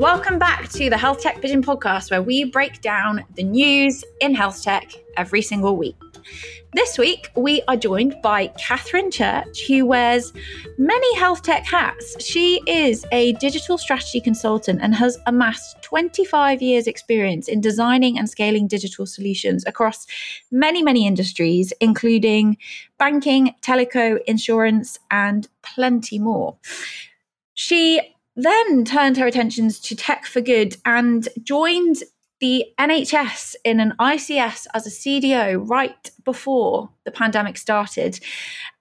Welcome 0.00 0.38
back 0.38 0.70
to 0.70 0.88
the 0.88 0.96
Health 0.96 1.20
Tech 1.20 1.42
Pigeon 1.42 1.62
podcast, 1.62 2.10
where 2.10 2.22
we 2.22 2.44
break 2.44 2.80
down 2.80 3.22
the 3.34 3.42
news 3.42 4.02
in 4.22 4.34
health 4.34 4.62
tech 4.62 4.94
every 5.18 5.42
single 5.42 5.76
week. 5.76 5.94
This 6.72 6.96
week, 6.96 7.30
we 7.36 7.60
are 7.68 7.76
joined 7.76 8.16
by 8.22 8.46
Katherine 8.56 9.10
Church, 9.10 9.66
who 9.66 9.84
wears 9.84 10.32
many 10.78 11.16
health 11.16 11.42
tech 11.42 11.66
hats. 11.66 12.16
She 12.18 12.62
is 12.66 13.04
a 13.12 13.34
digital 13.34 13.76
strategy 13.76 14.22
consultant 14.22 14.80
and 14.80 14.94
has 14.94 15.18
amassed 15.26 15.82
25 15.82 16.62
years' 16.62 16.86
experience 16.86 17.46
in 17.46 17.60
designing 17.60 18.18
and 18.18 18.30
scaling 18.30 18.68
digital 18.68 19.04
solutions 19.04 19.66
across 19.66 20.06
many, 20.50 20.82
many 20.82 21.06
industries, 21.06 21.74
including 21.78 22.56
banking, 22.98 23.54
teleco, 23.60 24.18
insurance, 24.26 24.98
and 25.10 25.46
plenty 25.60 26.18
more. 26.18 26.56
She 27.52 28.14
then 28.36 28.84
turned 28.84 29.16
her 29.16 29.26
attentions 29.26 29.78
to 29.80 29.96
tech 29.96 30.26
for 30.26 30.40
good 30.40 30.76
and 30.84 31.28
joined 31.42 31.96
the 32.40 32.64
NHS 32.78 33.54
in 33.64 33.80
an 33.80 33.92
ICS 34.00 34.66
as 34.72 34.86
a 34.86 34.90
CDO 34.90 35.68
right 35.68 36.10
before 36.24 36.88
the 37.04 37.10
pandemic 37.10 37.58
started. 37.58 38.18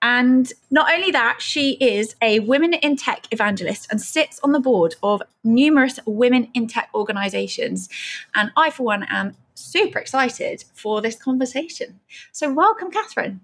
And 0.01 0.51
not 0.71 0.91
only 0.93 1.11
that, 1.11 1.41
she 1.41 1.71
is 1.73 2.15
a 2.21 2.39
Women 2.39 2.73
in 2.73 2.95
Tech 2.95 3.27
evangelist 3.31 3.87
and 3.91 4.01
sits 4.01 4.39
on 4.43 4.53
the 4.53 4.61
board 4.61 4.95
of 5.03 5.21
numerous 5.43 5.99
women 6.05 6.47
in 6.53 6.67
tech 6.67 6.89
organizations. 6.95 7.89
And 8.33 8.51
I, 8.55 8.69
for 8.69 8.83
one, 8.83 9.03
am 9.09 9.35
super 9.55 9.99
excited 9.99 10.63
for 10.73 11.01
this 11.01 11.15
conversation. 11.15 11.99
So, 12.31 12.53
welcome, 12.53 12.91
Katherine. 12.91 13.41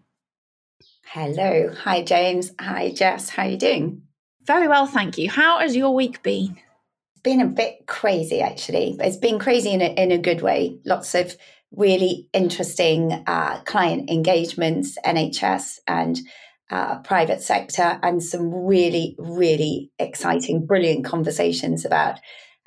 Hello. 1.04 1.74
Hi, 1.84 2.02
James. 2.02 2.52
Hi, 2.60 2.90
Jess. 2.92 3.30
How 3.30 3.44
are 3.44 3.50
you 3.50 3.58
doing? 3.58 4.05
Very 4.46 4.68
well, 4.68 4.86
thank 4.86 5.18
you. 5.18 5.30
How 5.30 5.60
has 5.60 5.76
your 5.76 5.96
week 5.96 6.22
been? 6.22 6.58
It's 7.14 7.22
been 7.24 7.42
a 7.42 7.48
bit 7.48 7.88
crazy, 7.88 8.42
actually. 8.42 8.96
It's 9.00 9.18
been 9.18 9.40
crazy 9.40 9.72
in 9.72 9.82
a, 9.82 9.86
in 9.86 10.12
a 10.12 10.20
good 10.20 10.42
way. 10.42 10.78
Lots 10.86 11.16
of 11.16 11.36
really 11.72 12.30
interesting 12.32 13.24
uh, 13.26 13.62
client 13.66 14.10
engagements, 14.10 15.00
NHS 15.04 15.80
and 15.88 16.20
uh, 16.70 17.00
private 17.00 17.42
sector, 17.42 18.00
and 18.04 18.22
some 18.22 18.54
really, 18.54 19.16
really 19.18 19.92
exciting, 19.98 20.68
brilliant 20.68 21.06
conversations 21.06 21.84
about 21.84 22.20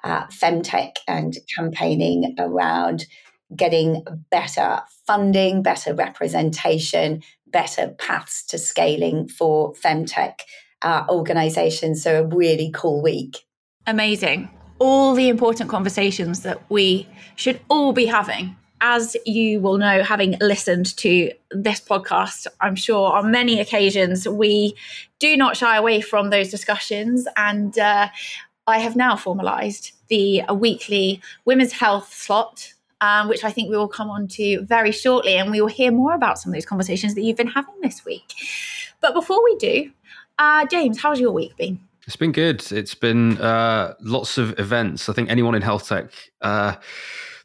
uh, 0.02 0.26
femtech 0.26 0.96
and 1.06 1.36
campaigning 1.56 2.34
around 2.38 3.06
getting 3.54 4.04
better 4.30 4.80
funding, 5.06 5.62
better 5.62 5.94
representation, 5.94 7.22
better 7.46 7.94
paths 7.98 8.44
to 8.46 8.58
scaling 8.58 9.28
for 9.28 9.74
femtech 9.74 10.40
uh, 10.82 11.04
organizations. 11.08 12.02
So, 12.02 12.22
a 12.22 12.26
really 12.26 12.70
cool 12.74 13.02
week. 13.02 13.44
Amazing. 13.86 14.50
All 14.78 15.14
the 15.14 15.28
important 15.28 15.68
conversations 15.68 16.40
that 16.40 16.60
we 16.70 17.08
should 17.36 17.60
all 17.68 17.92
be 17.92 18.06
having. 18.06 18.56
As 18.80 19.16
you 19.26 19.60
will 19.60 19.76
know, 19.76 20.04
having 20.04 20.36
listened 20.40 20.96
to 20.98 21.32
this 21.50 21.80
podcast, 21.80 22.46
I'm 22.60 22.76
sure 22.76 23.12
on 23.12 23.32
many 23.32 23.58
occasions 23.58 24.28
we 24.28 24.76
do 25.18 25.36
not 25.36 25.56
shy 25.56 25.76
away 25.76 26.00
from 26.00 26.30
those 26.30 26.48
discussions. 26.48 27.26
And 27.36 27.76
uh, 27.76 28.08
I 28.68 28.78
have 28.78 28.94
now 28.94 29.16
formalized 29.16 29.92
the 30.06 30.42
weekly 30.54 31.20
women's 31.44 31.72
health 31.72 32.14
slot 32.14 32.72
um, 33.00 33.28
which 33.28 33.44
I 33.44 33.50
think 33.50 33.70
we 33.70 33.76
will 33.76 33.88
come 33.88 34.10
on 34.10 34.28
to 34.28 34.62
very 34.62 34.92
shortly. 34.92 35.36
And 35.36 35.50
we 35.50 35.60
will 35.60 35.68
hear 35.68 35.90
more 35.90 36.14
about 36.14 36.38
some 36.38 36.50
of 36.50 36.54
those 36.54 36.66
conversations 36.66 37.14
that 37.14 37.22
you've 37.22 37.36
been 37.36 37.46
having 37.48 37.74
this 37.82 38.04
week. 38.04 38.34
But 39.00 39.14
before 39.14 39.42
we 39.42 39.56
do, 39.56 39.92
uh, 40.38 40.66
James, 40.66 41.00
how's 41.00 41.20
your 41.20 41.32
week 41.32 41.56
been? 41.56 41.80
It's 42.06 42.16
been 42.16 42.32
good. 42.32 42.70
It's 42.72 42.94
been 42.94 43.38
uh, 43.38 43.94
lots 44.00 44.38
of 44.38 44.58
events. 44.58 45.08
I 45.08 45.12
think 45.12 45.30
anyone 45.30 45.54
in 45.54 45.62
health 45.62 45.88
tech 45.88 46.10
uh, 46.40 46.76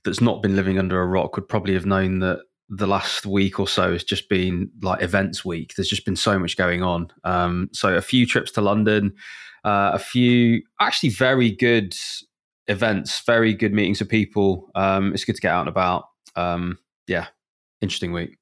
that's 0.06 0.22
not 0.22 0.42
been 0.42 0.56
living 0.56 0.80
under 0.80 1.02
a 1.02 1.06
rock 1.06 1.36
would 1.36 1.50
probably 1.50 1.74
have 1.74 1.86
known 1.86 2.20
that 2.20 2.44
the 2.70 2.88
last 2.88 3.26
week 3.26 3.60
or 3.60 3.68
so 3.68 3.92
has 3.92 4.04
just 4.04 4.30
been 4.30 4.72
like 4.82 5.02
events 5.02 5.44
week. 5.44 5.74
There's 5.76 5.90
just 5.90 6.06
been 6.06 6.16
so 6.16 6.40
much 6.40 6.56
going 6.56 6.82
on. 6.82 7.12
Um, 7.24 7.70
so 7.74 7.96
a 7.96 8.02
few 8.02 8.26
trips 8.26 8.52
to 8.54 8.62
London, 8.62 9.14
uh, 9.66 9.92
a 9.94 10.00
few 10.00 10.62
actually 10.80 11.10
very 11.10 11.52
good 11.52 11.96
events, 12.68 13.22
very 13.26 13.54
good 13.54 13.74
meetings 13.74 14.00
with 14.00 14.10
people. 14.10 14.70
Um, 14.76 15.14
it's 15.14 15.26
good 15.26 15.36
to 15.36 15.42
get 15.42 15.52
out 15.52 15.62
and 15.62 15.70
about. 15.70 16.06
Um, 16.36 16.80
yeah, 17.08 17.28
interesting 17.82 18.14
week. 18.14 18.38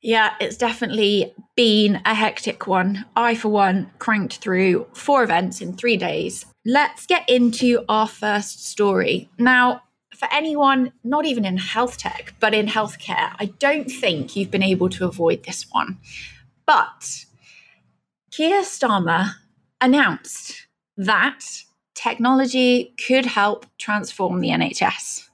Yeah, 0.00 0.34
it's 0.40 0.56
definitely 0.56 1.34
been 1.56 2.00
a 2.04 2.14
hectic 2.14 2.66
one. 2.66 3.04
I, 3.16 3.34
for 3.34 3.48
one, 3.48 3.90
cranked 3.98 4.36
through 4.36 4.86
four 4.94 5.24
events 5.24 5.60
in 5.60 5.76
three 5.76 5.96
days. 5.96 6.46
Let's 6.64 7.06
get 7.06 7.28
into 7.28 7.84
our 7.88 8.06
first 8.06 8.64
story. 8.64 9.28
Now, 9.38 9.82
for 10.14 10.28
anyone 10.32 10.92
not 11.02 11.26
even 11.26 11.44
in 11.44 11.56
health 11.56 11.98
tech, 11.98 12.34
but 12.38 12.54
in 12.54 12.66
healthcare, 12.66 13.34
I 13.38 13.46
don't 13.58 13.90
think 13.90 14.36
you've 14.36 14.50
been 14.50 14.62
able 14.62 14.88
to 14.90 15.04
avoid 15.04 15.44
this 15.44 15.66
one. 15.70 15.98
But 16.64 17.24
Keir 18.30 18.62
Starmer 18.62 19.30
announced 19.80 20.66
that 20.96 21.40
technology 21.94 22.94
could 23.06 23.26
help 23.26 23.66
transform 23.78 24.40
the 24.40 24.50
NHS. 24.50 25.28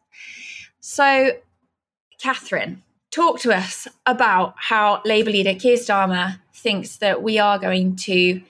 So, 0.81 1.33
Katherine, 2.21 2.83
talk 3.15 3.39
to 3.41 3.55
us 3.55 3.87
about 4.07 4.55
how 4.57 5.01
Labour 5.05 5.31
leader 5.31 5.55
Keir 5.55 5.77
Starmer 5.77 6.41
thinks 6.53 6.97
that 6.97 7.23
we 7.23 7.39
are 7.39 7.59
going 7.59 7.95
to 7.95 8.43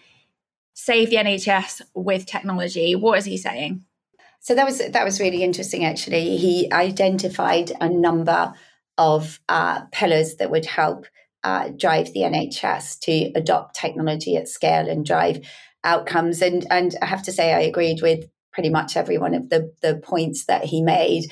save 0.72 1.10
the 1.10 1.16
NHS 1.16 1.82
with 1.94 2.25
technology. 2.25 2.94
What 2.94 3.19
is 3.19 3.26
he 3.26 3.36
saying? 3.36 3.84
So 4.41 4.54
that 4.54 4.64
was 4.64 4.78
that 4.78 5.04
was 5.04 5.20
really 5.20 5.42
interesting. 5.42 5.84
Actually, 5.84 6.36
he 6.36 6.70
identified 6.72 7.72
a 7.80 7.88
number 7.88 8.54
of 8.97 9.41
uh, 9.48 9.82
pillars 9.92 10.36
that 10.36 10.50
would 10.50 10.66
help 10.66 11.06
uh, 11.42 11.69
drive 11.69 12.12
the 12.12 12.20
NHS 12.20 13.00
to 13.00 13.32
adopt 13.34 13.75
technology 13.75 14.36
at 14.36 14.48
scale 14.48 14.88
and 14.88 15.04
drive 15.04 15.41
outcomes. 15.82 16.42
And 16.42 16.66
and 16.70 16.94
I 17.02 17.06
have 17.06 17.22
to 17.25 17.32
say, 17.32 17.52
I 17.52 17.60
agreed 17.60 18.02
with 18.02 18.28
pretty 18.52 18.70
much 18.70 18.96
every 18.96 19.19
one 19.19 19.34
of 19.34 19.48
the 19.48 19.72
the 19.82 19.96
points 19.96 20.44
that 20.46 20.64
he 20.64 20.82
made. 20.82 21.25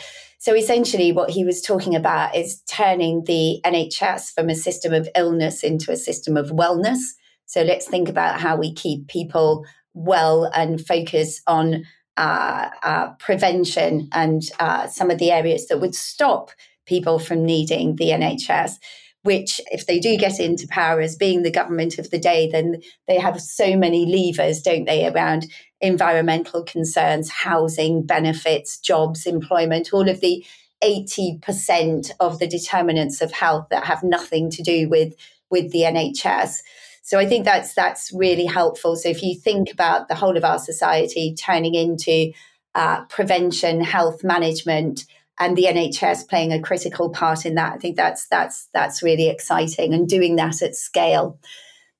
So 0.42 0.56
essentially, 0.56 1.12
what 1.12 1.30
he 1.30 1.44
was 1.44 1.62
talking 1.62 1.94
about 1.94 2.34
is 2.34 2.62
turning 2.62 3.22
the 3.26 3.60
NHS 3.64 4.34
from 4.34 4.48
a 4.48 4.56
system 4.56 4.92
of 4.92 5.08
illness 5.14 5.62
into 5.62 5.92
a 5.92 5.96
system 5.96 6.36
of 6.36 6.50
wellness. 6.50 6.98
So 7.46 7.62
let's 7.62 7.86
think 7.86 8.08
about 8.08 8.40
how 8.40 8.56
we 8.56 8.74
keep 8.74 9.06
people 9.06 9.64
well 9.94 10.50
and 10.52 10.84
focus 10.84 11.40
on 11.46 11.84
uh, 12.16 12.70
uh, 12.82 13.10
prevention 13.20 14.08
and 14.10 14.42
uh, 14.58 14.88
some 14.88 15.12
of 15.12 15.18
the 15.18 15.30
areas 15.30 15.68
that 15.68 15.80
would 15.80 15.94
stop 15.94 16.50
people 16.86 17.20
from 17.20 17.46
needing 17.46 17.94
the 17.94 18.08
NHS. 18.08 18.80
Which, 19.22 19.60
if 19.70 19.86
they 19.86 20.00
do 20.00 20.16
get 20.16 20.40
into 20.40 20.66
power 20.66 21.00
as 21.00 21.14
being 21.14 21.42
the 21.42 21.50
government 21.50 21.98
of 21.98 22.10
the 22.10 22.18
day, 22.18 22.48
then 22.50 22.82
they 23.06 23.20
have 23.20 23.40
so 23.40 23.76
many 23.76 24.04
levers, 24.04 24.60
don't 24.60 24.84
they, 24.84 25.06
around 25.06 25.46
environmental 25.80 26.64
concerns, 26.64 27.30
housing, 27.30 28.04
benefits, 28.04 28.78
jobs, 28.78 29.26
employment, 29.26 29.90
all 29.92 30.08
of 30.08 30.20
the 30.20 30.44
80% 30.82 32.10
of 32.18 32.38
the 32.40 32.48
determinants 32.48 33.20
of 33.20 33.30
health 33.32 33.68
that 33.70 33.84
have 33.84 34.02
nothing 34.02 34.50
to 34.50 34.62
do 34.62 34.88
with, 34.88 35.14
with 35.50 35.70
the 35.70 35.82
NHS. 35.82 36.58
So 37.02 37.18
I 37.18 37.26
think 37.26 37.44
that's 37.44 37.74
that's 37.74 38.12
really 38.12 38.46
helpful. 38.46 38.96
So 38.96 39.08
if 39.08 39.22
you 39.22 39.34
think 39.34 39.72
about 39.72 40.08
the 40.08 40.14
whole 40.14 40.36
of 40.36 40.44
our 40.44 40.58
society 40.58 41.34
turning 41.34 41.74
into 41.74 42.32
uh, 42.74 43.04
prevention, 43.06 43.80
health 43.82 44.22
management, 44.22 45.04
and 45.38 45.56
the 45.56 45.64
NHS 45.64 46.28
playing 46.28 46.52
a 46.52 46.60
critical 46.60 47.10
part 47.10 47.46
in 47.46 47.54
that, 47.54 47.74
I 47.74 47.78
think 47.78 47.96
that's 47.96 48.28
that's 48.28 48.68
that's 48.72 49.02
really 49.02 49.28
exciting 49.28 49.94
and 49.94 50.08
doing 50.08 50.36
that 50.36 50.62
at 50.62 50.74
scale. 50.74 51.38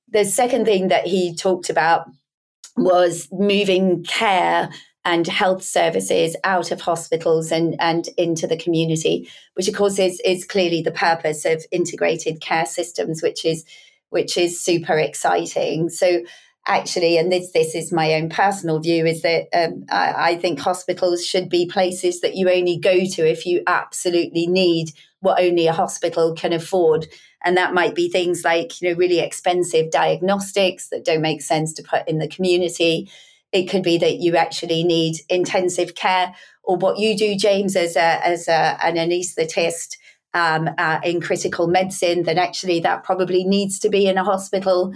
The 0.09 0.25
second 0.25 0.65
thing 0.65 0.89
that 0.89 1.07
he 1.07 1.35
talked 1.35 1.69
about 1.69 2.07
was 2.77 3.27
moving 3.31 4.03
care 4.03 4.69
and 5.05 5.27
health 5.27 5.63
services 5.63 6.35
out 6.43 6.71
of 6.71 6.81
hospitals 6.81 7.51
and, 7.51 7.75
and 7.79 8.07
into 8.17 8.47
the 8.47 8.55
community, 8.57 9.29
which 9.55 9.67
of 9.67 9.75
course 9.75 9.99
is, 9.99 10.21
is 10.23 10.45
clearly 10.45 10.81
the 10.81 10.91
purpose 10.91 11.45
of 11.45 11.65
integrated 11.71 12.39
care 12.39 12.65
systems, 12.65 13.21
which 13.21 13.43
is 13.43 13.65
which 14.09 14.37
is 14.37 14.61
super 14.61 14.97
exciting. 14.97 15.89
So 15.89 16.21
actually, 16.65 17.17
and 17.17 17.31
this 17.31 17.51
this 17.51 17.75
is 17.75 17.91
my 17.91 18.13
own 18.13 18.29
personal 18.29 18.79
view, 18.79 19.05
is 19.05 19.21
that 19.21 19.47
um, 19.53 19.85
I, 19.89 20.31
I 20.31 20.37
think 20.37 20.59
hospitals 20.59 21.25
should 21.25 21.49
be 21.49 21.65
places 21.65 22.21
that 22.21 22.35
you 22.35 22.49
only 22.49 22.77
go 22.77 23.05
to 23.05 23.29
if 23.29 23.45
you 23.45 23.63
absolutely 23.67 24.47
need 24.47 24.89
what 25.19 25.41
only 25.41 25.67
a 25.67 25.73
hospital 25.73 26.33
can 26.33 26.53
afford. 26.53 27.07
And 27.45 27.57
that 27.57 27.73
might 27.73 27.95
be 27.95 28.09
things 28.09 28.43
like, 28.43 28.81
you 28.81 28.89
know, 28.89 28.97
really 28.97 29.19
expensive 29.19 29.91
diagnostics 29.91 30.89
that 30.89 31.03
don't 31.03 31.21
make 31.21 31.41
sense 31.41 31.73
to 31.73 31.83
put 31.83 32.07
in 32.07 32.19
the 32.19 32.27
community. 32.27 33.09
It 33.51 33.69
could 33.69 33.83
be 33.83 33.97
that 33.97 34.17
you 34.17 34.35
actually 34.35 34.83
need 34.83 35.17
intensive 35.29 35.95
care, 35.95 36.33
or 36.63 36.77
what 36.77 36.99
you 36.99 37.17
do, 37.17 37.35
James, 37.35 37.75
as 37.75 37.95
a, 37.95 38.25
as 38.25 38.47
a, 38.47 38.77
an 38.81 38.95
anaesthetist 38.95 39.97
um, 40.33 40.69
uh, 40.77 40.99
in 41.03 41.19
critical 41.19 41.67
medicine. 41.67 42.23
Then 42.23 42.37
actually, 42.37 42.79
that 42.79 43.03
probably 43.03 43.43
needs 43.43 43.79
to 43.79 43.89
be 43.89 44.07
in 44.07 44.17
a 44.17 44.23
hospital. 44.23 44.93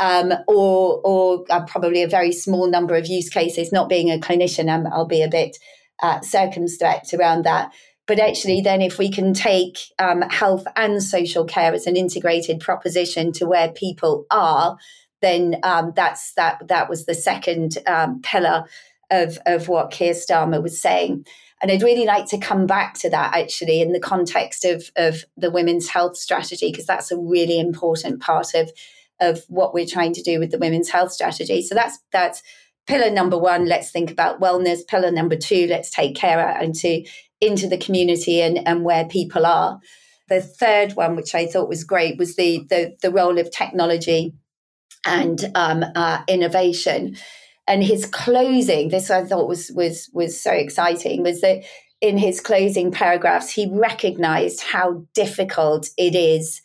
Um, 0.00 0.32
or 0.46 1.00
or 1.02 1.44
uh, 1.50 1.64
probably 1.64 2.04
a 2.04 2.08
very 2.08 2.32
small 2.32 2.70
number 2.70 2.94
of 2.94 3.06
use 3.06 3.28
cases. 3.28 3.72
Not 3.72 3.88
being 3.88 4.10
a 4.10 4.18
clinician, 4.18 4.68
um, 4.68 4.86
I'll 4.92 5.06
be 5.06 5.22
a 5.22 5.28
bit 5.28 5.58
uh, 6.00 6.20
circumspect 6.20 7.12
around 7.14 7.44
that. 7.44 7.72
But 8.06 8.20
actually, 8.20 8.60
then 8.60 8.80
if 8.80 8.98
we 8.98 9.10
can 9.10 9.34
take 9.34 9.76
um, 9.98 10.22
health 10.22 10.64
and 10.76 11.02
social 11.02 11.44
care 11.44 11.74
as 11.74 11.86
an 11.86 11.96
integrated 11.96 12.60
proposition 12.60 13.32
to 13.32 13.46
where 13.46 13.72
people 13.72 14.24
are, 14.30 14.78
then 15.20 15.56
um, 15.64 15.92
that's 15.96 16.32
that. 16.34 16.68
That 16.68 16.88
was 16.88 17.04
the 17.04 17.14
second 17.14 17.78
um, 17.86 18.20
pillar 18.22 18.64
of 19.10 19.38
of 19.46 19.68
what 19.68 19.90
Keir 19.90 20.14
Starmer 20.14 20.62
was 20.62 20.80
saying. 20.80 21.26
And 21.60 21.72
I'd 21.72 21.82
really 21.82 22.06
like 22.06 22.26
to 22.26 22.38
come 22.38 22.66
back 22.66 22.94
to 23.00 23.10
that 23.10 23.36
actually 23.36 23.80
in 23.80 23.92
the 23.92 23.98
context 23.98 24.64
of, 24.64 24.90
of 24.94 25.24
the 25.36 25.50
women's 25.50 25.88
health 25.88 26.16
strategy, 26.16 26.70
because 26.70 26.86
that's 26.86 27.10
a 27.10 27.18
really 27.18 27.58
important 27.58 28.22
part 28.22 28.54
of, 28.54 28.70
of 29.20 29.42
what 29.48 29.74
we're 29.74 29.86
trying 29.86 30.12
to 30.14 30.22
do 30.22 30.38
with 30.38 30.50
the 30.50 30.58
women's 30.58 30.90
health 30.90 31.12
strategy. 31.12 31.62
So 31.62 31.74
that's 31.74 31.98
that's 32.12 32.42
pillar 32.86 33.10
number 33.10 33.38
one, 33.38 33.66
let's 33.66 33.90
think 33.90 34.10
about 34.10 34.40
wellness. 34.40 34.86
Pillar 34.86 35.10
number 35.10 35.36
two, 35.36 35.66
let's 35.68 35.90
take 35.90 36.16
care 36.16 36.40
out 36.40 36.62
into, 36.62 37.04
into 37.40 37.68
the 37.68 37.76
community 37.76 38.40
and, 38.40 38.66
and 38.66 38.82
where 38.82 39.04
people 39.04 39.44
are. 39.44 39.78
The 40.28 40.40
third 40.40 40.92
one, 40.92 41.14
which 41.14 41.34
I 41.34 41.46
thought 41.46 41.68
was 41.68 41.84
great, 41.84 42.18
was 42.18 42.36
the 42.36 42.66
the, 42.68 42.96
the 43.02 43.10
role 43.10 43.38
of 43.38 43.50
technology 43.50 44.34
and 45.06 45.50
um, 45.54 45.84
uh, 45.94 46.22
innovation 46.28 47.16
and 47.68 47.84
his 47.84 48.06
closing 48.06 48.88
this 48.88 49.10
i 49.10 49.22
thought 49.22 49.46
was 49.46 49.70
was 49.72 50.10
was 50.12 50.40
so 50.40 50.50
exciting 50.50 51.22
was 51.22 51.40
that 51.42 51.62
in 52.00 52.16
his 52.18 52.40
closing 52.40 52.90
paragraphs 52.90 53.50
he 53.50 53.68
recognized 53.70 54.62
how 54.62 55.04
difficult 55.14 55.90
it 55.96 56.14
is 56.14 56.62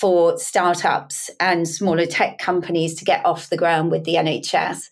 for 0.00 0.38
startups 0.38 1.30
and 1.40 1.68
smaller 1.68 2.06
tech 2.06 2.38
companies 2.38 2.94
to 2.94 3.04
get 3.04 3.24
off 3.24 3.50
the 3.50 3.56
ground 3.56 3.90
with 3.90 4.04
the 4.04 4.14
nhs 4.14 4.88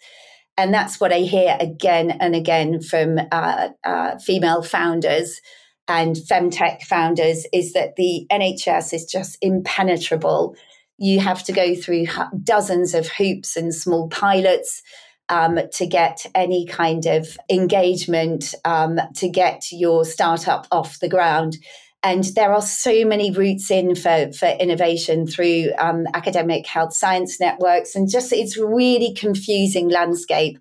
and 0.56 0.72
that's 0.72 1.00
what 1.00 1.12
i 1.12 1.20
hear 1.20 1.56
again 1.60 2.10
and 2.10 2.34
again 2.34 2.80
from 2.80 3.18
uh, 3.30 3.68
uh, 3.84 4.18
female 4.18 4.62
founders 4.62 5.40
and 5.88 6.16
femtech 6.16 6.82
founders 6.82 7.46
is 7.52 7.72
that 7.72 7.96
the 7.96 8.26
nhs 8.30 8.92
is 8.92 9.04
just 9.04 9.36
impenetrable 9.40 10.56
you 10.98 11.20
have 11.20 11.42
to 11.42 11.52
go 11.52 11.74
through 11.74 12.06
dozens 12.44 12.94
of 12.94 13.08
hoops 13.08 13.56
and 13.56 13.74
small 13.74 14.08
pilots 14.08 14.82
um, 15.28 15.58
to 15.72 15.86
get 15.86 16.26
any 16.34 16.66
kind 16.66 17.06
of 17.06 17.36
engagement, 17.50 18.54
um, 18.64 19.00
to 19.16 19.28
get 19.28 19.64
your 19.72 20.04
startup 20.04 20.66
off 20.70 21.00
the 21.00 21.08
ground. 21.08 21.56
And 22.04 22.24
there 22.34 22.52
are 22.52 22.62
so 22.62 23.04
many 23.04 23.30
routes 23.30 23.70
in 23.70 23.94
for, 23.94 24.32
for 24.32 24.48
innovation 24.48 25.26
through 25.26 25.70
um, 25.78 26.06
academic 26.14 26.66
health 26.66 26.94
science 26.94 27.38
networks, 27.38 27.94
and 27.94 28.10
just 28.10 28.32
it's 28.32 28.56
really 28.56 29.14
confusing 29.14 29.88
landscape. 29.88 30.58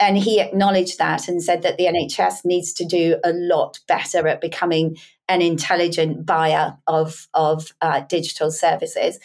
And 0.00 0.16
he 0.16 0.40
acknowledged 0.40 0.98
that 0.98 1.28
and 1.28 1.42
said 1.42 1.62
that 1.62 1.76
the 1.76 1.84
NHS 1.84 2.44
needs 2.44 2.72
to 2.74 2.84
do 2.84 3.18
a 3.22 3.32
lot 3.32 3.78
better 3.86 4.26
at 4.26 4.40
becoming 4.40 4.96
an 5.28 5.42
intelligent 5.42 6.26
buyer 6.26 6.76
of, 6.86 7.28
of 7.34 7.72
uh, 7.80 8.00
digital 8.08 8.50
services 8.50 9.18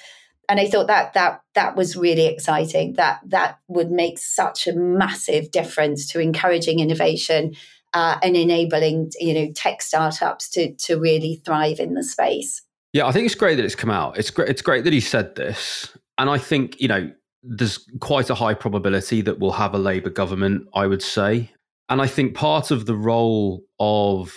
and 0.48 0.60
I 0.60 0.68
thought 0.68 0.88
that 0.88 1.14
that 1.14 1.42
that 1.54 1.76
was 1.76 1.96
really 1.96 2.28
exciting. 2.28 2.94
That 2.94 3.22
that 3.26 3.60
would 3.68 3.92
make 3.92 4.20
such 4.20 4.68
a 4.68 4.74
massive 4.74 5.52
difference 5.52 6.12
to 6.12 6.20
encouraging 6.20 6.80
innovation 6.80 7.56
uh, 7.96 8.20
and 8.22 8.38
enabling 8.38 9.12
you 9.20 9.34
know 9.34 9.52
tech 9.54 9.82
startups 9.82 10.50
to 10.50 10.76
to 10.76 11.00
really 11.00 11.42
thrive 11.44 11.80
in 11.80 11.96
the 11.96 12.04
space. 12.04 12.62
Yeah, 12.94 13.08
I 13.08 13.12
think 13.12 13.26
it's 13.26 13.36
great 13.36 13.56
that 13.56 13.66
it's 13.66 13.76
come 13.76 13.90
out. 13.90 14.18
It's 14.18 14.30
great. 14.30 14.50
It's 14.50 14.62
great 14.62 14.84
that 14.84 14.94
he 14.94 15.00
said 15.00 15.36
this, 15.36 15.92
and 16.20 16.30
I 16.30 16.38
think 16.38 16.80
you 16.80 16.88
know 16.88 17.12
there's 17.42 17.80
quite 18.00 18.30
a 18.30 18.36
high 18.36 18.54
probability 18.54 19.22
that 19.22 19.40
we'll 19.40 19.52
have 19.52 19.74
a 19.74 19.80
Labour 19.80 20.12
government. 20.12 20.68
I 20.76 20.86
would 20.86 21.02
say, 21.02 21.52
and 21.90 22.02
I 22.02 22.08
think 22.08 22.36
part 22.36 22.70
of 22.70 22.86
the 22.86 22.96
role 22.96 23.64
of 23.80 24.34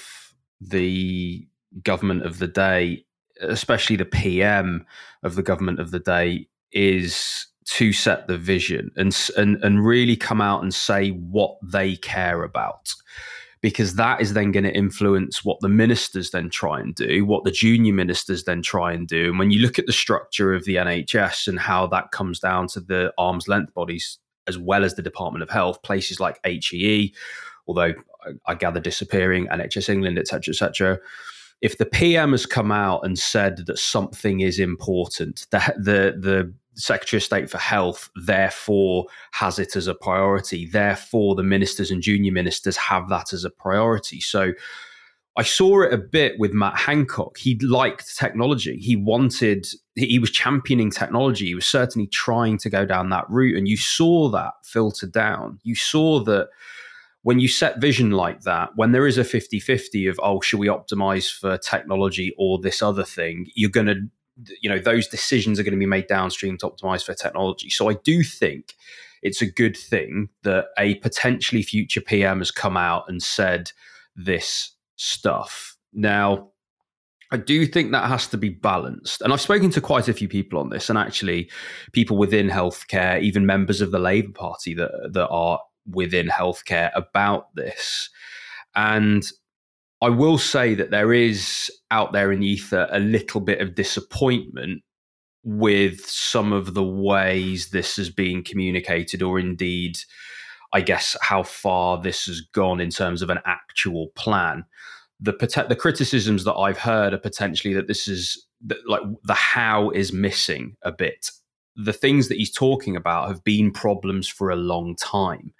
the 0.60 1.46
government 1.82 2.24
of 2.24 2.38
the 2.38 2.48
day 2.48 3.04
especially 3.40 3.96
the 3.96 4.04
PM 4.04 4.84
of 5.22 5.34
the 5.34 5.42
government 5.42 5.80
of 5.80 5.90
the 5.90 6.00
day, 6.00 6.48
is 6.72 7.46
to 7.64 7.92
set 7.92 8.26
the 8.28 8.38
vision 8.38 8.90
and 8.96 9.16
and 9.36 9.62
and 9.62 9.84
really 9.84 10.16
come 10.16 10.40
out 10.40 10.62
and 10.62 10.72
say 10.72 11.10
what 11.10 11.56
they 11.62 11.96
care 11.96 12.42
about 12.42 12.94
because 13.60 13.94
that 13.96 14.20
is 14.20 14.34
then 14.34 14.52
going 14.52 14.64
to 14.64 14.74
influence 14.74 15.44
what 15.44 15.58
the 15.60 15.68
ministers 15.68 16.30
then 16.30 16.50
try 16.50 16.80
and 16.80 16.94
do, 16.94 17.24
what 17.24 17.44
the 17.44 17.50
junior 17.50 17.92
ministers 17.92 18.44
then 18.44 18.62
try 18.62 18.92
and 18.92 19.08
do. 19.08 19.30
And 19.30 19.38
when 19.38 19.50
you 19.50 19.60
look 19.60 19.78
at 19.78 19.86
the 19.86 19.92
structure 19.92 20.54
of 20.54 20.64
the 20.64 20.76
NHS 20.76 21.48
and 21.48 21.58
how 21.58 21.86
that 21.88 22.12
comes 22.12 22.38
down 22.40 22.68
to 22.68 22.80
the 22.80 23.12
arm's 23.18 23.48
length 23.48 23.74
bodies 23.74 24.18
as 24.46 24.56
well 24.56 24.84
as 24.84 24.94
the 24.94 25.02
Department 25.02 25.42
of 25.42 25.50
Health, 25.50 25.82
places 25.82 26.20
like 26.20 26.40
HEE, 26.44 27.14
although 27.66 27.92
I, 28.46 28.54
gather 28.54 28.80
disappearing, 28.80 29.46
NHS 29.48 29.88
England, 29.88 30.18
etc., 30.18 30.52
etc 30.52 30.98
if 31.60 31.78
the 31.78 31.86
PM 31.86 32.30
has 32.32 32.46
come 32.46 32.70
out 32.70 33.04
and 33.04 33.18
said 33.18 33.66
that 33.66 33.78
something 33.78 34.40
is 34.40 34.58
important, 34.58 35.46
the 35.50 35.58
the 35.76 36.16
the 36.18 36.54
Secretary 36.78 37.18
of 37.18 37.24
State 37.24 37.50
for 37.50 37.58
Health 37.58 38.08
therefore 38.14 39.06
has 39.32 39.58
it 39.58 39.76
as 39.76 39.86
a 39.86 39.94
priority. 39.94 40.66
Therefore, 40.66 41.34
the 41.34 41.42
ministers 41.42 41.90
and 41.90 42.02
junior 42.02 42.32
ministers 42.32 42.76
have 42.76 43.08
that 43.08 43.32
as 43.32 43.44
a 43.44 43.50
priority. 43.50 44.20
So 44.20 44.52
I 45.36 45.42
saw 45.42 45.82
it 45.82 45.92
a 45.92 45.98
bit 45.98 46.38
with 46.38 46.52
Matt 46.52 46.76
Hancock. 46.76 47.38
He 47.38 47.58
liked 47.60 48.16
technology. 48.16 48.78
He 48.78 48.96
wanted, 48.96 49.66
he 49.94 50.18
was 50.18 50.30
championing 50.30 50.90
technology. 50.90 51.46
He 51.46 51.54
was 51.54 51.66
certainly 51.66 52.08
trying 52.08 52.58
to 52.58 52.70
go 52.70 52.84
down 52.84 53.10
that 53.10 53.28
route. 53.28 53.56
And 53.56 53.68
you 53.68 53.76
saw 53.76 54.28
that 54.30 54.54
filter 54.64 55.06
down. 55.06 55.60
You 55.62 55.74
saw 55.74 56.20
that 56.24 56.48
when 57.22 57.38
you 57.38 57.46
set 57.46 57.80
vision 57.80 58.10
like 58.10 58.42
that, 58.42 58.70
when 58.76 58.92
there 58.92 59.06
is 59.06 59.18
a 59.18 59.24
50 59.24 59.60
50 59.60 60.06
of, 60.06 60.18
oh, 60.22 60.40
should 60.40 60.58
we 60.58 60.66
optimize 60.66 61.32
for 61.32 61.58
technology 61.58 62.34
or 62.38 62.58
this 62.58 62.82
other 62.82 63.04
thing, 63.04 63.48
you're 63.54 63.70
going 63.70 63.86
to, 63.86 64.08
you 64.60 64.70
know, 64.70 64.78
those 64.78 65.08
decisions 65.08 65.58
are 65.58 65.62
going 65.62 65.72
to 65.72 65.78
be 65.78 65.86
made 65.86 66.06
downstream 66.06 66.56
to 66.58 66.68
optimize 66.68 67.04
for 67.04 67.14
technology. 67.14 67.70
So 67.70 67.88
I 67.88 67.94
do 67.94 68.22
think 68.22 68.74
it's 69.22 69.42
a 69.42 69.50
good 69.50 69.76
thing 69.76 70.28
that 70.42 70.66
a 70.78 70.96
potentially 70.96 71.62
future 71.62 72.00
PM 72.00 72.38
has 72.38 72.50
come 72.50 72.76
out 72.76 73.04
and 73.08 73.22
said 73.22 73.72
this 74.14 74.72
stuff. 74.96 75.76
Now, 75.92 76.50
I 77.30 77.36
do 77.36 77.66
think 77.66 77.92
that 77.92 78.08
has 78.08 78.26
to 78.28 78.38
be 78.38 78.48
balanced. 78.48 79.20
And 79.20 79.32
I've 79.32 79.40
spoken 79.40 79.70
to 79.70 79.80
quite 79.80 80.08
a 80.08 80.14
few 80.14 80.28
people 80.28 80.58
on 80.58 80.70
this, 80.70 80.88
and 80.88 80.98
actually, 80.98 81.50
people 81.92 82.16
within 82.16 82.48
healthcare, 82.48 83.20
even 83.20 83.44
members 83.44 83.80
of 83.80 83.90
the 83.90 83.98
Labour 83.98 84.32
Party 84.32 84.72
that, 84.74 85.10
that 85.12 85.28
are 85.28 85.60
within 85.86 86.28
healthcare 86.28 86.90
about 86.94 87.54
this. 87.54 88.08
And 88.74 89.24
I 90.00 90.08
will 90.10 90.38
say 90.38 90.74
that 90.74 90.90
there 90.90 91.12
is 91.12 91.70
out 91.90 92.12
there 92.12 92.30
in 92.30 92.40
the 92.40 92.46
ether 92.46 92.88
a 92.90 93.00
little 93.00 93.40
bit 93.40 93.60
of 93.60 93.74
disappointment 93.74 94.82
with 95.42 96.06
some 96.06 96.52
of 96.52 96.74
the 96.74 96.84
ways 96.84 97.70
this 97.70 97.96
has 97.96 98.10
been 98.10 98.42
communicated, 98.42 99.22
or 99.22 99.38
indeed, 99.38 99.98
I 100.72 100.82
guess, 100.82 101.16
how 101.20 101.42
far 101.42 102.00
this 102.00 102.26
has 102.26 102.40
gone 102.40 102.80
in 102.80 102.90
terms 102.90 103.22
of 103.22 103.30
an 103.30 103.38
actual 103.44 104.08
plan. 104.14 104.64
The, 105.20 105.32
the 105.68 105.76
criticisms 105.76 106.44
that 106.44 106.54
I've 106.54 106.78
heard 106.78 107.12
are 107.12 107.18
potentially 107.18 107.74
that 107.74 107.88
this 107.88 108.06
is 108.06 108.46
like 108.86 109.02
the 109.24 109.34
how 109.34 109.90
is 109.90 110.12
missing 110.12 110.76
a 110.82 110.92
bit 110.92 111.30
the 111.78 111.92
things 111.92 112.26
that 112.28 112.36
he's 112.36 112.52
talking 112.52 112.96
about 112.96 113.28
have 113.28 113.44
been 113.44 113.70
problems 113.70 114.26
for 114.28 114.50
a 114.50 114.56
long 114.56 114.96
time. 114.96 115.54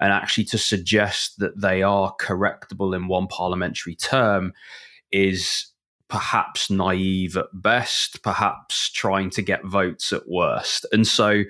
And 0.00 0.12
actually, 0.12 0.44
to 0.44 0.58
suggest 0.58 1.38
that 1.38 1.60
they 1.60 1.82
are 1.82 2.14
correctable 2.20 2.94
in 2.94 3.08
one 3.08 3.26
parliamentary 3.26 3.96
term 3.96 4.52
is 5.10 5.66
perhaps 6.08 6.70
naive 6.70 7.36
at 7.36 7.46
best, 7.52 8.22
perhaps 8.22 8.90
trying 8.90 9.30
to 9.30 9.42
get 9.42 9.64
votes 9.64 10.12
at 10.12 10.28
worst. 10.28 10.86
And 10.92 11.06
so 11.06 11.42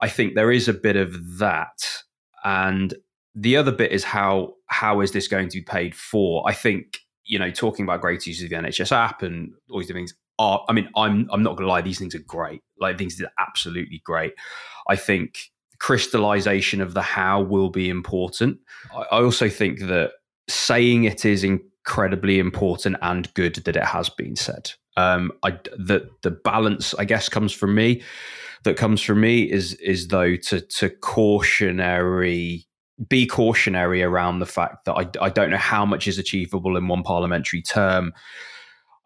I 0.00 0.08
think 0.08 0.34
there 0.34 0.50
is 0.50 0.66
a 0.66 0.74
bit 0.74 0.96
of 0.96 1.38
that. 1.38 2.02
And 2.42 2.94
the 3.36 3.56
other 3.56 3.72
bit 3.72 3.92
is 3.92 4.04
how 4.04 4.54
how 4.66 5.00
is 5.00 5.12
this 5.12 5.28
going 5.28 5.48
to 5.48 5.58
be 5.58 5.64
paid 5.64 5.94
for? 5.94 6.48
I 6.48 6.54
think, 6.54 6.98
you 7.24 7.38
know, 7.38 7.50
talking 7.50 7.84
about 7.84 8.00
great 8.00 8.26
use 8.26 8.42
of 8.42 8.50
the 8.50 8.56
NHS 8.56 8.90
app 8.90 9.22
and 9.22 9.52
all 9.70 9.78
these 9.78 9.90
things, 9.90 10.14
are. 10.38 10.64
I 10.68 10.72
mean, 10.72 10.88
I'm 10.96 11.28
I'm 11.32 11.42
not 11.42 11.56
gonna 11.56 11.68
lie; 11.68 11.80
these 11.80 11.98
things 11.98 12.14
are 12.14 12.20
great. 12.26 12.60
Like 12.78 12.98
things 12.98 13.20
are 13.20 13.30
absolutely 13.38 14.02
great. 14.04 14.34
I 14.88 14.96
think 14.96 15.50
crystallization 15.78 16.80
of 16.80 16.94
the 16.94 17.02
how 17.02 17.42
will 17.42 17.70
be 17.70 17.90
important. 17.90 18.58
I 18.94 19.20
also 19.20 19.48
think 19.48 19.80
that 19.80 20.12
saying 20.48 21.04
it 21.04 21.24
is 21.24 21.44
incredibly 21.44 22.38
important 22.38 22.96
and 23.02 23.32
good 23.34 23.56
that 23.56 23.76
it 23.76 23.84
has 23.84 24.08
been 24.08 24.36
said. 24.36 24.70
Um, 24.96 25.32
I 25.42 25.52
the 25.76 26.08
the 26.22 26.30
balance, 26.30 26.94
I 26.94 27.04
guess, 27.04 27.28
comes 27.28 27.52
from 27.52 27.74
me. 27.74 28.02
That 28.64 28.76
comes 28.76 29.02
from 29.02 29.20
me 29.20 29.50
is 29.50 29.74
is 29.74 30.08
though 30.08 30.36
to 30.36 30.60
to 30.60 30.90
cautionary 30.90 32.66
be 33.08 33.26
cautionary 33.26 34.02
around 34.02 34.38
the 34.38 34.46
fact 34.46 34.84
that 34.84 34.94
I, 34.94 35.26
I 35.26 35.28
don't 35.28 35.50
know 35.50 35.56
how 35.56 35.84
much 35.84 36.06
is 36.06 36.16
achievable 36.16 36.76
in 36.76 36.86
one 36.86 37.02
parliamentary 37.02 37.60
term 37.60 38.12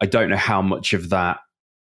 I 0.01 0.07
don't 0.07 0.31
know 0.31 0.37
how 0.37 0.63
much 0.63 0.93
of 0.93 1.11
that 1.11 1.39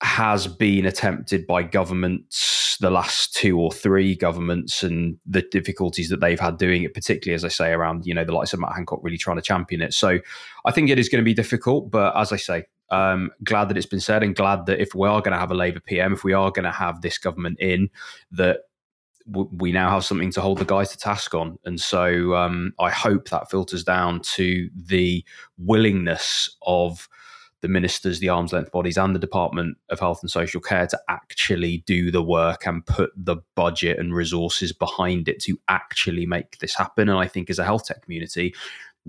has 0.01 0.47
been 0.47 0.87
attempted 0.87 1.47
by 1.47 1.63
governments, 1.63 2.77
the 2.81 2.91
last 2.91 3.35
two 3.35 3.59
or 3.59 3.73
three 3.73 4.15
governments, 4.15 4.83
and 4.83 5.19
the 5.27 5.43
difficulties 5.43 6.09
that 6.09 6.21
they've 6.21 6.39
had 6.39 6.57
doing 6.57 6.85
it, 6.85 6.95
particularly 6.95 7.35
as 7.35 7.45
I 7.45 7.49
say, 7.49 7.73
around 7.73 8.07
you 8.07 8.15
know 8.15 8.25
the 8.25 8.33
likes 8.33 8.53
of 8.53 8.61
Matt 8.61 8.75
Hancock 8.75 9.01
really 9.03 9.19
trying 9.19 9.37
to 9.37 9.43
champion 9.43 9.83
it. 9.83 9.93
So 9.93 10.19
I 10.65 10.73
think 10.73 10.91
it 10.91 10.99
is 10.99 11.09
going 11.09 11.23
to 11.23 11.25
be 11.25 11.35
difficult, 11.35 11.91
but 11.91 12.17
as 12.17 12.33
I 12.33 12.37
say, 12.37 12.65
um, 12.91 13.31
glad 13.45 13.69
that 13.69 13.77
it's 13.77 13.87
been 13.87 14.01
said, 14.01 14.23
and 14.23 14.37
glad 14.37 14.67
that 14.67 14.81
if 14.81 14.95
we 14.95 15.09
are 15.09 15.21
going 15.21 15.33
to 15.33 15.39
have 15.39 15.51
a 15.51 15.55
Labour 15.55 15.81
PM, 15.81 16.13
if 16.13 16.25
we 16.25 16.33
are 16.33 16.51
going 16.51 16.65
to 16.65 16.71
have 16.71 17.03
this 17.03 17.19
government 17.19 17.59
in, 17.61 17.91
that 18.31 18.61
we 19.27 19.73
now 19.73 19.91
have 19.91 20.05
something 20.05 20.33
to 20.33 20.41
hold 20.41 20.59
the 20.59 20.65
guys 20.65 20.91
to 20.91 20.97
task 20.97 21.35
on. 21.35 21.59
And 21.65 21.79
so 21.79 22.35
um, 22.35 22.73
I 22.79 22.91
hope 22.91 23.29
that 23.29 23.51
filters 23.51 23.85
down 23.85 24.21
to 24.37 24.71
the 24.75 25.23
willingness 25.59 26.57
of 26.63 27.09
the 27.61 27.69
ministers, 27.69 28.21
the 28.21 28.29
arm's 28.29 28.53
length 28.53 28.73
bodies, 28.73 28.97
and 28.97 29.15
the 29.15 29.21
Department 29.21 29.77
of 29.89 30.01
Health 30.01 30.21
and 30.23 30.31
Social 30.31 30.61
Care 30.61 30.87
to 30.87 31.01
actually 31.09 31.79
do 31.87 32.11
the 32.11 32.23
work 32.23 32.67
and 32.67 32.85
put 32.85 33.11
the 33.17 33.37
budget 33.55 33.99
and 33.99 34.15
resources 34.15 34.73
behind 34.73 35.29
it 35.29 35.41
to 35.41 35.59
actually 35.69 36.27
make 36.27 36.59
this 36.59 36.75
happen. 36.75 37.09
And 37.09 37.19
I 37.19 37.27
think 37.27 37.51
as 37.51 37.59
a 37.59 37.65
health 37.65 37.87
tech 37.87 38.03
community, 38.03 38.55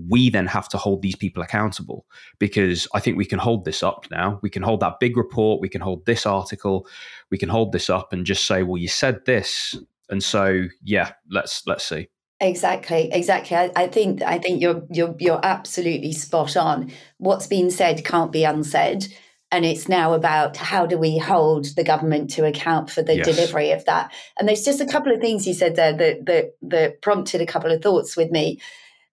we 0.08 0.30
then 0.30 0.46
have 0.46 0.68
to 0.68 0.78
hold 0.78 1.02
these 1.02 1.16
people 1.16 1.42
accountable 1.42 2.06
because 2.38 2.88
I 2.94 3.00
think 3.00 3.16
we 3.16 3.24
can 3.24 3.38
hold 3.38 3.64
this 3.64 3.82
up 3.82 4.06
now. 4.10 4.38
We 4.42 4.50
can 4.50 4.62
hold 4.62 4.80
that 4.80 5.00
big 5.00 5.16
report, 5.16 5.60
we 5.60 5.68
can 5.68 5.80
hold 5.80 6.06
this 6.06 6.26
article, 6.26 6.86
we 7.30 7.38
can 7.38 7.48
hold 7.48 7.72
this 7.72 7.90
up 7.90 8.12
and 8.12 8.24
just 8.24 8.46
say, 8.46 8.62
well, 8.62 8.78
you 8.78 8.88
said 8.88 9.24
this. 9.26 9.76
And 10.08 10.22
so, 10.22 10.66
yeah, 10.82 11.12
let's 11.30 11.66
let's 11.66 11.86
see. 11.86 12.08
Exactly, 12.40 13.10
exactly. 13.12 13.56
I, 13.56 13.70
I, 13.76 13.86
think 13.86 14.22
I 14.22 14.38
think 14.38 14.62
you're 14.62 14.82
you're 14.90 15.14
you're 15.18 15.40
absolutely 15.42 16.12
spot 16.12 16.56
on. 16.56 16.90
What's 17.18 17.46
been 17.46 17.70
said 17.70 18.02
can't 18.02 18.32
be 18.32 18.44
unsaid, 18.44 19.14
and 19.52 19.66
it's 19.66 19.90
now 19.90 20.14
about 20.14 20.56
how 20.56 20.86
do 20.86 20.96
we 20.96 21.18
hold 21.18 21.66
the 21.76 21.84
government 21.84 22.30
to 22.30 22.46
account 22.46 22.90
for 22.90 23.02
the 23.02 23.16
yes. 23.16 23.26
delivery 23.26 23.72
of 23.72 23.84
that. 23.84 24.10
And 24.38 24.48
there's 24.48 24.64
just 24.64 24.80
a 24.80 24.86
couple 24.86 25.12
of 25.12 25.20
things 25.20 25.46
you 25.46 25.52
said 25.52 25.76
there 25.76 25.92
that 25.92 26.24
that 26.24 26.54
that 26.62 27.02
prompted 27.02 27.42
a 27.42 27.46
couple 27.46 27.70
of 27.70 27.82
thoughts 27.82 28.16
with 28.16 28.30
me, 28.30 28.58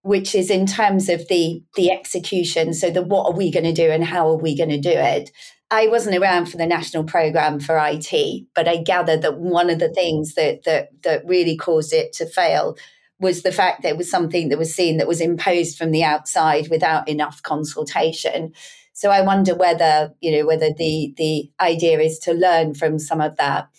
which 0.04 0.34
is 0.34 0.50
in 0.50 0.66
terms 0.66 1.10
of 1.10 1.28
the 1.28 1.62
the 1.76 1.92
execution. 1.92 2.74
So 2.74 2.90
the 2.90 3.02
what 3.02 3.26
are 3.26 3.38
we 3.38 3.52
going 3.52 3.66
to 3.66 3.74
do 3.74 3.90
and 3.92 4.06
how 4.06 4.30
are 4.30 4.38
we 4.38 4.56
going 4.56 4.70
to 4.70 4.80
do 4.80 4.90
it? 4.90 5.32
I 5.70 5.88
wasn't 5.88 6.16
around 6.16 6.46
for 6.46 6.56
the 6.56 6.66
national 6.66 7.04
program 7.04 7.60
for 7.60 7.78
IT, 7.78 8.46
but 8.56 8.70
I 8.70 8.78
gather 8.78 9.18
that 9.18 9.38
one 9.38 9.70
of 9.70 9.80
the 9.80 9.92
things 9.92 10.36
that 10.36 10.64
that 10.64 10.92
that 11.04 11.26
really 11.26 11.58
caused 11.58 11.92
it 11.92 12.14
to 12.14 12.26
fail 12.26 12.78
was 13.20 13.42
the 13.42 13.52
fact 13.52 13.82
that 13.82 13.90
it 13.90 13.98
was 13.98 14.10
something 14.10 14.50
that 14.50 14.58
was 14.58 14.74
seen 14.74 14.98
that 14.98 15.08
was 15.08 15.22
imposed 15.22 15.78
from 15.78 15.92
the 15.92 16.04
outside 16.04 16.70
without 16.70 17.08
enough 17.08 17.42
consultation. 17.42 18.54
So 18.94 19.10
I 19.12 19.22
wonder 19.22 19.56
whether, 19.56 20.14
you 20.22 20.32
know, 20.32 20.46
whether 20.46 20.72
the 20.72 21.14
the 21.18 21.52
idea 21.60 22.00
is 22.00 22.20
to 22.20 22.34
learn 22.34 22.74
from 22.74 23.00
some 23.00 23.22
of 23.22 23.38
that 23.38 23.70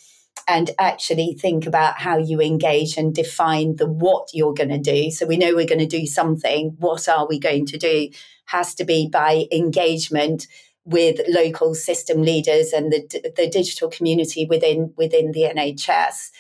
and 0.47 0.71
actually 0.79 1.35
think 1.35 1.67
about 1.67 2.01
how 2.01 2.17
you 2.17 2.41
engage 2.41 2.97
and 2.97 3.15
define 3.15 3.77
the 3.77 3.87
what 3.87 4.29
you're 4.33 4.55
going 4.55 4.71
to 4.71 4.79
do. 4.79 5.11
So 5.11 5.27
we 5.27 5.37
know 5.37 5.55
we're 5.55 5.67
going 5.67 5.79
to 5.79 5.87
do 5.87 6.07
something. 6.07 6.75
What 6.79 7.09
are 7.09 7.27
we 7.29 7.39
going 7.39 7.67
to 7.67 7.79
do? 7.79 8.09
Has 8.47 8.75
to 8.77 8.85
be 8.85 9.09
by 9.09 9.47
engagement 9.53 10.47
with 10.85 11.21
local 11.29 11.75
system 11.75 12.23
leaders 12.23 12.73
and 12.73 12.91
the, 12.91 13.33
the 13.37 13.49
digital 13.49 13.91
community 13.91 14.47
within 14.47 14.95
within 14.97 15.33
the 15.33 15.43
NHS. 15.43 16.31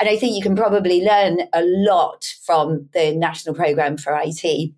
And 0.00 0.08
I 0.08 0.16
think 0.16 0.34
you 0.34 0.42
can 0.42 0.56
probably 0.56 1.02
learn 1.02 1.42
a 1.52 1.62
lot 1.62 2.24
from 2.44 2.88
the 2.92 3.14
National 3.14 3.54
Programme 3.54 3.96
for 3.96 4.18
IT. 4.20 4.72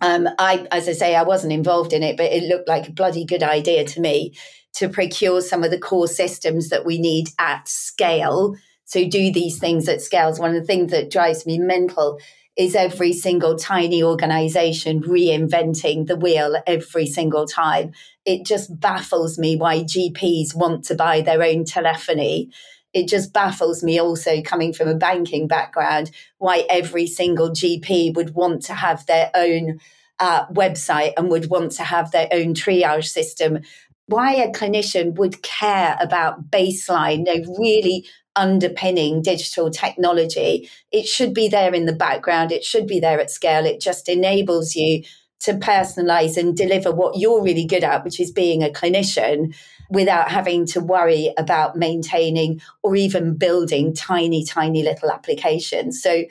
Um, 0.00 0.28
I, 0.38 0.66
as 0.70 0.88
I 0.88 0.92
say, 0.92 1.16
I 1.16 1.24
wasn't 1.24 1.52
involved 1.52 1.92
in 1.92 2.02
it, 2.02 2.16
but 2.16 2.32
it 2.32 2.44
looked 2.44 2.68
like 2.68 2.88
a 2.88 2.92
bloody 2.92 3.24
good 3.24 3.42
idea 3.42 3.84
to 3.84 4.00
me 4.00 4.34
to 4.74 4.88
procure 4.88 5.40
some 5.40 5.64
of 5.64 5.70
the 5.70 5.78
core 5.78 6.08
systems 6.08 6.68
that 6.68 6.84
we 6.84 6.98
need 6.98 7.28
at 7.38 7.66
scale. 7.68 8.54
So 8.84 9.08
do 9.08 9.32
these 9.32 9.58
things 9.58 9.88
at 9.88 10.02
scales. 10.02 10.38
One 10.38 10.54
of 10.54 10.60
the 10.60 10.66
things 10.66 10.90
that 10.90 11.10
drives 11.10 11.46
me 11.46 11.58
mental 11.58 12.18
is 12.56 12.76
every 12.76 13.12
single 13.12 13.56
tiny 13.56 14.02
organization 14.02 15.02
reinventing 15.02 16.06
the 16.06 16.16
wheel 16.16 16.56
every 16.66 17.06
single 17.06 17.46
time. 17.46 17.92
It 18.24 18.46
just 18.46 18.78
baffles 18.78 19.38
me 19.38 19.56
why 19.56 19.80
GPs 19.80 20.54
want 20.54 20.84
to 20.84 20.94
buy 20.94 21.20
their 21.20 21.42
own 21.42 21.64
telephony 21.64 22.50
it 22.94 23.08
just 23.08 23.32
baffles 23.32 23.82
me 23.82 24.00
also 24.00 24.40
coming 24.40 24.72
from 24.72 24.88
a 24.88 24.94
banking 24.94 25.48
background 25.48 26.10
why 26.38 26.64
every 26.70 27.06
single 27.06 27.50
GP 27.50 28.14
would 28.14 28.34
want 28.34 28.62
to 28.62 28.74
have 28.74 29.04
their 29.06 29.30
own 29.34 29.80
uh, 30.20 30.46
website 30.46 31.12
and 31.16 31.28
would 31.28 31.50
want 31.50 31.72
to 31.72 31.82
have 31.82 32.12
their 32.12 32.28
own 32.32 32.54
triage 32.54 33.08
system. 33.08 33.58
Why 34.06 34.34
a 34.34 34.52
clinician 34.52 35.16
would 35.16 35.42
care 35.42 35.96
about 36.00 36.50
baseline, 36.50 37.24
know, 37.24 37.54
really 37.58 38.06
underpinning 38.36 39.22
digital 39.22 39.70
technology. 39.70 40.68
It 40.92 41.06
should 41.06 41.34
be 41.34 41.48
there 41.48 41.72
in 41.74 41.86
the 41.86 41.92
background, 41.92 42.52
it 42.52 42.64
should 42.64 42.86
be 42.86 43.00
there 43.00 43.20
at 43.20 43.30
scale. 43.30 43.64
It 43.64 43.80
just 43.80 44.08
enables 44.08 44.74
you 44.74 45.02
to 45.40 45.54
personalize 45.54 46.36
and 46.36 46.56
deliver 46.56 46.90
what 46.90 47.18
you're 47.18 47.42
really 47.42 47.66
good 47.66 47.84
at, 47.84 48.04
which 48.04 48.18
is 48.18 48.30
being 48.30 48.62
a 48.62 48.70
clinician 48.70 49.54
without 49.90 50.30
having 50.30 50.66
to 50.66 50.80
worry 50.80 51.32
about 51.36 51.76
maintaining 51.76 52.60
or 52.82 52.96
even 52.96 53.36
building 53.36 53.94
tiny, 53.94 54.44
tiny 54.44 54.82
little 54.82 55.10
applications. 55.10 56.02
So, 56.02 56.24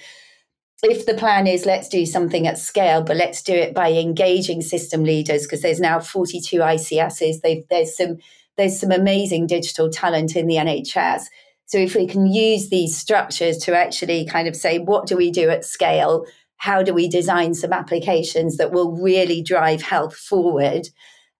if 0.85 1.05
the 1.05 1.13
plan 1.13 1.47
is 1.47 1.65
let's 1.65 1.87
do 1.87 2.05
something 2.05 2.45
at 2.45 2.57
scale, 2.57 3.03
but 3.03 3.15
let's 3.15 3.41
do 3.41 3.53
it 3.53 3.73
by 3.73 3.93
engaging 3.93 4.61
system 4.61 5.03
leaders, 5.03 5.43
because 5.43 5.61
there's 5.61 5.79
now 5.79 6.01
42 6.01 6.57
ICSs, 6.57 7.67
there's 7.69 7.95
some 7.95 8.17
there's 8.57 8.79
some 8.79 8.91
amazing 8.91 9.47
digital 9.47 9.89
talent 9.89 10.35
in 10.35 10.47
the 10.47 10.55
NHS. 10.55 11.23
So 11.65 11.77
if 11.77 11.95
we 11.95 12.05
can 12.05 12.27
use 12.27 12.69
these 12.69 12.95
structures 12.95 13.57
to 13.59 13.75
actually 13.75 14.25
kind 14.25 14.47
of 14.47 14.55
say, 14.55 14.79
what 14.79 15.07
do 15.07 15.17
we 15.17 15.31
do 15.31 15.49
at 15.49 15.65
scale? 15.65 16.25
How 16.57 16.83
do 16.83 16.93
we 16.93 17.07
design 17.07 17.55
some 17.55 17.73
applications 17.73 18.57
that 18.57 18.71
will 18.71 18.91
really 18.91 19.41
drive 19.41 19.81
health 19.81 20.15
forward? 20.15 20.89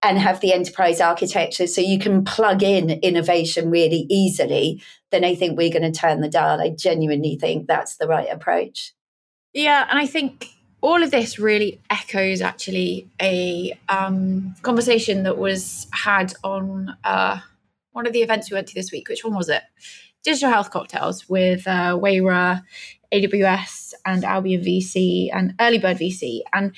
And 0.03 0.19
have 0.19 0.41
the 0.41 0.51
enterprise 0.53 0.99
architecture 0.99 1.65
so 1.65 1.79
you 1.79 1.97
can 1.97 2.25
plug 2.25 2.61
in 2.61 2.89
innovation 2.89 3.71
really 3.71 4.05
easily, 4.09 4.83
then 5.11 5.23
I 5.23 5.33
think 5.33 5.57
we're 5.57 5.71
going 5.71 5.89
to 5.89 5.97
turn 5.97 6.19
the 6.19 6.29
dial. 6.29 6.59
I 6.59 6.69
genuinely 6.69 7.37
think 7.37 7.67
that's 7.67 7.95
the 7.95 8.07
right 8.07 8.27
approach. 8.29 8.93
Yeah, 9.53 9.87
and 9.89 9.97
I 9.97 10.05
think 10.05 10.49
all 10.81 11.01
of 11.01 11.11
this 11.11 11.39
really 11.39 11.79
echoes 11.89 12.41
actually 12.41 13.09
a 13.21 13.79
um, 13.87 14.53
conversation 14.63 15.23
that 15.23 15.37
was 15.37 15.87
had 15.93 16.33
on 16.43 16.97
uh, 17.05 17.39
one 17.93 18.05
of 18.05 18.11
the 18.11 18.21
events 18.21 18.51
we 18.51 18.55
went 18.55 18.67
to 18.67 18.75
this 18.75 18.91
week. 18.91 19.07
Which 19.07 19.23
one 19.23 19.33
was 19.33 19.47
it? 19.47 19.63
Digital 20.23 20.49
Health 20.49 20.71
Cocktails 20.71 21.29
with 21.29 21.65
uh, 21.67 21.97
Wayra, 21.97 22.63
AWS, 23.13 23.93
and 24.05 24.25
Albion 24.25 24.61
VC 24.61 25.29
and 25.33 25.57
Earlybird 25.57 25.99
VC. 25.99 26.41
And 26.51 26.75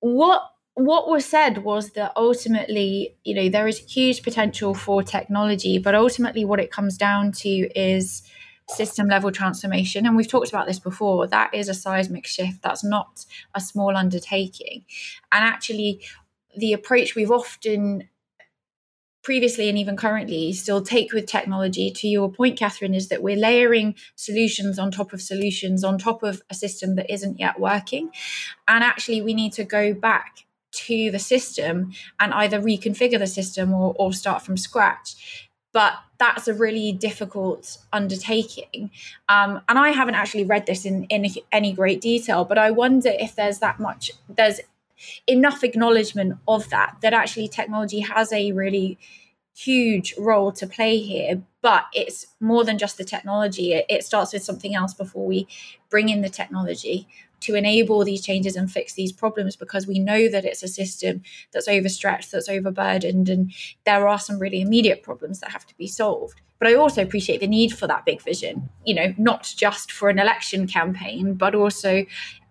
what 0.00 0.50
what 0.76 1.08
was 1.08 1.24
said 1.24 1.64
was 1.64 1.92
that 1.92 2.12
ultimately, 2.16 3.16
you 3.24 3.34
know, 3.34 3.48
there 3.48 3.66
is 3.66 3.78
huge 3.78 4.22
potential 4.22 4.74
for 4.74 5.02
technology, 5.02 5.78
but 5.78 5.94
ultimately, 5.94 6.44
what 6.44 6.60
it 6.60 6.70
comes 6.70 6.98
down 6.98 7.32
to 7.32 7.48
is 7.48 8.22
system 8.68 9.08
level 9.08 9.32
transformation. 9.32 10.04
And 10.04 10.16
we've 10.16 10.28
talked 10.28 10.50
about 10.50 10.66
this 10.66 10.78
before. 10.78 11.26
That 11.26 11.54
is 11.54 11.70
a 11.70 11.74
seismic 11.74 12.26
shift. 12.26 12.60
That's 12.62 12.84
not 12.84 13.24
a 13.54 13.60
small 13.60 13.96
undertaking. 13.96 14.84
And 15.32 15.44
actually, 15.44 16.02
the 16.54 16.74
approach 16.74 17.14
we've 17.14 17.30
often 17.30 18.10
previously 19.22 19.70
and 19.70 19.78
even 19.78 19.96
currently 19.96 20.52
still 20.52 20.82
take 20.82 21.12
with 21.12 21.26
technology 21.26 21.90
to 21.90 22.06
your 22.06 22.30
point 22.30 22.56
katherine 22.56 22.94
is 22.94 23.08
that 23.08 23.22
we're 23.22 23.34
layering 23.34 23.94
solutions 24.14 24.78
on 24.78 24.90
top 24.90 25.12
of 25.12 25.20
solutions 25.20 25.82
on 25.82 25.98
top 25.98 26.22
of 26.22 26.42
a 26.48 26.54
system 26.54 26.94
that 26.94 27.12
isn't 27.12 27.40
yet 27.40 27.58
working 27.58 28.08
and 28.68 28.84
actually 28.84 29.20
we 29.20 29.34
need 29.34 29.52
to 29.52 29.64
go 29.64 29.92
back 29.92 30.45
to 30.72 31.10
the 31.10 31.18
system 31.18 31.92
and 32.20 32.34
either 32.34 32.60
reconfigure 32.60 33.18
the 33.18 33.26
system 33.26 33.72
or, 33.72 33.94
or 33.98 34.12
start 34.12 34.42
from 34.42 34.56
scratch 34.56 35.46
but 35.76 35.92
that's 36.16 36.48
a 36.48 36.54
really 36.54 36.90
difficult 36.90 37.76
undertaking. 37.92 38.90
Um, 39.28 39.60
and 39.68 39.78
I 39.78 39.90
haven't 39.90 40.14
actually 40.14 40.44
read 40.44 40.64
this 40.64 40.86
in, 40.86 41.04
in 41.10 41.26
any 41.52 41.74
great 41.74 42.00
detail, 42.00 42.46
but 42.46 42.56
I 42.56 42.70
wonder 42.70 43.10
if 43.12 43.34
there's 43.34 43.58
that 43.58 43.78
much, 43.78 44.10
there's 44.26 44.60
enough 45.26 45.62
acknowledgement 45.62 46.38
of 46.48 46.70
that, 46.70 46.96
that 47.02 47.12
actually 47.12 47.48
technology 47.48 48.00
has 48.00 48.32
a 48.32 48.52
really 48.52 48.98
huge 49.54 50.14
role 50.16 50.50
to 50.52 50.66
play 50.66 50.96
here. 50.96 51.42
But 51.60 51.84
it's 51.92 52.26
more 52.40 52.64
than 52.64 52.78
just 52.78 52.96
the 52.96 53.04
technology, 53.04 53.74
it, 53.74 53.84
it 53.90 54.02
starts 54.02 54.32
with 54.32 54.44
something 54.44 54.74
else 54.74 54.94
before 54.94 55.26
we 55.26 55.46
bring 55.90 56.08
in 56.08 56.22
the 56.22 56.30
technology 56.30 57.06
to 57.40 57.54
enable 57.54 58.04
these 58.04 58.24
changes 58.24 58.56
and 58.56 58.70
fix 58.70 58.94
these 58.94 59.12
problems 59.12 59.56
because 59.56 59.86
we 59.86 59.98
know 59.98 60.28
that 60.28 60.44
it's 60.44 60.62
a 60.62 60.68
system 60.68 61.22
that's 61.52 61.68
overstretched, 61.68 62.32
that's 62.32 62.48
overburdened, 62.48 63.28
and 63.28 63.52
there 63.84 64.08
are 64.08 64.18
some 64.18 64.38
really 64.38 64.60
immediate 64.60 65.02
problems 65.02 65.40
that 65.40 65.50
have 65.50 65.66
to 65.66 65.76
be 65.76 65.86
solved. 65.86 66.40
But 66.58 66.68
I 66.68 66.74
also 66.74 67.02
appreciate 67.02 67.40
the 67.40 67.46
need 67.46 67.72
for 67.72 67.86
that 67.86 68.06
big 68.06 68.22
vision, 68.22 68.68
you 68.84 68.94
know, 68.94 69.14
not 69.18 69.52
just 69.56 69.92
for 69.92 70.08
an 70.08 70.18
election 70.18 70.66
campaign, 70.66 71.34
but 71.34 71.54
also 71.54 72.06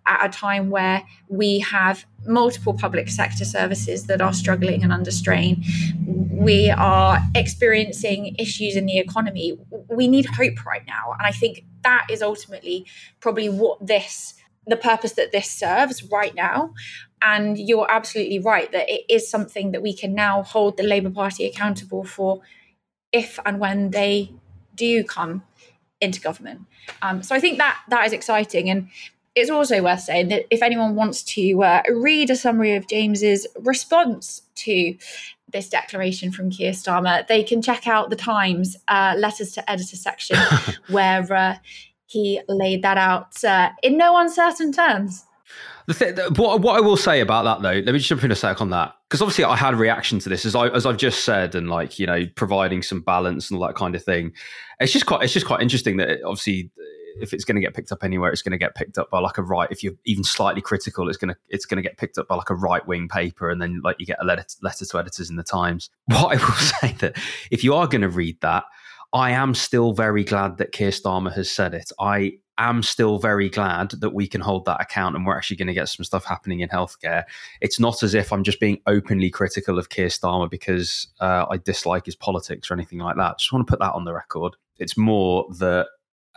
at 0.08 0.26
a 0.26 0.30
time 0.30 0.70
where 0.70 1.04
we 1.30 1.60
have 1.60 2.06
multiple 2.28 2.74
public 2.74 3.10
sector 3.10 3.46
services 3.46 4.06
that 4.06 4.22
are 4.22 4.34
struggling 4.34 4.84
and 4.84 4.94
under 4.94 5.12
strain. 5.12 5.64
We 6.06 6.70
are 6.70 7.20
experiencing 7.34 8.36
issues 8.38 8.76
in 8.76 8.86
the 8.86 9.00
economy. 9.00 9.58
We 9.90 10.08
need 10.08 10.26
hope 10.26 10.66
right 10.66 10.86
now. 10.86 11.14
And 11.18 11.26
I 11.26 11.32
think 11.32 11.64
that 11.84 12.06
is 12.10 12.22
ultimately 12.22 12.86
probably 13.20 13.50
what 13.50 13.86
this, 13.86 14.36
the 14.68 14.78
purpose 14.78 15.14
that 15.14 15.32
this 15.32 15.50
serves 15.50 16.04
right 16.04 16.34
now. 16.36 16.74
And 17.22 17.58
you're 17.58 17.90
absolutely 17.90 18.40
right 18.40 18.72
that 18.72 18.90
it 18.90 19.02
is 19.10 19.30
something 19.30 19.72
that 19.72 19.82
we 19.82 19.94
can 19.94 20.14
now 20.14 20.44
hold 20.44 20.78
the 20.78 20.84
Labour 20.84 21.10
Party 21.10 21.46
accountable 21.46 22.04
for 22.04 22.42
if 23.12 23.40
and 23.46 23.60
when 23.60 23.92
they 23.92 24.32
do 24.76 25.04
come 25.04 25.44
into 26.02 26.20
government. 26.20 26.62
Um, 27.02 27.24
so 27.24 27.36
I 27.36 27.40
think 27.40 27.58
that 27.58 27.80
that 27.90 28.06
is 28.06 28.14
exciting. 28.14 28.70
And 28.70 28.90
it's 29.36 29.50
also 29.50 29.82
worth 29.84 30.02
saying 30.02 30.30
that 30.30 30.46
if 30.50 30.62
anyone 30.62 30.96
wants 30.96 31.24
to 31.24 31.64
uh, 31.64 31.82
read 31.90 32.30
a 32.30 32.36
summary 32.36 32.76
of 32.76 32.88
James's 32.88 33.48
response 33.60 34.42
to 34.56 34.96
this 35.50 35.70
declaration 35.70 36.32
from 36.32 36.52
Keir 36.52 36.72
Starmer, 36.72 37.28
they 37.28 37.44
can 37.44 37.62
check 37.62 37.88
out 37.88 38.10
the 38.10 38.16
Times 38.16 38.78
uh, 38.88 39.16
letters 39.18 39.52
to 39.54 39.70
editor 39.70 39.96
section 39.96 40.38
where 40.90 41.32
uh, 41.32 41.56
he 42.16 42.42
laid 42.48 42.82
that 42.82 42.98
out 42.98 43.44
uh, 43.44 43.72
in 43.84 43.98
no 43.98 44.18
uncertain 44.18 44.72
terms. 44.72 45.26
The 45.88 45.94
thing, 45.94 46.18
what, 46.38 46.62
what 46.62 46.78
I 46.78 46.80
will 46.80 46.98
say 46.98 47.20
about 47.20 47.44
that 47.44 47.62
though, 47.62 47.80
let 47.80 47.92
me 47.92 48.00
just 48.00 48.08
jump 48.08 48.24
in 48.24 48.32
a 48.32 48.36
sec 48.36 48.62
on 48.62 48.72
that 48.72 48.96
because 49.08 49.22
obviously 49.22 49.44
I 49.44 49.56
had 49.56 49.74
a 49.74 49.78
reaction 49.78 50.18
to 50.20 50.30
this 50.30 50.46
as 50.46 50.56
I 50.56 50.68
as 50.70 50.86
I've 50.86 50.98
just 50.98 51.26
said, 51.26 51.54
and 51.54 51.70
like 51.70 52.00
you 52.00 52.08
know, 52.08 52.24
providing 52.36 52.82
some 52.82 53.02
balance 53.02 53.52
and 53.52 53.60
all 53.60 53.68
that 53.68 53.76
kind 53.76 53.94
of 53.96 54.04
thing. 54.04 54.32
It's 54.80 54.94
just 54.94 55.06
quite 55.06 55.24
it's 55.24 55.34
just 55.34 55.46
quite 55.46 55.62
interesting 55.62 55.98
that 55.98 56.10
it, 56.10 56.22
obviously 56.24 56.72
if 57.20 57.34
it's 57.34 57.46
going 57.46 57.56
to 57.56 57.62
get 57.62 57.74
picked 57.74 57.92
up 57.92 58.04
anywhere, 58.04 58.32
it's 58.32 58.42
going 58.42 58.52
to 58.52 58.58
get 58.58 58.76
picked 58.76 58.98
up 58.98 59.10
by 59.10 59.20
like 59.20 59.38
a 59.38 59.44
right. 59.44 59.70
If 59.72 59.84
you're 59.84 59.94
even 60.06 60.24
slightly 60.24 60.62
critical, 60.62 61.08
it's 61.10 61.18
going 61.18 61.34
to 61.34 61.40
it's 61.50 61.66
going 61.66 61.78
to 61.78 61.88
get 61.88 61.98
picked 61.98 62.18
up 62.18 62.28
by 62.28 62.36
like 62.36 62.50
a 62.50 62.56
right 62.56 62.86
wing 62.88 63.08
paper, 63.08 63.50
and 63.50 63.62
then 63.62 63.82
like 63.84 63.98
you 64.00 64.06
get 64.06 64.18
a 64.22 64.26
letter 64.26 64.46
letter 64.62 64.86
to 64.86 65.00
editors 65.00 65.30
in 65.30 65.36
the 65.36 65.44
Times. 65.44 65.90
What 66.06 66.36
I 66.36 66.44
will 66.44 66.54
say 66.82 66.94
that 67.00 67.18
if 67.52 67.64
you 67.64 67.76
are 67.76 67.88
going 67.88 68.02
to 68.02 68.10
read 68.10 68.40
that, 68.42 68.64
I 69.16 69.32
am 69.32 69.56
still 69.56 69.94
very 69.94 70.26
glad 70.26 70.58
that 70.58 70.74
Keir 70.74 70.90
Starmer 70.90 71.34
has 71.36 71.50
said 71.50 71.74
it. 71.74 71.90
I 72.02 72.34
am 72.58 72.84
still 72.84 73.18
very 73.18 73.50
glad 73.50 73.92
that 73.92 74.14
we 74.14 74.28
can 74.28 74.42
hold 74.42 74.66
that 74.66 74.82
account 74.82 75.16
and 75.16 75.26
we're 75.26 75.38
actually 75.38 75.56
going 75.56 75.70
to 75.70 75.74
get 75.74 75.88
some 75.88 76.04
stuff 76.04 76.26
happening 76.26 76.60
in 76.60 76.68
healthcare. 76.68 77.24
It's 77.62 77.80
not 77.80 78.04
as 78.04 78.14
if 78.14 78.34
I'm 78.34 78.44
just 78.44 78.60
being 78.60 78.82
openly 78.88 79.30
critical 79.30 79.80
of 79.80 79.88
Keir 79.88 80.08
Starmer 80.08 80.52
because 80.52 81.08
uh, 81.22 81.46
I 81.50 81.56
dislike 81.56 82.06
his 82.06 82.18
politics 82.18 82.70
or 82.70 82.74
anything 82.74 83.00
like 83.00 83.16
that. 83.16 83.40
Just 83.40 83.54
want 83.54 83.66
to 83.66 83.72
put 83.72 83.80
that 83.80 83.94
on 83.94 84.04
the 84.04 84.14
record. 84.14 84.58
It's 84.80 84.98
more 84.98 85.46
that 85.60 85.88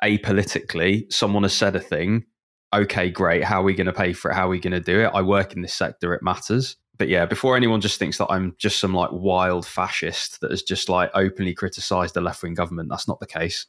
apolitically, 0.04 1.12
someone 1.12 1.42
has 1.42 1.54
said 1.54 1.74
a 1.74 1.80
thing. 1.80 2.26
Okay, 2.72 3.10
great. 3.10 3.42
How 3.42 3.60
are 3.60 3.64
we 3.64 3.74
going 3.74 3.88
to 3.88 3.92
pay 3.92 4.12
for 4.12 4.30
it? 4.30 4.34
How 4.34 4.46
are 4.46 4.50
we 4.50 4.60
going 4.60 4.72
to 4.72 4.80
do 4.80 5.00
it? 5.00 5.10
I 5.12 5.22
work 5.22 5.52
in 5.52 5.62
this 5.62 5.74
sector. 5.74 6.14
It 6.14 6.22
matters. 6.22 6.76
But 6.98 7.08
yeah, 7.08 7.26
before 7.26 7.56
anyone 7.56 7.80
just 7.80 7.98
thinks 7.98 8.18
that 8.18 8.26
I'm 8.28 8.54
just 8.58 8.80
some 8.80 8.92
like 8.92 9.10
wild 9.12 9.64
fascist 9.64 10.40
that 10.40 10.50
has 10.50 10.62
just 10.62 10.88
like 10.88 11.10
openly 11.14 11.54
criticized 11.54 12.14
the 12.14 12.20
left 12.20 12.42
wing 12.42 12.54
government, 12.54 12.88
that's 12.90 13.06
not 13.06 13.20
the 13.20 13.26
case. 13.26 13.66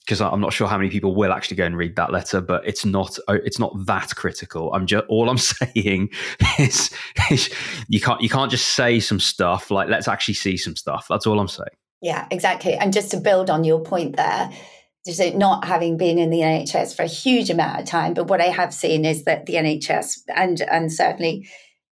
Because 0.00 0.20
I'm 0.20 0.40
not 0.40 0.52
sure 0.52 0.66
how 0.66 0.78
many 0.78 0.90
people 0.90 1.14
will 1.14 1.32
actually 1.32 1.58
go 1.58 1.64
and 1.64 1.76
read 1.76 1.94
that 1.94 2.10
letter, 2.10 2.40
but 2.40 2.66
it's 2.66 2.84
not 2.84 3.18
uh, 3.28 3.34
it's 3.44 3.60
not 3.60 3.72
that 3.86 4.16
critical. 4.16 4.72
I'm 4.72 4.86
just 4.86 5.04
all 5.08 5.30
I'm 5.30 5.38
saying 5.74 6.10
is, 6.58 6.90
is 7.30 7.54
you 7.88 8.00
can't 8.00 8.20
you 8.20 8.28
can't 8.28 8.50
just 8.50 8.68
say 8.74 8.98
some 8.98 9.20
stuff 9.20 9.70
like 9.70 9.88
let's 9.88 10.08
actually 10.08 10.34
see 10.34 10.56
some 10.56 10.74
stuff. 10.74 11.06
That's 11.08 11.26
all 11.26 11.38
I'm 11.38 11.46
saying. 11.46 11.68
Yeah, 12.00 12.26
exactly. 12.32 12.74
And 12.74 12.92
just 12.92 13.12
to 13.12 13.16
build 13.18 13.48
on 13.48 13.62
your 13.62 13.80
point 13.80 14.16
there, 14.16 14.50
so 15.04 15.30
not 15.30 15.64
having 15.64 15.96
been 15.96 16.18
in 16.18 16.30
the 16.30 16.38
NHS 16.38 16.96
for 16.96 17.02
a 17.02 17.06
huge 17.06 17.48
amount 17.48 17.80
of 17.80 17.86
time, 17.86 18.14
but 18.14 18.26
what 18.26 18.40
I 18.40 18.46
have 18.46 18.74
seen 18.74 19.04
is 19.04 19.22
that 19.24 19.46
the 19.46 19.54
NHS 19.54 20.22
and 20.34 20.62
and 20.62 20.92
certainly 20.92 21.48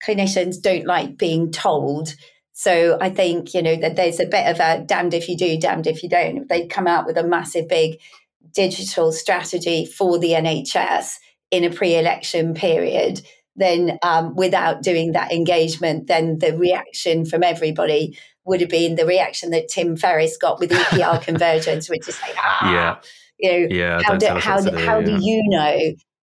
clinicians 0.07 0.61
don't 0.61 0.87
like 0.87 1.17
being 1.17 1.51
told. 1.51 2.15
So 2.53 2.99
I 3.01 3.11
think 3.11 3.55
you 3.55 3.63
know 3.63 3.77
that 3.77 3.97
there's 3.97 4.21
a 4.21 4.27
bit 4.27 4.47
of 4.47 4.61
a 4.61 4.85
damned 4.85 5.15
if 5.15 5.29
you 5.29 5.37
do, 5.37 5.59
damned 5.59 5.87
if 5.87 6.03
you 6.03 6.09
don't. 6.09 6.39
If 6.39 6.49
they 6.49 6.67
come 6.67 6.87
out 6.87 7.07
with 7.07 7.17
a 7.17 7.27
massive 7.27 7.69
big 7.69 7.99
digital 8.53 9.13
strategy 9.13 9.87
for 9.87 10.19
the 10.19 10.31
NHS 10.31 11.15
in 11.51 11.65
a 11.65 11.71
pre-election 11.71 12.55
period, 12.55 13.23
then 13.57 13.99
um, 14.03 14.35
without 14.37 14.83
doing 14.83 15.13
that 15.13 15.33
engagement, 15.33 16.07
then 16.07 16.39
the 16.39 16.57
reaction 16.57 17.25
from 17.25 17.43
everybody 17.43 18.19
would 18.45 18.61
have 18.61 18.71
been 18.71 18.95
the 18.95 19.07
reaction 19.07 19.51
that 19.51 19.69
Tim 19.69 19.97
Ferris 19.97 20.37
got 20.37 20.59
with 20.59 20.71
EPR 20.71 21.21
convergence, 21.25 21.89
which 21.89 22.09
is 22.09 22.21
like, 22.23 22.35
ah, 22.39 22.73
yeah. 22.73 22.97
you 23.39 23.53
know, 23.53 23.75
yeah, 23.77 24.01
how, 24.03 24.17
do, 24.17 24.27
how, 24.29 24.61
do, 24.61 24.77
how 24.77 25.01
do 25.01 25.19
you 25.21 25.43
know? 25.49 25.79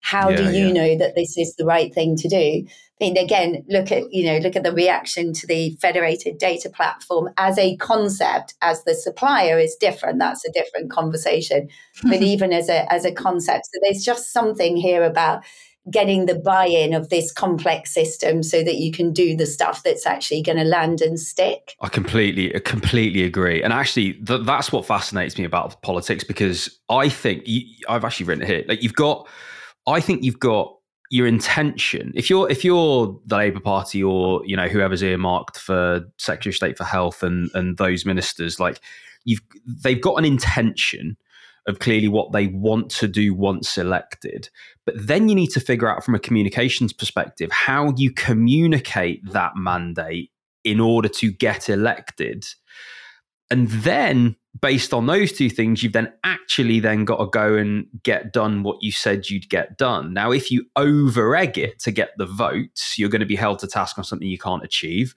How 0.02 0.30
yeah, 0.30 0.36
do 0.36 0.44
you 0.44 0.66
yeah. 0.66 0.72
know 0.72 0.98
that 0.98 1.14
this 1.14 1.36
is 1.36 1.54
the 1.56 1.64
right 1.64 1.92
thing 1.92 2.16
to 2.16 2.28
do? 2.28 2.66
I 3.00 3.04
mean, 3.04 3.16
again, 3.16 3.64
look 3.68 3.90
at 3.90 4.12
you 4.12 4.26
know, 4.26 4.38
look 4.38 4.56
at 4.56 4.62
the 4.62 4.72
reaction 4.72 5.32
to 5.32 5.46
the 5.46 5.76
federated 5.80 6.38
data 6.38 6.68
platform 6.68 7.30
as 7.38 7.58
a 7.58 7.76
concept. 7.76 8.54
As 8.60 8.84
the 8.84 8.94
supplier 8.94 9.58
is 9.58 9.74
different, 9.80 10.18
that's 10.18 10.44
a 10.44 10.52
different 10.52 10.90
conversation. 10.90 11.68
but 12.02 12.22
even 12.22 12.52
as 12.52 12.68
a 12.68 12.90
as 12.92 13.04
a 13.04 13.12
concept, 13.12 13.66
so 13.66 13.80
there's 13.82 14.04
just 14.04 14.32
something 14.32 14.76
here 14.76 15.02
about 15.02 15.42
getting 15.90 16.26
the 16.26 16.34
buy-in 16.34 16.92
of 16.92 17.08
this 17.08 17.32
complex 17.32 17.92
system 17.92 18.42
so 18.42 18.62
that 18.62 18.76
you 18.76 18.92
can 18.92 19.12
do 19.12 19.34
the 19.34 19.46
stuff 19.46 19.82
that's 19.82 20.06
actually 20.06 20.42
going 20.42 20.58
to 20.58 20.64
land 20.64 21.00
and 21.00 21.18
stick. 21.18 21.74
I 21.80 21.88
completely, 21.88 22.50
completely 22.60 23.24
agree. 23.24 23.62
And 23.62 23.72
actually, 23.72 24.12
th- 24.14 24.44
that's 24.44 24.70
what 24.70 24.84
fascinates 24.84 25.38
me 25.38 25.44
about 25.44 25.80
politics 25.82 26.22
because 26.22 26.78
I 26.90 27.08
think 27.08 27.44
you, 27.46 27.62
I've 27.88 28.04
actually 28.04 28.26
written 28.26 28.44
it 28.44 28.48
here. 28.48 28.64
Like 28.68 28.82
you've 28.82 28.94
got, 28.94 29.26
I 29.86 30.00
think 30.00 30.22
you've 30.22 30.38
got 30.38 30.76
your 31.10 31.26
intention. 31.26 32.12
If 32.14 32.30
you're 32.30 32.48
if 32.48 32.64
you're 32.64 33.20
the 33.26 33.36
Labour 33.36 33.60
Party 33.60 34.02
or 34.02 34.42
you 34.46 34.56
know 34.56 34.68
whoever's 34.68 35.02
earmarked 35.02 35.58
for 35.58 36.04
Secretary 36.18 36.52
of 36.52 36.56
State 36.56 36.78
for 36.78 36.84
Health 36.84 37.22
and 37.22 37.50
and 37.54 37.76
those 37.76 38.06
ministers, 38.06 38.58
like 38.58 38.80
you've 39.24 39.42
they've 39.66 40.00
got 40.00 40.14
an 40.14 40.24
intention 40.24 41.16
of 41.66 41.78
clearly 41.78 42.08
what 42.08 42.32
they 42.32 42.46
want 42.46 42.90
to 42.90 43.08
do 43.08 43.34
once 43.34 43.76
elected. 43.76 44.48
But 44.86 44.94
then 44.96 45.28
you 45.28 45.34
need 45.34 45.50
to 45.50 45.60
figure 45.60 45.88
out 45.88 46.04
from 46.04 46.14
a 46.14 46.20
communications 46.20 46.92
perspective 46.92 47.50
how 47.52 47.92
you 47.96 48.12
communicate 48.12 49.20
that 49.32 49.52
mandate 49.56 50.30
in 50.64 50.80
order 50.80 51.08
to 51.08 51.30
get 51.32 51.68
elected. 51.68 52.46
And 53.50 53.68
then 53.68 54.36
based 54.58 54.92
on 54.92 55.06
those 55.06 55.32
two 55.32 55.48
things, 55.48 55.82
you've 55.82 55.92
then 55.92 56.12
actually 56.24 56.80
then 56.80 57.04
got 57.04 57.18
to 57.18 57.26
go 57.26 57.54
and 57.54 57.86
get 58.02 58.32
done 58.32 58.62
what 58.62 58.82
you 58.82 58.90
said 58.90 59.30
you'd 59.30 59.48
get 59.48 59.78
done. 59.78 60.12
Now, 60.12 60.32
if 60.32 60.50
you 60.50 60.66
over 60.76 61.36
egg 61.36 61.56
it 61.56 61.78
to 61.80 61.90
get 61.90 62.10
the 62.18 62.26
votes, 62.26 62.98
you're 62.98 63.08
going 63.08 63.20
to 63.20 63.26
be 63.26 63.36
held 63.36 63.60
to 63.60 63.68
task 63.68 63.96
on 63.96 64.04
something 64.04 64.26
you 64.26 64.38
can't 64.38 64.64
achieve. 64.64 65.14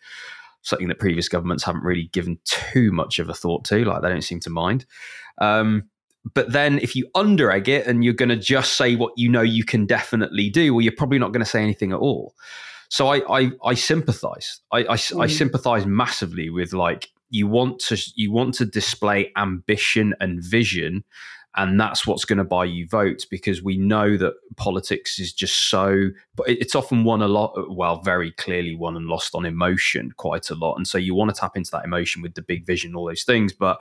Something 0.62 0.88
that 0.88 1.00
previous 1.00 1.28
governments 1.28 1.64
haven't 1.64 1.84
really 1.84 2.10
given 2.14 2.40
too 2.46 2.92
much 2.92 3.20
of 3.20 3.28
a 3.28 3.34
thought 3.34 3.66
to, 3.66 3.84
like 3.84 4.02
they 4.02 4.10
don't 4.10 4.22
seem 4.22 4.40
to 4.42 4.50
mind. 4.50 4.86
Um, 5.40 5.90
but 6.34 6.54
then 6.54 6.80
if 6.80 6.96
you 6.96 7.10
under 7.16 7.52
egg 7.52 7.68
it 7.68 7.86
and 7.86 8.04
you're 8.04 8.14
going 8.14 8.30
to 8.30 8.38
just 8.38 8.78
say 8.78 8.96
what 8.96 9.12
you 9.18 9.28
know 9.28 9.42
you 9.42 9.66
can 9.66 9.86
definitely 9.86 10.50
do, 10.50 10.74
well, 10.74 10.82
you're 10.82 10.94
probably 10.96 11.20
not 11.20 11.34
going 11.34 11.44
to 11.44 11.50
say 11.50 11.62
anything 11.62 11.92
at 11.92 12.00
all. 12.00 12.34
So 12.88 13.08
I 13.08 13.42
I, 13.42 13.52
I 13.66 13.74
sympathize. 13.74 14.62
I 14.72 14.80
I, 14.82 14.96
mm. 14.96 15.22
I 15.22 15.28
sympathize 15.28 15.86
massively 15.86 16.50
with 16.50 16.72
like 16.72 17.10
you 17.34 17.48
want 17.48 17.80
to 17.80 17.98
you 18.16 18.32
want 18.32 18.54
to 18.54 18.66
display 18.66 19.32
ambition 19.36 20.14
and 20.20 20.44
vision 20.44 21.04
and 21.56 21.80
that's 21.80 22.08
what's 22.08 22.26
going 22.26 22.38
to 22.38 22.44
buy 22.44 22.66
you 22.66 22.88
votes 22.88 23.26
because 23.26 23.62
we 23.62 23.78
know 23.78 24.18
that 24.18 24.34
politics 24.56 25.20
is 25.20 25.34
just 25.34 25.70
so 25.70 26.10
but 26.36 26.48
it's 26.48 26.76
often 26.76 27.04
won 27.04 27.22
a 27.22 27.28
lot 27.28 27.54
well 27.76 28.02
very 28.02 28.32
clearly 28.32 28.76
won 28.76 28.96
and 28.96 29.08
lost 29.08 29.34
on 29.34 29.46
emotion 29.46 30.12
quite 30.18 30.50
a 30.50 30.56
lot 30.56 30.76
and 30.76 30.88
so 30.88 30.98
you 30.98 31.16
want 31.16 31.34
to 31.34 31.40
tap 31.40 31.58
into 31.58 31.72
that 31.72 31.86
emotion 31.86 32.22
with 32.22 32.36
the 32.36 32.42
big 32.42 32.66
vision 32.66 32.96
all 32.96 33.08
those 33.08 33.24
things 33.24 33.52
but 33.52 33.80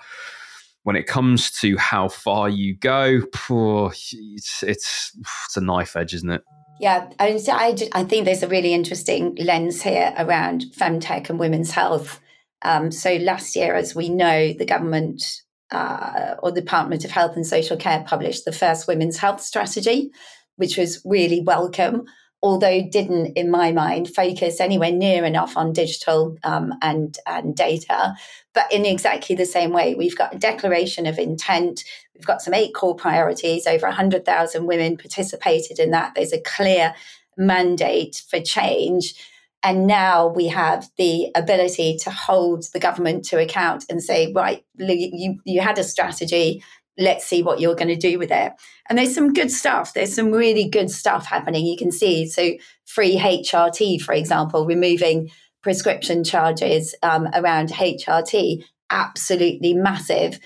when 0.84 0.96
it 0.96 1.06
comes 1.06 1.50
to 1.60 1.76
how 1.76 2.08
far 2.08 2.48
you 2.48 2.74
go, 2.74 3.22
it's 3.48 4.62
it's 4.64 5.12
it's 5.16 5.56
a 5.56 5.60
knife 5.60 5.94
edge, 5.94 6.12
isn't 6.12 6.30
it? 6.30 6.42
Yeah, 6.80 7.08
I, 7.20 7.38
I, 7.48 7.76
I 7.92 8.04
think 8.04 8.24
there's 8.24 8.42
a 8.42 8.48
really 8.48 8.74
interesting 8.74 9.36
lens 9.36 9.82
here 9.82 10.12
around 10.18 10.64
femtech 10.76 11.30
and 11.30 11.38
women's 11.38 11.70
health. 11.70 12.20
Um, 12.64 12.90
so 12.90 13.16
last 13.16 13.56
year, 13.56 13.74
as 13.74 13.94
we 13.94 14.08
know, 14.08 14.52
the 14.52 14.66
government 14.66 15.24
uh, 15.70 16.34
or 16.42 16.52
the 16.52 16.60
Department 16.60 17.04
of 17.04 17.10
Health 17.10 17.36
and 17.36 17.46
Social 17.46 17.76
Care 17.76 18.04
published 18.06 18.44
the 18.44 18.52
first 18.52 18.86
women's 18.86 19.18
health 19.18 19.40
strategy, 19.40 20.10
which 20.56 20.76
was 20.76 21.00
really 21.04 21.40
welcome 21.40 22.04
although 22.42 22.82
didn't, 22.82 23.26
in 23.34 23.50
my 23.50 23.70
mind, 23.70 24.12
focus 24.12 24.60
anywhere 24.60 24.90
near 24.90 25.24
enough 25.24 25.56
on 25.56 25.72
digital 25.72 26.36
um, 26.42 26.74
and 26.82 27.16
and 27.26 27.54
data. 27.54 28.14
But 28.52 28.70
in 28.72 28.84
exactly 28.84 29.36
the 29.36 29.46
same 29.46 29.72
way, 29.72 29.94
we've 29.94 30.18
got 30.18 30.34
a 30.34 30.38
declaration 30.38 31.06
of 31.06 31.18
intent. 31.18 31.84
We've 32.14 32.26
got 32.26 32.42
some 32.42 32.54
eight 32.54 32.74
core 32.74 32.96
priorities. 32.96 33.66
Over 33.66 33.90
hundred 33.90 34.24
thousand 34.24 34.66
women 34.66 34.96
participated 34.96 35.78
in 35.78 35.92
that. 35.92 36.14
There's 36.14 36.32
a 36.32 36.40
clear 36.40 36.94
mandate 37.36 38.22
for 38.28 38.40
change. 38.40 39.14
And 39.62 39.86
now 39.86 40.26
we 40.26 40.48
have 40.48 40.88
the 40.98 41.30
ability 41.36 41.96
to 42.02 42.10
hold 42.10 42.64
the 42.72 42.80
government 42.80 43.24
to 43.26 43.40
account 43.40 43.84
and 43.88 44.02
say, 44.02 44.32
right, 44.32 44.64
you, 44.76 45.38
you 45.44 45.60
had 45.60 45.78
a 45.78 45.84
strategy, 45.84 46.64
let's 46.98 47.24
see 47.24 47.42
what 47.42 47.60
you're 47.60 47.76
going 47.76 47.88
to 47.88 47.96
do 47.96 48.18
with 48.18 48.30
it. 48.30 48.52
And 48.88 48.98
there's 48.98 49.14
some 49.14 49.32
good 49.32 49.50
stuff. 49.50 49.94
There's 49.94 50.14
some 50.14 50.32
really 50.32 50.68
good 50.68 50.90
stuff 50.90 51.26
happening. 51.26 51.64
You 51.64 51.76
can 51.76 51.92
see 51.92 52.26
so 52.26 52.52
free 52.84 53.16
HRT, 53.16 54.02
for 54.02 54.12
example, 54.14 54.66
removing 54.66 55.30
prescription 55.62 56.24
charges 56.24 56.94
um, 57.02 57.28
around 57.34 57.70
HRT, 57.70 58.64
absolutely 58.90 59.74
massive. 59.74 60.40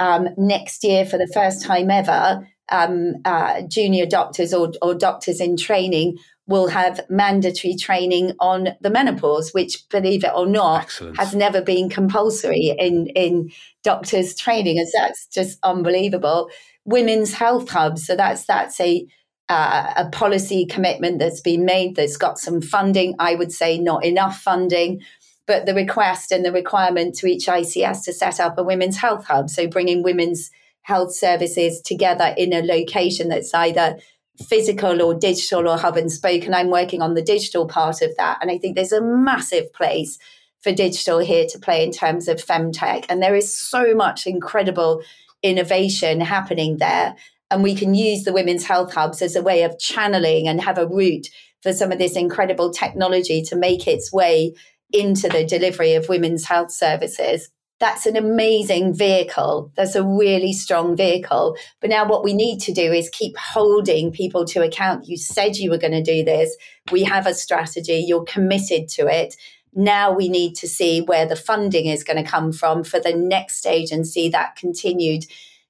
Um, 0.00 0.28
next 0.36 0.84
year, 0.84 1.06
for 1.06 1.16
the 1.16 1.30
first 1.32 1.64
time 1.64 1.90
ever, 1.90 2.46
um, 2.70 3.14
uh, 3.24 3.62
junior 3.62 4.06
doctors 4.06 4.52
or, 4.52 4.72
or 4.82 4.94
doctors 4.94 5.40
in 5.40 5.56
training 5.56 6.18
will 6.48 6.66
have 6.68 7.00
mandatory 7.10 7.76
training 7.76 8.32
on 8.40 8.70
the 8.80 8.90
menopause, 8.90 9.50
which, 9.52 9.86
believe 9.90 10.24
it 10.24 10.32
or 10.34 10.46
not, 10.46 10.84
Excellent. 10.84 11.18
has 11.18 11.34
never 11.34 11.60
been 11.60 11.90
compulsory 11.90 12.74
in, 12.78 13.06
in 13.08 13.50
doctors' 13.84 14.34
training. 14.34 14.78
And 14.78 14.88
that's 14.94 15.26
just 15.26 15.58
unbelievable. 15.62 16.50
Women's 16.86 17.34
health 17.34 17.68
hubs. 17.68 18.06
So 18.06 18.16
that's 18.16 18.46
that's 18.46 18.80
a 18.80 19.06
uh, 19.50 19.92
a 19.96 20.08
policy 20.10 20.66
commitment 20.66 21.18
that's 21.18 21.40
been 21.40 21.64
made 21.64 21.96
that's 21.96 22.16
got 22.16 22.38
some 22.38 22.60
funding. 22.60 23.14
I 23.18 23.34
would 23.34 23.52
say 23.52 23.78
not 23.78 24.04
enough 24.04 24.40
funding, 24.40 25.00
but 25.46 25.64
the 25.64 25.74
request 25.74 26.32
and 26.32 26.44
the 26.44 26.52
requirement 26.52 27.14
to 27.16 27.26
each 27.26 27.46
ICS 27.46 28.04
to 28.04 28.12
set 28.12 28.40
up 28.40 28.58
a 28.58 28.62
women's 28.62 28.98
health 28.98 29.26
hub. 29.26 29.48
So 29.48 29.66
bringing 29.66 30.02
women's 30.02 30.50
health 30.82 31.14
services 31.14 31.80
together 31.80 32.34
in 32.36 32.52
a 32.52 32.62
location 32.62 33.28
that's 33.28 33.52
either 33.54 33.98
physical 34.46 35.02
or 35.02 35.14
digital 35.14 35.68
or 35.68 35.76
hub 35.76 35.96
and 35.96 36.10
spoke. 36.10 36.44
And 36.44 36.54
I'm 36.54 36.70
working 36.70 37.02
on 37.02 37.14
the 37.14 37.22
digital 37.22 37.66
part 37.66 38.02
of 38.02 38.16
that. 38.16 38.38
And 38.40 38.50
I 38.50 38.58
think 38.58 38.76
there's 38.76 38.92
a 38.92 39.02
massive 39.02 39.72
place 39.72 40.18
for 40.60 40.72
digital 40.72 41.18
here 41.18 41.46
to 41.50 41.58
play 41.58 41.84
in 41.84 41.92
terms 41.92 42.28
of 42.28 42.44
femtech. 42.44 43.06
And 43.08 43.22
there 43.22 43.34
is 43.34 43.56
so 43.56 43.94
much 43.94 44.26
incredible 44.26 45.02
innovation 45.42 46.20
happening 46.20 46.78
there. 46.78 47.14
And 47.50 47.62
we 47.62 47.74
can 47.74 47.94
use 47.94 48.24
the 48.24 48.32
women's 48.32 48.64
health 48.64 48.92
hubs 48.92 49.22
as 49.22 49.36
a 49.36 49.42
way 49.42 49.62
of 49.62 49.78
channeling 49.78 50.48
and 50.48 50.60
have 50.60 50.78
a 50.78 50.86
route 50.86 51.28
for 51.62 51.72
some 51.72 51.90
of 51.90 51.98
this 51.98 52.16
incredible 52.16 52.70
technology 52.70 53.42
to 53.42 53.56
make 53.56 53.86
its 53.86 54.12
way 54.12 54.54
into 54.92 55.28
the 55.28 55.44
delivery 55.44 55.94
of 55.94 56.08
women's 56.08 56.44
health 56.44 56.70
services 56.70 57.50
that's 57.80 58.06
an 58.06 58.16
amazing 58.16 58.94
vehicle. 58.94 59.72
That's 59.76 59.94
a 59.94 60.04
really 60.04 60.52
strong 60.52 60.96
vehicle. 60.96 61.56
But 61.80 61.90
now, 61.90 62.08
what 62.08 62.24
we 62.24 62.34
need 62.34 62.60
to 62.62 62.72
do 62.72 62.92
is 62.92 63.08
keep 63.10 63.36
holding 63.36 64.10
people 64.10 64.44
to 64.46 64.62
account. 64.62 65.06
You 65.06 65.16
said 65.16 65.56
you 65.56 65.70
were 65.70 65.78
going 65.78 65.92
to 65.92 66.02
do 66.02 66.24
this. 66.24 66.56
We 66.90 67.04
have 67.04 67.26
a 67.26 67.34
strategy. 67.34 68.04
You're 68.06 68.24
committed 68.24 68.88
to 68.90 69.06
it. 69.06 69.36
Now 69.74 70.12
we 70.12 70.28
need 70.28 70.54
to 70.56 70.68
see 70.68 71.02
where 71.02 71.26
the 71.26 71.36
funding 71.36 71.86
is 71.86 72.02
going 72.02 72.22
to 72.22 72.28
come 72.28 72.52
from 72.52 72.82
for 72.82 72.98
the 72.98 73.14
next 73.14 73.58
stage 73.58 73.92
and 73.92 74.06
see 74.06 74.28
that 74.30 74.56
continued 74.56 75.26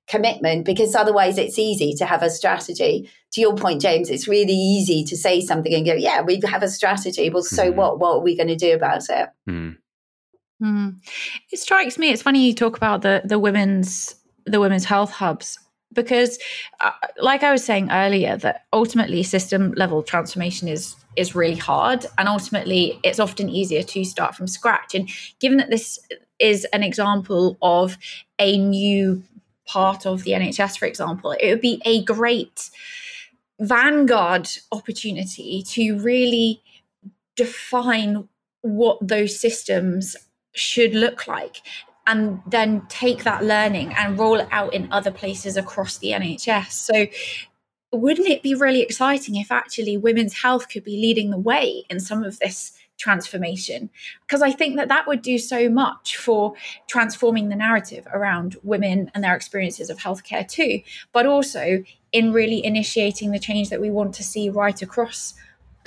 commitment 0.06 0.64
because 0.64 0.94
otherwise 0.94 1.36
it's 1.36 1.58
easy 1.58 1.92
to 1.94 2.06
have 2.06 2.22
a 2.22 2.30
strategy. 2.30 3.10
To 3.32 3.40
your 3.42 3.54
point, 3.54 3.82
James, 3.82 4.08
it's 4.08 4.26
really 4.26 4.54
easy 4.54 5.04
to 5.04 5.16
say 5.16 5.42
something 5.42 5.74
and 5.74 5.84
go, 5.84 5.92
yeah, 5.92 6.22
we 6.22 6.40
have 6.46 6.62
a 6.62 6.68
strategy. 6.68 7.28
Well, 7.28 7.42
so 7.42 7.70
mm. 7.70 7.74
what? 7.74 7.98
What 7.98 8.16
are 8.16 8.22
we 8.22 8.34
going 8.34 8.48
to 8.48 8.56
do 8.56 8.74
about 8.74 9.02
it? 9.10 9.28
Mm. 9.46 9.76
Mm. 10.62 10.96
It 11.52 11.58
strikes 11.58 11.98
me. 11.98 12.10
It's 12.10 12.22
funny 12.22 12.46
you 12.46 12.54
talk 12.54 12.76
about 12.76 13.02
the 13.02 13.22
the 13.24 13.38
women's 13.38 14.14
the 14.44 14.60
women's 14.60 14.84
health 14.84 15.10
hubs 15.10 15.58
because, 15.92 16.38
uh, 16.80 16.90
like 17.18 17.42
I 17.42 17.52
was 17.52 17.64
saying 17.64 17.90
earlier, 17.90 18.36
that 18.38 18.64
ultimately 18.72 19.22
system 19.22 19.72
level 19.76 20.02
transformation 20.02 20.68
is 20.68 20.96
is 21.16 21.34
really 21.34 21.56
hard, 21.56 22.06
and 22.18 22.28
ultimately 22.28 22.98
it's 23.04 23.20
often 23.20 23.48
easier 23.48 23.82
to 23.82 24.04
start 24.04 24.34
from 24.34 24.46
scratch. 24.46 24.94
And 24.94 25.08
given 25.40 25.58
that 25.58 25.70
this 25.70 25.98
is 26.38 26.64
an 26.72 26.82
example 26.82 27.56
of 27.62 27.96
a 28.38 28.58
new 28.58 29.22
part 29.66 30.06
of 30.06 30.24
the 30.24 30.32
NHS, 30.32 30.78
for 30.78 30.86
example, 30.86 31.32
it 31.32 31.50
would 31.50 31.60
be 31.60 31.80
a 31.84 32.02
great 32.04 32.70
vanguard 33.60 34.48
opportunity 34.72 35.62
to 35.62 35.98
really 35.98 36.62
define 37.36 38.28
what 38.62 38.98
those 39.00 39.38
systems 39.38 40.16
should 40.58 40.94
look 40.94 41.26
like 41.26 41.62
and 42.06 42.40
then 42.46 42.82
take 42.88 43.24
that 43.24 43.44
learning 43.44 43.92
and 43.94 44.18
roll 44.18 44.36
it 44.36 44.48
out 44.50 44.72
in 44.72 44.90
other 44.90 45.10
places 45.10 45.56
across 45.56 45.98
the 45.98 46.08
NHS. 46.08 46.70
So 46.70 47.06
wouldn't 47.92 48.28
it 48.28 48.42
be 48.42 48.54
really 48.54 48.82
exciting 48.82 49.36
if 49.36 49.50
actually 49.50 49.96
women's 49.96 50.34
health 50.34 50.68
could 50.68 50.84
be 50.84 50.96
leading 50.96 51.30
the 51.30 51.38
way 51.38 51.84
in 51.88 52.00
some 52.00 52.22
of 52.24 52.38
this 52.38 52.72
transformation 52.98 53.88
because 54.26 54.42
i 54.42 54.50
think 54.50 54.76
that 54.76 54.88
that 54.88 55.06
would 55.06 55.22
do 55.22 55.38
so 55.38 55.68
much 55.68 56.16
for 56.16 56.54
transforming 56.88 57.48
the 57.48 57.54
narrative 57.54 58.04
around 58.12 58.56
women 58.64 59.08
and 59.14 59.22
their 59.22 59.36
experiences 59.36 59.88
of 59.88 59.98
healthcare 59.98 60.46
too 60.46 60.80
but 61.12 61.24
also 61.24 61.82
in 62.10 62.32
really 62.32 62.64
initiating 62.64 63.30
the 63.30 63.38
change 63.38 63.70
that 63.70 63.80
we 63.80 63.88
want 63.88 64.12
to 64.12 64.24
see 64.24 64.50
right 64.50 64.82
across 64.82 65.34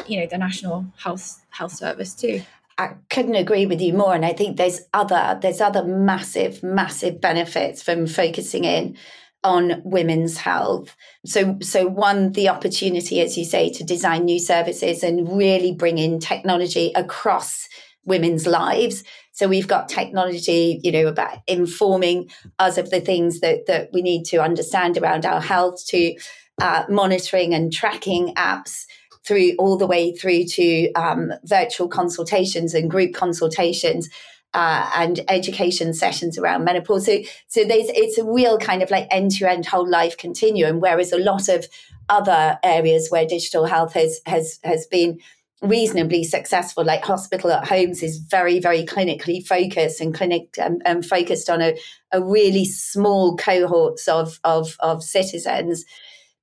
you 0.08 0.18
know 0.18 0.26
the 0.26 0.38
national 0.38 0.86
health 0.98 1.46
health 1.50 1.74
service 1.74 2.16
too 2.16 2.42
I 2.82 2.96
couldn't 3.12 3.36
agree 3.36 3.68
with 3.68 3.80
you 3.80 3.94
more. 3.94 4.16
And 4.16 4.26
I 4.26 4.34
think 4.34 4.58
there's 4.58 4.82
other 4.94 5.38
there's 5.40 5.62
other 5.62 5.84
massive, 5.84 6.64
massive 6.64 7.22
benefits 7.22 7.84
from 7.84 8.08
focusing 8.08 8.64
in 8.64 8.98
on 9.44 9.82
women's 9.86 10.38
health. 10.38 10.96
So 11.24 11.60
so 11.62 11.88
one, 11.88 12.32
the 12.32 12.50
opportunity, 12.50 13.22
as 13.22 13.38
you 13.38 13.46
say, 13.46 13.70
to 13.74 13.84
design 13.84 14.26
new 14.26 14.40
services 14.40 15.04
and 15.04 15.38
really 15.38 15.74
bring 15.74 16.00
in 16.00 16.20
technology 16.20 16.92
across 16.96 17.68
women's 18.04 18.48
lives. 18.48 19.04
So 19.32 19.48
we've 19.48 19.68
got 19.68 19.88
technology, 19.88 20.80
you 20.84 20.92
know, 20.92 21.06
about 21.06 21.38
informing 21.48 22.32
us 22.58 22.80
of 22.80 22.90
the 22.90 23.00
things 23.00 23.42
that 23.42 23.68
that 23.68 23.90
we 23.94 24.02
need 24.02 24.24
to 24.26 24.42
understand 24.42 24.98
around 24.98 25.26
our 25.28 25.42
health 25.42 25.86
to 25.90 26.16
uh, 26.60 26.86
monitoring 26.90 27.54
and 27.54 27.72
tracking 27.72 28.34
apps 28.36 28.86
through 29.26 29.54
all 29.58 29.78
the 29.78 29.88
way 29.88 30.14
through 30.16 30.46
to 30.46 30.92
um, 30.94 31.34
virtual 31.44 31.88
consultations 31.88 32.74
and 32.74 32.90
group 32.90 33.14
consultations. 33.14 34.10
Uh, 34.54 34.90
and 34.98 35.22
education 35.30 35.94
sessions 35.94 36.38
around 36.38 36.66
menopause. 36.66 37.06
So, 37.06 37.20
so 37.48 37.64
there's 37.64 37.88
it's 37.88 38.18
a 38.18 38.26
real 38.26 38.58
kind 38.58 38.84
of 38.84 38.92
like 38.92 39.08
end 39.10 39.32
to 39.38 39.50
end 39.50 39.66
whole 39.66 39.90
life 39.90 40.18
continuum. 40.18 40.82
Whereas 40.82 41.14
a 41.14 41.18
lot 41.18 41.48
of 41.48 41.68
other 42.10 42.60
areas 42.62 43.08
where 43.10 43.26
digital 43.26 43.66
health 43.66 43.94
has 43.94 44.20
has 44.26 44.60
has 44.66 44.86
been 44.88 45.20
reasonably 45.62 46.24
successful, 46.24 46.84
like 46.84 47.04
hospital 47.04 47.52
at 47.52 47.68
homes, 47.68 48.04
is 48.04 48.18
very 48.18 48.60
very 48.60 48.84
clinically 48.84 49.46
focused 49.46 50.02
and 50.02 50.14
clinic 50.14 50.56
um, 50.62 50.80
um, 50.86 51.02
focused 51.02 51.50
on 51.50 51.62
a, 51.62 51.78
a 52.12 52.22
really 52.22 52.66
small 52.66 53.38
cohorts 53.38 54.08
of 54.08 54.40
of 54.44 54.76
of 54.82 55.04
citizens. 55.04 55.86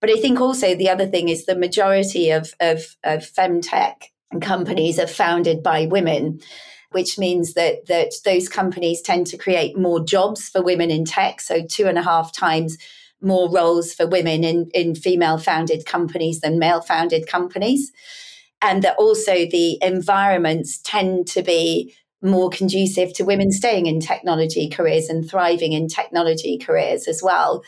But 0.01 0.11
I 0.11 0.17
think 0.17 0.41
also 0.41 0.75
the 0.75 0.91
other 0.91 1.07
thing 1.07 1.29
is 1.29 1.47
the 1.47 1.59
majority 1.59 2.31
of, 2.31 2.55
of, 2.61 2.97
of 3.05 3.21
femtech 3.21 3.95
companies 4.41 4.99
are 4.99 5.07
founded 5.07 5.63
by 5.63 5.87
women, 5.87 6.41
which 6.93 7.19
means 7.19 7.55
that, 7.55 7.87
that 7.87 8.13
those 8.25 8.49
companies 8.49 9.03
tend 9.03 9.27
to 9.29 9.39
create 9.39 9.77
more 9.77 10.05
jobs 10.05 10.49
for 10.49 10.63
women 10.63 10.91
in 10.91 11.05
tech. 11.05 11.41
So, 11.41 11.65
two 11.65 11.87
and 11.87 11.99
a 11.99 12.03
half 12.03 12.33
times 12.33 12.79
more 13.21 13.51
roles 13.51 13.93
for 13.93 14.07
women 14.07 14.45
in, 14.45 14.71
in 14.75 14.95
female 14.95 15.39
founded 15.39 15.87
companies 15.87 16.41
than 16.41 16.59
male 16.59 16.81
founded 16.81 17.27
companies. 17.27 17.91
And 18.63 18.83
that 18.83 18.97
also 18.97 19.33
the 19.33 19.79
environments 19.83 20.79
tend 20.79 21.27
to 21.29 21.43
be 21.43 21.95
more 22.23 22.51
conducive 22.51 23.13
to 23.15 23.25
women 23.25 23.53
staying 23.53 23.87
in 23.87 24.01
technology 24.01 24.69
careers 24.69 25.09
and 25.09 25.29
thriving 25.29 25.73
in 25.73 25.89
technology 25.89 26.59
careers 26.59 27.07
as 27.07 27.23
well. 27.23 27.63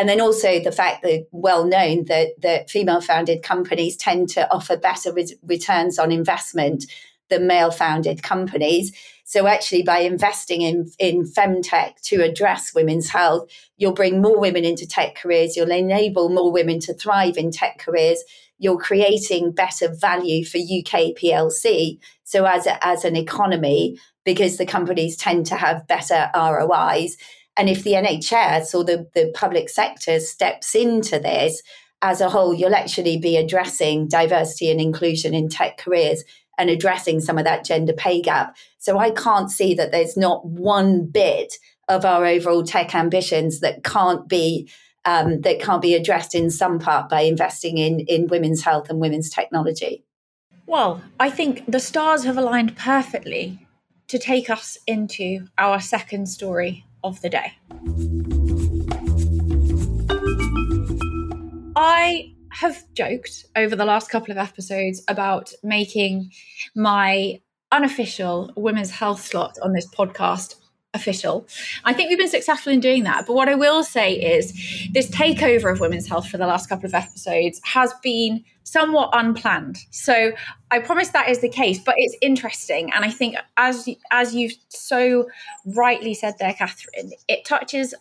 And 0.00 0.08
then 0.08 0.22
also 0.22 0.58
the 0.60 0.72
fact 0.72 1.02
that 1.02 1.26
well 1.30 1.66
known 1.66 2.06
that, 2.06 2.28
that 2.40 2.70
female 2.70 3.02
founded 3.02 3.42
companies 3.42 3.98
tend 3.98 4.30
to 4.30 4.50
offer 4.50 4.74
better 4.78 5.12
re- 5.12 5.36
returns 5.42 5.98
on 5.98 6.10
investment 6.10 6.86
than 7.28 7.46
male 7.46 7.70
founded 7.70 8.22
companies. 8.22 8.92
So 9.24 9.46
actually 9.46 9.82
by 9.82 9.98
investing 9.98 10.62
in, 10.62 10.90
in 10.98 11.24
femtech 11.24 12.00
to 12.04 12.22
address 12.22 12.74
women's 12.74 13.10
health, 13.10 13.50
you'll 13.76 13.92
bring 13.92 14.22
more 14.22 14.40
women 14.40 14.64
into 14.64 14.88
tech 14.88 15.16
careers, 15.16 15.54
you'll 15.54 15.70
enable 15.70 16.30
more 16.30 16.50
women 16.50 16.80
to 16.80 16.94
thrive 16.94 17.36
in 17.36 17.50
tech 17.50 17.76
careers, 17.76 18.24
you're 18.56 18.78
creating 18.78 19.52
better 19.52 19.94
value 19.94 20.46
for 20.46 20.56
UK 20.56 21.12
PLC. 21.14 21.98
So 22.24 22.46
as, 22.46 22.66
a, 22.66 22.82
as 22.86 23.04
an 23.04 23.16
economy, 23.16 23.98
because 24.24 24.56
the 24.56 24.64
companies 24.64 25.18
tend 25.18 25.44
to 25.46 25.56
have 25.56 25.86
better 25.86 26.30
ROIs, 26.34 27.18
and 27.60 27.68
if 27.68 27.84
the 27.84 27.92
NHS 27.92 28.74
or 28.74 28.84
the, 28.84 29.06
the 29.14 29.30
public 29.34 29.68
sector 29.68 30.18
steps 30.18 30.74
into 30.74 31.18
this 31.18 31.62
as 32.00 32.22
a 32.22 32.30
whole, 32.30 32.54
you'll 32.54 32.74
actually 32.74 33.18
be 33.18 33.36
addressing 33.36 34.08
diversity 34.08 34.70
and 34.70 34.80
inclusion 34.80 35.34
in 35.34 35.50
tech 35.50 35.76
careers 35.76 36.24
and 36.56 36.70
addressing 36.70 37.20
some 37.20 37.36
of 37.36 37.44
that 37.44 37.66
gender 37.66 37.92
pay 37.92 38.22
gap. 38.22 38.56
So 38.78 38.96
I 38.96 39.10
can't 39.10 39.50
see 39.50 39.74
that 39.74 39.92
there's 39.92 40.16
not 40.16 40.46
one 40.46 41.04
bit 41.04 41.52
of 41.86 42.06
our 42.06 42.24
overall 42.24 42.64
tech 42.64 42.94
ambitions 42.94 43.60
that 43.60 43.84
can't 43.84 44.26
be 44.26 44.70
um, 45.04 45.42
that 45.42 45.60
can't 45.60 45.82
be 45.82 45.94
addressed 45.94 46.34
in 46.34 46.50
some 46.50 46.78
part 46.78 47.10
by 47.10 47.20
investing 47.20 47.76
in 47.76 48.00
in 48.00 48.28
women's 48.28 48.62
health 48.62 48.88
and 48.88 49.00
women's 49.00 49.28
technology. 49.28 50.02
Well, 50.66 51.02
I 51.18 51.28
think 51.28 51.70
the 51.70 51.80
stars 51.80 52.24
have 52.24 52.38
aligned 52.38 52.78
perfectly 52.78 53.66
to 54.08 54.18
take 54.18 54.48
us 54.48 54.78
into 54.86 55.46
our 55.58 55.78
second 55.78 56.24
story 56.26 56.86
of 57.02 57.20
the 57.20 57.30
day. 57.30 57.52
I 61.76 62.34
have 62.52 62.82
joked 62.94 63.46
over 63.56 63.74
the 63.76 63.84
last 63.84 64.10
couple 64.10 64.32
of 64.32 64.38
episodes 64.38 65.02
about 65.08 65.52
making 65.62 66.30
my 66.74 67.40
unofficial 67.72 68.52
women's 68.56 68.90
health 68.90 69.24
slot 69.24 69.56
on 69.62 69.72
this 69.72 69.88
podcast 69.88 70.56
official. 70.92 71.46
I 71.84 71.92
think 71.92 72.08
we've 72.08 72.18
been 72.18 72.28
successful 72.28 72.72
in 72.72 72.80
doing 72.80 73.04
that. 73.04 73.26
But 73.26 73.34
what 73.34 73.48
I 73.48 73.54
will 73.54 73.84
say 73.84 74.14
is 74.14 74.52
this 74.92 75.08
takeover 75.08 75.72
of 75.72 75.80
women's 75.80 76.08
health 76.08 76.28
for 76.28 76.36
the 76.36 76.46
last 76.46 76.68
couple 76.68 76.86
of 76.86 76.94
episodes 76.94 77.60
has 77.64 77.94
been 78.02 78.44
somewhat 78.64 79.10
unplanned. 79.12 79.78
So 79.90 80.32
I 80.70 80.78
promise 80.78 81.08
that 81.08 81.28
is 81.28 81.40
the 81.40 81.48
case, 81.48 81.78
but 81.78 81.94
it's 81.98 82.16
interesting. 82.20 82.92
And 82.92 83.04
I 83.04 83.10
think 83.10 83.36
as 83.56 83.88
as 84.10 84.34
you've 84.34 84.54
so 84.68 85.26
rightly 85.64 86.14
said 86.14 86.34
there, 86.38 86.54
Katherine, 86.54 87.12
it 87.28 87.44
touches 87.44 87.94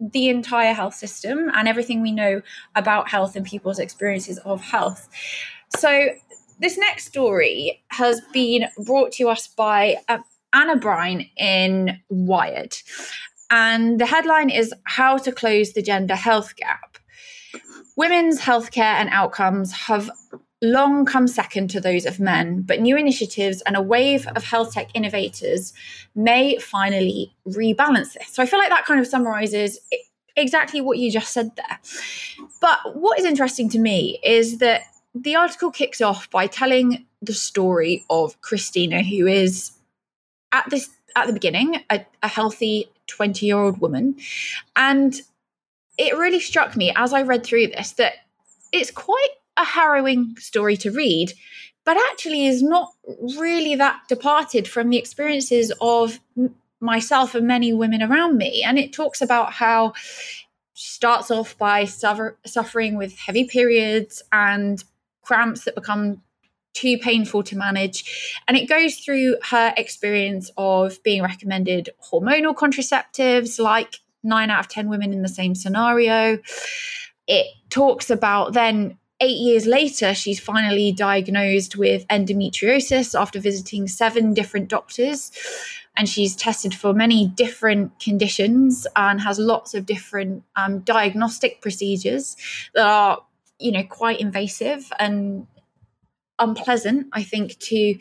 the 0.00 0.28
entire 0.28 0.74
health 0.74 0.94
system 0.94 1.50
and 1.54 1.68
everything 1.68 2.02
we 2.02 2.12
know 2.12 2.42
about 2.74 3.08
health 3.08 3.36
and 3.36 3.46
people's 3.46 3.78
experiences 3.78 4.38
of 4.38 4.60
health. 4.60 5.08
So 5.76 6.08
this 6.58 6.78
next 6.78 7.06
story 7.06 7.82
has 7.88 8.20
been 8.32 8.66
brought 8.84 9.12
to 9.12 9.28
us 9.28 9.46
by 9.46 9.96
uh, 10.08 10.18
Anna 10.52 10.76
Brine 10.76 11.28
in 11.36 12.00
Wired. 12.08 12.76
And 13.50 14.00
the 14.00 14.06
headline 14.06 14.50
is 14.50 14.72
How 14.84 15.18
to 15.18 15.30
Close 15.30 15.72
the 15.72 15.82
Gender 15.82 16.16
Health 16.16 16.56
Gap. 16.56 16.95
Women's 17.96 18.40
healthcare 18.40 18.94
and 19.00 19.08
outcomes 19.10 19.72
have 19.72 20.10
long 20.62 21.04
come 21.04 21.26
second 21.28 21.68
to 21.68 21.80
those 21.80 22.06
of 22.06 22.20
men, 22.20 22.62
but 22.62 22.80
new 22.80 22.96
initiatives 22.96 23.62
and 23.62 23.76
a 23.76 23.82
wave 23.82 24.26
of 24.28 24.44
health 24.44 24.72
tech 24.72 24.88
innovators 24.94 25.72
may 26.14 26.58
finally 26.58 27.34
rebalance 27.46 28.14
this. 28.14 28.28
So 28.28 28.42
I 28.42 28.46
feel 28.46 28.58
like 28.58 28.70
that 28.70 28.86
kind 28.86 29.00
of 29.00 29.06
summarizes 29.06 29.78
exactly 30.36 30.80
what 30.80 30.98
you 30.98 31.10
just 31.10 31.32
said 31.32 31.50
there. 31.56 31.78
But 32.60 32.96
what 32.96 33.18
is 33.18 33.24
interesting 33.24 33.68
to 33.70 33.78
me 33.78 34.18
is 34.22 34.58
that 34.58 34.82
the 35.14 35.36
article 35.36 35.70
kicks 35.70 36.00
off 36.00 36.30
by 36.30 36.46
telling 36.46 37.06
the 37.22 37.32
story 37.32 38.04
of 38.10 38.40
Christina, 38.42 39.02
who 39.02 39.26
is 39.26 39.72
at 40.52 40.68
this 40.70 40.90
at 41.14 41.26
the 41.26 41.32
beginning 41.32 41.82
a, 41.90 42.04
a 42.22 42.28
healthy 42.28 42.90
20 43.06 43.46
year 43.46 43.56
old 43.56 43.80
woman 43.80 44.16
and 44.74 45.22
it 45.98 46.16
really 46.16 46.40
struck 46.40 46.76
me 46.76 46.92
as 46.96 47.12
i 47.12 47.22
read 47.22 47.44
through 47.44 47.66
this 47.66 47.92
that 47.92 48.14
it's 48.72 48.90
quite 48.90 49.28
a 49.56 49.64
harrowing 49.64 50.34
story 50.38 50.76
to 50.76 50.90
read 50.90 51.32
but 51.84 51.96
actually 52.10 52.46
is 52.46 52.62
not 52.62 52.90
really 53.38 53.76
that 53.76 54.00
departed 54.08 54.66
from 54.66 54.90
the 54.90 54.96
experiences 54.96 55.72
of 55.80 56.18
myself 56.80 57.34
and 57.34 57.46
many 57.46 57.72
women 57.72 58.02
around 58.02 58.36
me 58.36 58.62
and 58.62 58.78
it 58.78 58.92
talks 58.92 59.22
about 59.22 59.52
how 59.52 59.92
starts 60.74 61.30
off 61.30 61.56
by 61.56 61.84
suffer- 61.84 62.36
suffering 62.44 62.96
with 62.96 63.16
heavy 63.18 63.44
periods 63.44 64.22
and 64.30 64.84
cramps 65.22 65.64
that 65.64 65.74
become 65.74 66.22
too 66.74 66.98
painful 66.98 67.42
to 67.42 67.56
manage. 67.56 68.38
And 68.46 68.56
it 68.56 68.68
goes 68.68 68.96
through 68.96 69.36
her 69.50 69.72
experience 69.76 70.50
of 70.58 71.02
being 71.02 71.22
recommended 71.22 71.88
hormonal 72.12 72.54
contraceptives, 72.54 73.58
like 73.58 74.00
nine 74.26 74.50
out 74.50 74.60
of 74.60 74.68
10 74.68 74.88
women 74.88 75.12
in 75.12 75.22
the 75.22 75.28
same 75.28 75.54
scenario. 75.54 76.38
It 77.26 77.46
talks 77.70 78.10
about 78.10 78.52
then 78.52 78.98
eight 79.20 79.38
years 79.38 79.66
later, 79.66 80.14
she's 80.14 80.38
finally 80.38 80.92
diagnosed 80.92 81.76
with 81.76 82.06
endometriosis 82.08 83.18
after 83.18 83.40
visiting 83.40 83.88
seven 83.88 84.34
different 84.34 84.68
doctors. 84.68 85.30
And 85.96 86.08
she's 86.08 86.36
tested 86.36 86.74
for 86.74 86.92
many 86.92 87.28
different 87.28 87.98
conditions 88.00 88.86
and 88.96 89.20
has 89.22 89.38
lots 89.38 89.72
of 89.72 89.86
different 89.86 90.42
um, 90.54 90.80
diagnostic 90.80 91.62
procedures 91.62 92.36
that 92.74 92.86
are, 92.86 93.22
you 93.58 93.72
know, 93.72 93.82
quite 93.82 94.20
invasive 94.20 94.92
and 94.98 95.46
unpleasant, 96.38 97.06
I 97.14 97.22
think, 97.22 97.58
to 97.60 97.98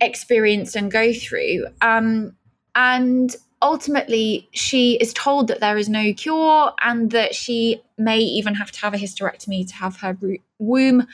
experience 0.00 0.74
and 0.74 0.90
go 0.90 1.12
through. 1.12 1.66
Um, 1.82 2.34
and 2.74 3.36
ultimately, 3.62 4.48
she 4.52 4.96
is 4.96 5.12
told 5.12 5.48
that 5.48 5.60
there 5.60 5.76
is 5.76 5.88
no 5.88 6.12
cure 6.12 6.72
and 6.82 7.10
that 7.10 7.34
she 7.34 7.82
may 7.98 8.18
even 8.18 8.54
have 8.54 8.70
to 8.72 8.80
have 8.80 8.94
a 8.94 8.98
hysterectomy 8.98 9.66
to 9.68 9.74
have 9.74 9.96
her 9.98 10.16
womb 10.58 11.06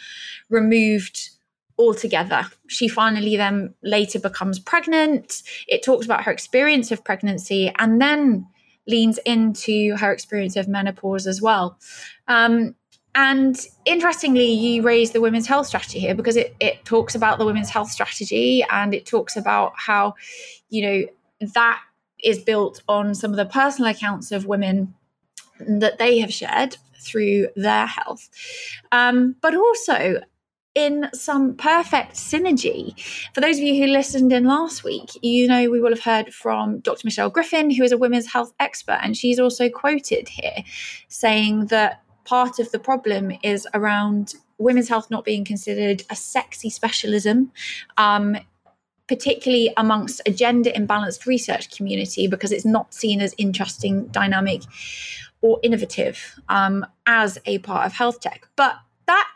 removed 0.49 1.31
altogether. 1.79 2.47
She 2.69 2.89
finally 2.89 3.37
then 3.37 3.75
later 3.83 4.19
becomes 4.19 4.59
pregnant. 4.59 5.43
It 5.69 5.83
talks 5.83 6.05
about 6.05 6.25
her 6.25 6.33
experience 6.33 6.91
of 6.91 7.05
pregnancy 7.05 7.73
and 7.79 8.01
then 8.01 8.47
leans 8.87 9.19
into 9.19 9.97
her 9.97 10.13
experience 10.13 10.57
of 10.57 10.69
menopause 10.69 11.27
as 11.27 11.41
well. 11.41 11.79
Um, 12.29 12.75
and 13.15 13.59
interestingly, 13.85 14.51
you 14.53 14.83
raise 14.83 15.11
the 15.11 15.21
women's 15.21 15.47
health 15.47 15.67
strategy 15.67 16.01
here 16.01 16.15
because 16.15 16.37
it, 16.37 16.57
it 16.61 16.85
talks 16.85 17.15
about 17.15 17.39
the 17.39 17.45
women's 17.45 17.69
health 17.69 17.91
strategy 17.91 18.65
and 18.71 18.95
it 18.95 19.05
talks 19.05 19.37
about 19.37 19.75
how, 19.77 20.15
you 20.71 20.83
know, 20.83 21.07
that 21.55 21.81
is 22.23 22.39
built 22.39 22.83
on 22.89 23.15
some 23.15 23.31
of 23.31 23.37
the 23.37 23.47
personal 23.47 23.91
accounts 23.91 24.33
of 24.33 24.47
women 24.47 24.95
that 25.59 25.99
they 25.99 26.19
have 26.19 26.33
shared 26.33 26.77
through 27.01 27.49
their 27.57 27.87
health. 27.87 28.29
Um, 28.91 29.37
but 29.41 29.55
also, 29.55 30.21
in 30.75 31.09
some 31.13 31.55
perfect 31.55 32.15
synergy. 32.15 32.99
For 33.35 33.41
those 33.41 33.59
of 33.59 33.63
you 33.63 33.75
who 33.75 33.93
listened 33.93 34.33
in 34.33 34.45
last 34.45 34.85
week, 34.85 35.11
you 35.23 35.47
know 35.47 35.71
we 35.71 35.81
will 35.81 35.91
have 35.91 36.03
heard 36.03 36.33
from 36.33 36.81
Dr. 36.81 37.03
Michelle 37.05 37.31
Griffin, 37.31 37.71
who 37.71 37.83
is 37.83 37.93
a 37.93 37.99
women's 37.99 38.33
health 38.33 38.53
expert, 38.59 38.99
and 39.03 39.17
she's 39.17 39.39
also 39.39 39.69
quoted 39.69 40.29
here 40.29 40.65
saying 41.09 41.67
that 41.67 42.03
part 42.25 42.59
of 42.59 42.71
the 42.71 42.79
problem 42.79 43.33
is 43.43 43.67
around 43.75 44.35
women's 44.59 44.89
health 44.89 45.11
not 45.11 45.25
being 45.25 45.45
considered 45.45 46.05
a 46.09 46.17
sexy 46.17 46.71
specialism. 46.71 47.53
Um, 47.97 48.37
particularly 49.09 49.73
amongst 49.77 50.21
a 50.27 50.31
gender 50.31 50.71
imbalanced 50.71 51.27
research 51.27 51.75
community, 51.77 52.27
because 52.27 52.53
it's 52.53 52.65
not 52.65 52.95
seen 52.95 53.21
as 53.21 53.35
interesting, 53.39 54.07
dynamic, 54.09 54.63
or 55.41 55.59
innovative 55.63 56.39
um, 56.49 56.87
as 57.07 57.39
a 57.47 57.59
part 57.59 57.87
of 57.87 57.93
health 57.93 58.21
tech. 58.21 58.47
But 58.57 58.77
that 59.07 59.29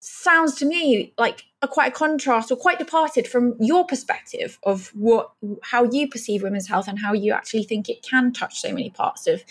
sounds 0.00 0.54
to 0.56 0.66
me 0.66 1.12
like 1.18 1.44
a 1.62 1.68
quite 1.68 1.88
a 1.88 1.94
contrast 1.94 2.52
or 2.52 2.56
quite 2.56 2.78
departed 2.78 3.26
from 3.26 3.56
your 3.58 3.86
perspective 3.86 4.58
of 4.62 4.88
what 4.88 5.32
how 5.62 5.84
you 5.84 6.08
perceive 6.08 6.42
women's 6.42 6.68
health 6.68 6.86
and 6.86 6.98
how 6.98 7.14
you 7.14 7.32
actually 7.32 7.64
think 7.64 7.88
it 7.88 8.02
can 8.02 8.32
touch 8.32 8.60
so 8.60 8.68
many 8.68 8.90
parts 8.90 9.26
of 9.26 9.42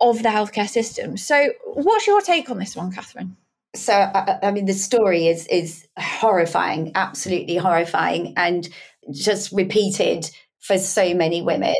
of 0.00 0.22
the 0.22 0.28
healthcare 0.28 0.68
system. 0.68 1.16
So, 1.16 1.50
what's 1.64 2.06
your 2.06 2.20
take 2.20 2.50
on 2.50 2.58
this 2.58 2.76
one, 2.76 2.92
Katherine? 2.92 3.36
So, 3.74 3.92
I, 3.94 4.38
I 4.42 4.50
mean, 4.50 4.66
the 4.66 4.74
story 4.74 5.26
is 5.26 5.46
is 5.46 5.86
horrifying, 5.98 6.92
absolutely 6.94 7.56
horrifying, 7.56 8.34
and 8.36 8.68
just 9.12 9.52
repeated 9.52 10.30
for 10.60 10.78
so 10.78 11.14
many 11.14 11.42
women. 11.42 11.74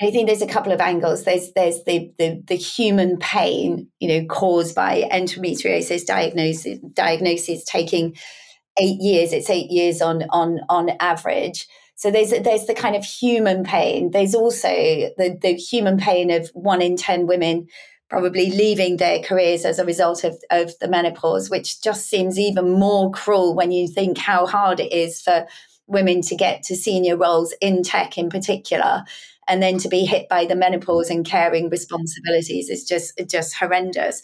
I 0.00 0.10
think 0.10 0.26
there's 0.26 0.42
a 0.42 0.46
couple 0.46 0.72
of 0.72 0.80
angles. 0.80 1.24
There's 1.24 1.52
there's 1.52 1.84
the 1.84 2.10
the, 2.18 2.42
the 2.46 2.56
human 2.56 3.18
pain, 3.18 3.88
you 4.00 4.08
know, 4.08 4.26
caused 4.26 4.74
by 4.74 5.08
endometriosis 5.12 6.06
diagnosis 6.06 6.78
diagnosis 6.94 7.64
taking 7.64 8.16
eight 8.80 9.00
years. 9.00 9.32
It's 9.32 9.50
eight 9.50 9.70
years 9.70 10.00
on 10.00 10.24
on 10.30 10.60
on 10.68 10.90
average. 11.00 11.68
So 11.94 12.10
there's 12.10 12.30
there's 12.30 12.66
the 12.66 12.74
kind 12.74 12.96
of 12.96 13.04
human 13.04 13.64
pain. 13.64 14.10
There's 14.10 14.34
also 14.34 14.68
the 14.68 15.38
the 15.40 15.54
human 15.54 15.98
pain 15.98 16.30
of 16.30 16.50
one 16.54 16.82
in 16.82 16.96
ten 16.96 17.26
women 17.26 17.68
probably 18.12 18.50
leaving 18.50 18.98
their 18.98 19.20
careers 19.20 19.64
as 19.64 19.78
a 19.78 19.86
result 19.86 20.22
of, 20.22 20.38
of 20.50 20.78
the 20.80 20.86
menopause, 20.86 21.48
which 21.48 21.80
just 21.80 22.10
seems 22.10 22.38
even 22.38 22.70
more 22.70 23.10
cruel 23.10 23.54
when 23.54 23.72
you 23.72 23.88
think 23.88 24.18
how 24.18 24.46
hard 24.46 24.78
it 24.80 24.92
is 24.92 25.22
for 25.22 25.46
women 25.86 26.20
to 26.20 26.36
get 26.36 26.62
to 26.62 26.76
senior 26.76 27.16
roles 27.16 27.54
in 27.62 27.82
tech 27.82 28.18
in 28.18 28.28
particular 28.28 29.02
and 29.48 29.62
then 29.62 29.78
to 29.78 29.88
be 29.88 30.04
hit 30.04 30.28
by 30.28 30.44
the 30.44 30.54
menopause 30.54 31.08
and 31.08 31.24
caring 31.24 31.70
responsibilities 31.70 32.68
is 32.68 32.84
just 32.84 33.18
just 33.26 33.54
horrendous 33.54 34.20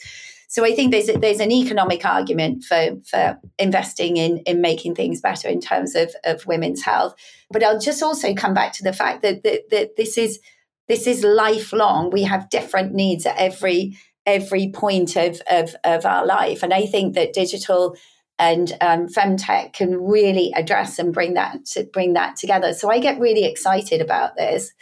so 0.51 0.65
I 0.65 0.75
think 0.75 0.93
there's 0.93 1.09
there's 1.21 1.41
an 1.41 1.51
economic 1.51 2.05
argument 2.05 2.65
for 2.65 2.97
for 3.05 3.39
investing 3.59 4.17
in 4.17 4.39
in 4.39 4.63
making 4.63 4.95
things 4.95 5.21
better 5.21 5.47
in 5.49 5.61
terms 5.61 5.95
of 5.95 6.15
of 6.25 6.47
women's 6.47 6.83
health. 6.83 7.15
But 7.51 7.63
I'll 7.63 7.79
just 7.79 8.03
also 8.03 8.35
come 8.35 8.55
back 8.55 8.73
to 8.75 8.83
the 8.83 8.95
fact 8.95 9.21
that 9.21 9.43
that, 9.43 9.69
that 9.71 9.97
this 9.97 10.17
is 10.17 10.41
this 10.89 11.07
is 11.07 11.23
lifelong. 11.23 12.11
We 12.11 12.25
have 12.25 12.51
different 12.51 12.95
needs 12.95 13.27
at 13.27 13.37
every 13.37 13.97
every 14.27 14.71
point 14.75 15.17
of, 15.17 15.41
of, 15.51 15.75
of 15.85 16.05
our 16.05 16.27
life. 16.27 16.63
And 16.63 16.75
I 16.75 16.85
think 16.85 17.15
that 17.15 17.33
digital 17.33 17.97
and 18.39 18.77
um, 18.83 19.09
femtech 19.09 19.73
can 19.73 19.97
really 19.97 20.53
address 20.55 20.99
and 20.99 21.15
bring 21.15 21.35
that 21.35 21.65
to 21.73 21.85
bring 21.85 22.13
that 22.13 22.37
together. 22.37 22.75
So 22.75 22.91
I 22.91 22.99
get 22.99 23.19
really 23.19 23.45
excited 23.45 24.03
about 24.03 24.37
this 24.37 24.73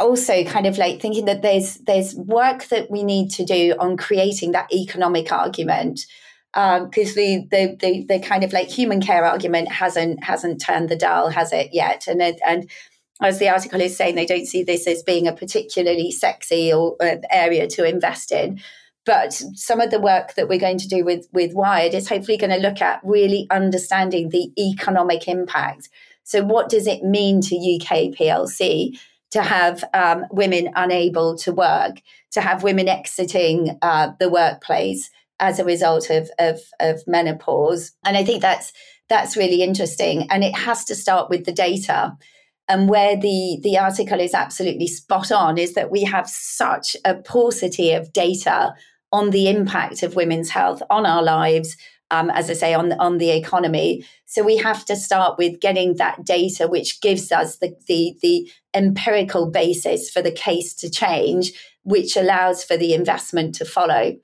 also 0.00 0.44
kind 0.44 0.66
of 0.66 0.76
like 0.78 1.00
thinking 1.00 1.24
that 1.26 1.42
there's 1.42 1.76
there's 1.78 2.14
work 2.14 2.64
that 2.64 2.90
we 2.90 3.02
need 3.02 3.30
to 3.30 3.44
do 3.44 3.74
on 3.78 3.96
creating 3.96 4.52
that 4.52 4.72
economic 4.72 5.30
argument 5.30 6.00
because 6.52 7.08
um, 7.10 7.14
the, 7.16 7.46
the, 7.50 7.76
the 7.80 8.04
the 8.08 8.20
kind 8.20 8.44
of 8.44 8.52
like 8.52 8.68
human 8.68 9.00
care 9.00 9.24
argument 9.24 9.70
hasn't 9.70 10.22
hasn't 10.22 10.60
turned 10.60 10.88
the 10.88 10.96
dial 10.96 11.28
has 11.28 11.52
it 11.52 11.70
yet 11.72 12.06
and 12.06 12.20
it, 12.20 12.40
and 12.46 12.68
as 13.22 13.38
the 13.38 13.48
article 13.48 13.80
is 13.80 13.96
saying 13.96 14.14
they 14.14 14.26
don't 14.26 14.46
see 14.46 14.62
this 14.62 14.86
as 14.86 15.02
being 15.02 15.26
a 15.26 15.32
particularly 15.32 16.10
sexy 16.10 16.72
or 16.72 16.96
uh, 17.00 17.16
area 17.30 17.66
to 17.66 17.84
invest 17.84 18.32
in 18.32 18.60
but 19.04 19.32
some 19.32 19.80
of 19.80 19.90
the 19.90 20.00
work 20.00 20.34
that 20.34 20.48
we're 20.48 20.58
going 20.58 20.78
to 20.78 20.88
do 20.88 21.04
with, 21.04 21.28
with 21.32 21.52
Wired 21.52 21.94
is 21.94 22.08
hopefully 22.08 22.38
going 22.38 22.50
to 22.50 22.56
look 22.56 22.80
at 22.80 23.00
really 23.04 23.46
understanding 23.50 24.30
the 24.30 24.50
economic 24.58 25.28
impact. 25.28 25.90
So, 26.22 26.42
what 26.42 26.70
does 26.70 26.86
it 26.86 27.02
mean 27.02 27.42
to 27.42 27.56
UK 27.56 28.14
PLC 28.14 28.98
to 29.32 29.42
have 29.42 29.84
um, 29.92 30.24
women 30.30 30.70
unable 30.74 31.36
to 31.38 31.52
work, 31.52 32.00
to 32.32 32.40
have 32.40 32.62
women 32.62 32.88
exiting 32.88 33.78
uh, 33.82 34.12
the 34.18 34.30
workplace 34.30 35.10
as 35.38 35.58
a 35.58 35.64
result 35.64 36.08
of, 36.08 36.30
of, 36.38 36.60
of 36.80 37.06
menopause? 37.06 37.92
And 38.04 38.16
I 38.16 38.24
think 38.24 38.40
that's 38.40 38.72
that's 39.10 39.36
really 39.36 39.62
interesting. 39.62 40.30
And 40.30 40.42
it 40.42 40.56
has 40.56 40.86
to 40.86 40.94
start 40.94 41.28
with 41.28 41.44
the 41.44 41.52
data. 41.52 42.16
And 42.68 42.88
where 42.88 43.16
the, 43.16 43.58
the 43.62 43.78
article 43.78 44.20
is 44.20 44.34
absolutely 44.34 44.86
spot 44.86 45.30
on 45.30 45.58
is 45.58 45.74
that 45.74 45.90
we 45.90 46.04
have 46.04 46.28
such 46.28 46.96
a 47.04 47.14
paucity 47.14 47.92
of 47.92 48.12
data 48.12 48.74
on 49.12 49.30
the 49.30 49.48
impact 49.48 50.02
of 50.02 50.16
women's 50.16 50.50
health 50.50 50.82
on 50.90 51.06
our 51.06 51.22
lives, 51.22 51.76
um, 52.10 52.30
as 52.30 52.48
I 52.48 52.54
say, 52.54 52.74
on, 52.74 52.92
on 52.94 53.18
the 53.18 53.30
economy. 53.30 54.04
So 54.26 54.42
we 54.42 54.56
have 54.56 54.84
to 54.86 54.96
start 54.96 55.36
with 55.38 55.60
getting 55.60 55.96
that 55.96 56.24
data, 56.24 56.66
which 56.66 57.00
gives 57.00 57.30
us 57.30 57.58
the, 57.58 57.76
the, 57.86 58.16
the 58.22 58.50
empirical 58.72 59.50
basis 59.50 60.10
for 60.10 60.22
the 60.22 60.32
case 60.32 60.74
to 60.76 60.90
change, 60.90 61.52
which 61.82 62.16
allows 62.16 62.64
for 62.64 62.76
the 62.76 62.94
investment 62.94 63.54
to 63.56 63.64
follow 63.64 64.14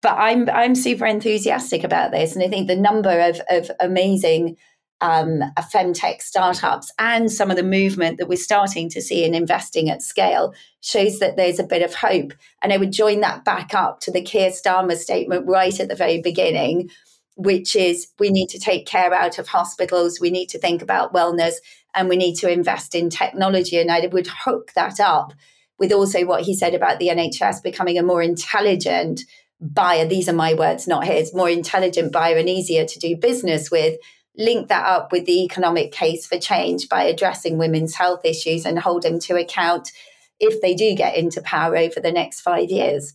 but 0.00 0.14
I'm 0.16 0.48
I'm 0.50 0.74
super 0.74 1.06
enthusiastic 1.06 1.84
about 1.84 2.12
this, 2.12 2.34
and 2.34 2.44
I 2.44 2.48
think 2.48 2.68
the 2.68 2.76
number 2.76 3.20
of 3.20 3.40
of 3.50 3.70
amazing 3.80 4.56
um, 5.00 5.42
femtech 5.72 6.20
startups 6.20 6.90
and 6.98 7.30
some 7.30 7.50
of 7.50 7.56
the 7.56 7.62
movement 7.62 8.18
that 8.18 8.28
we're 8.28 8.36
starting 8.36 8.88
to 8.90 9.00
see 9.00 9.24
in 9.24 9.34
investing 9.34 9.88
at 9.88 10.02
scale 10.02 10.54
shows 10.80 11.18
that 11.20 11.36
there's 11.36 11.58
a 11.58 11.64
bit 11.64 11.82
of 11.82 11.94
hope. 11.94 12.32
And 12.62 12.72
I 12.72 12.76
would 12.76 12.92
join 12.92 13.20
that 13.20 13.44
back 13.44 13.74
up 13.74 14.00
to 14.00 14.10
the 14.10 14.22
Keir 14.22 14.50
Starmer 14.50 14.96
statement 14.96 15.46
right 15.46 15.78
at 15.78 15.88
the 15.88 15.94
very 15.94 16.20
beginning, 16.20 16.90
which 17.36 17.76
is 17.76 18.08
we 18.18 18.30
need 18.30 18.48
to 18.48 18.58
take 18.58 18.86
care 18.86 19.14
out 19.14 19.38
of 19.38 19.48
hospitals, 19.48 20.20
we 20.20 20.30
need 20.30 20.48
to 20.48 20.58
think 20.58 20.82
about 20.82 21.14
wellness, 21.14 21.54
and 21.94 22.08
we 22.08 22.16
need 22.16 22.34
to 22.36 22.50
invest 22.50 22.94
in 22.94 23.10
technology. 23.10 23.78
And 23.78 23.90
I 23.90 24.06
would 24.10 24.26
hook 24.26 24.72
that 24.74 24.98
up 25.00 25.32
with 25.78 25.92
also 25.92 26.26
what 26.26 26.42
he 26.42 26.54
said 26.54 26.74
about 26.74 26.98
the 26.98 27.08
NHS 27.08 27.62
becoming 27.62 27.98
a 27.98 28.02
more 28.02 28.22
intelligent 28.22 29.22
buyer, 29.60 30.06
these 30.06 30.28
are 30.28 30.34
my 30.34 30.54
words, 30.54 30.86
not 30.86 31.04
his, 31.04 31.34
more 31.34 31.48
intelligent 31.48 32.12
buyer 32.12 32.36
and 32.36 32.48
easier 32.48 32.84
to 32.84 32.98
do 32.98 33.16
business 33.16 33.70
with, 33.70 33.98
link 34.38 34.68
that 34.68 34.86
up 34.86 35.10
with 35.10 35.26
the 35.26 35.42
economic 35.44 35.92
case 35.92 36.24
for 36.24 36.38
change 36.38 36.88
by 36.88 37.02
addressing 37.02 37.58
women's 37.58 37.96
health 37.96 38.24
issues 38.24 38.64
and 38.64 38.78
hold 38.78 39.02
them 39.02 39.18
to 39.18 39.36
account 39.36 39.92
if 40.40 40.60
they 40.62 40.74
do 40.74 40.94
get 40.94 41.16
into 41.16 41.42
power 41.42 41.76
over 41.76 42.00
the 42.00 42.12
next 42.12 42.40
five 42.40 42.70
years. 42.70 43.14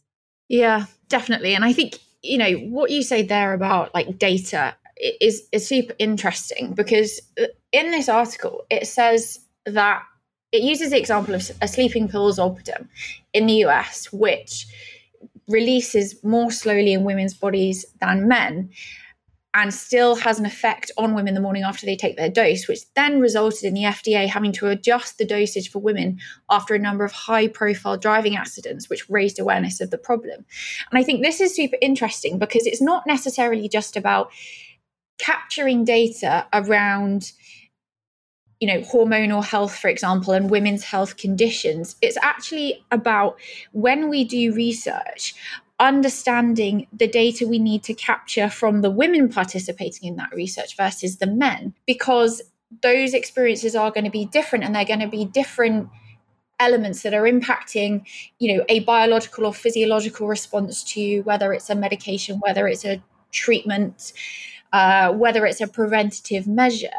Yeah, 0.49 0.85
definitely. 1.07 1.55
And 1.55 1.63
I 1.63 1.71
think, 1.71 1.97
you 2.21 2.37
know, 2.37 2.51
what 2.51 2.91
you 2.91 3.01
say 3.01 3.23
there 3.23 3.53
about 3.53 3.93
like 3.93 4.19
data 4.19 4.75
is, 5.21 5.47
is 5.53 5.65
super 5.65 5.95
interesting 5.97 6.73
because 6.73 7.21
uh, 7.41 7.45
in 7.71 7.91
this 7.91 8.09
article, 8.09 8.65
it 8.69 8.85
says 8.85 9.39
that 9.65 10.03
it 10.51 10.61
uses 10.61 10.91
the 10.91 10.99
example 10.99 11.33
of 11.33 11.49
a 11.61 11.67
sleeping 11.67 12.09
pill 12.09 12.31
Zolpidem 12.31 12.87
in 13.33 13.47
the 13.47 13.65
US, 13.65 14.11
which 14.11 14.67
releases 15.47 16.21
more 16.23 16.51
slowly 16.51 16.93
in 16.93 17.05
women's 17.05 17.33
bodies 17.33 17.85
than 18.01 18.27
men 18.27 18.69
and 19.53 19.73
still 19.73 20.15
has 20.15 20.39
an 20.39 20.45
effect 20.45 20.89
on 20.97 21.13
women 21.13 21.35
the 21.35 21.41
morning 21.41 21.63
after 21.63 21.85
they 21.85 21.95
take 21.95 22.17
their 22.17 22.29
dose, 22.29 22.67
which 22.67 22.91
then 22.95 23.19
resulted 23.19 23.63
in 23.63 23.73
the 23.73 23.83
FDA 23.83 24.27
having 24.27 24.51
to 24.53 24.67
adjust 24.67 25.17
the 25.17 25.25
dosage 25.25 25.69
for 25.69 25.79
women 25.79 26.19
after 26.49 26.73
a 26.73 26.79
number 26.79 27.05
of 27.05 27.11
high 27.11 27.47
profile 27.47 27.97
driving 27.97 28.35
accidents, 28.35 28.89
which 28.89 29.09
raised 29.09 29.39
awareness 29.39 29.79
of 29.79 29.91
the 29.91 29.97
problem. 29.97 30.43
And 30.91 30.99
I 30.99 31.03
think 31.03 31.21
this 31.21 31.39
is 31.39 31.55
super 31.55 31.77
interesting 31.81 32.39
because 32.39 32.65
it's 32.65 32.81
not 32.81 33.05
necessarily 33.05 33.69
just 33.69 33.95
about 33.95 34.31
capturing 35.19 35.85
data 35.85 36.47
around 36.51 37.31
you 38.59 38.67
know 38.67 38.79
hormonal 38.81 39.43
health 39.43 39.75
for 39.75 39.89
example 39.89 40.33
and 40.33 40.49
women's 40.49 40.83
health 40.83 41.17
conditions 41.17 41.95
it's 42.01 42.17
actually 42.21 42.83
about 42.91 43.37
when 43.73 44.09
we 44.09 44.23
do 44.23 44.53
research 44.53 45.35
understanding 45.83 46.87
the 46.93 47.07
data 47.07 47.47
we 47.47 47.59
need 47.59 47.83
to 47.83 47.93
capture 47.93 48.49
from 48.49 48.81
the 48.81 48.89
women 48.89 49.29
participating 49.29 50.07
in 50.07 50.15
that 50.15 50.33
research 50.33 50.75
versus 50.77 51.17
the 51.17 51.27
men 51.27 51.73
because 51.85 52.41
those 52.81 53.13
experiences 53.13 53.75
are 53.75 53.91
going 53.91 54.03
to 54.03 54.09
be 54.09 54.25
different 54.25 54.63
and 54.63 54.73
they're 54.73 54.85
going 54.85 54.99
to 54.99 55.07
be 55.07 55.25
different 55.25 55.89
elements 56.59 57.01
that 57.01 57.13
are 57.13 57.23
impacting 57.23 58.05
you 58.39 58.55
know 58.55 58.63
a 58.69 58.79
biological 58.81 59.45
or 59.45 59.53
physiological 59.53 60.27
response 60.27 60.83
to 60.83 61.21
whether 61.21 61.51
it's 61.51 61.69
a 61.69 61.75
medication 61.75 62.39
whether 62.39 62.67
it's 62.67 62.85
a 62.85 63.03
treatment 63.31 64.13
uh, 64.73 65.13
whether 65.13 65.45
it's 65.45 65.61
a 65.61 65.67
preventative 65.67 66.47
measure, 66.47 66.89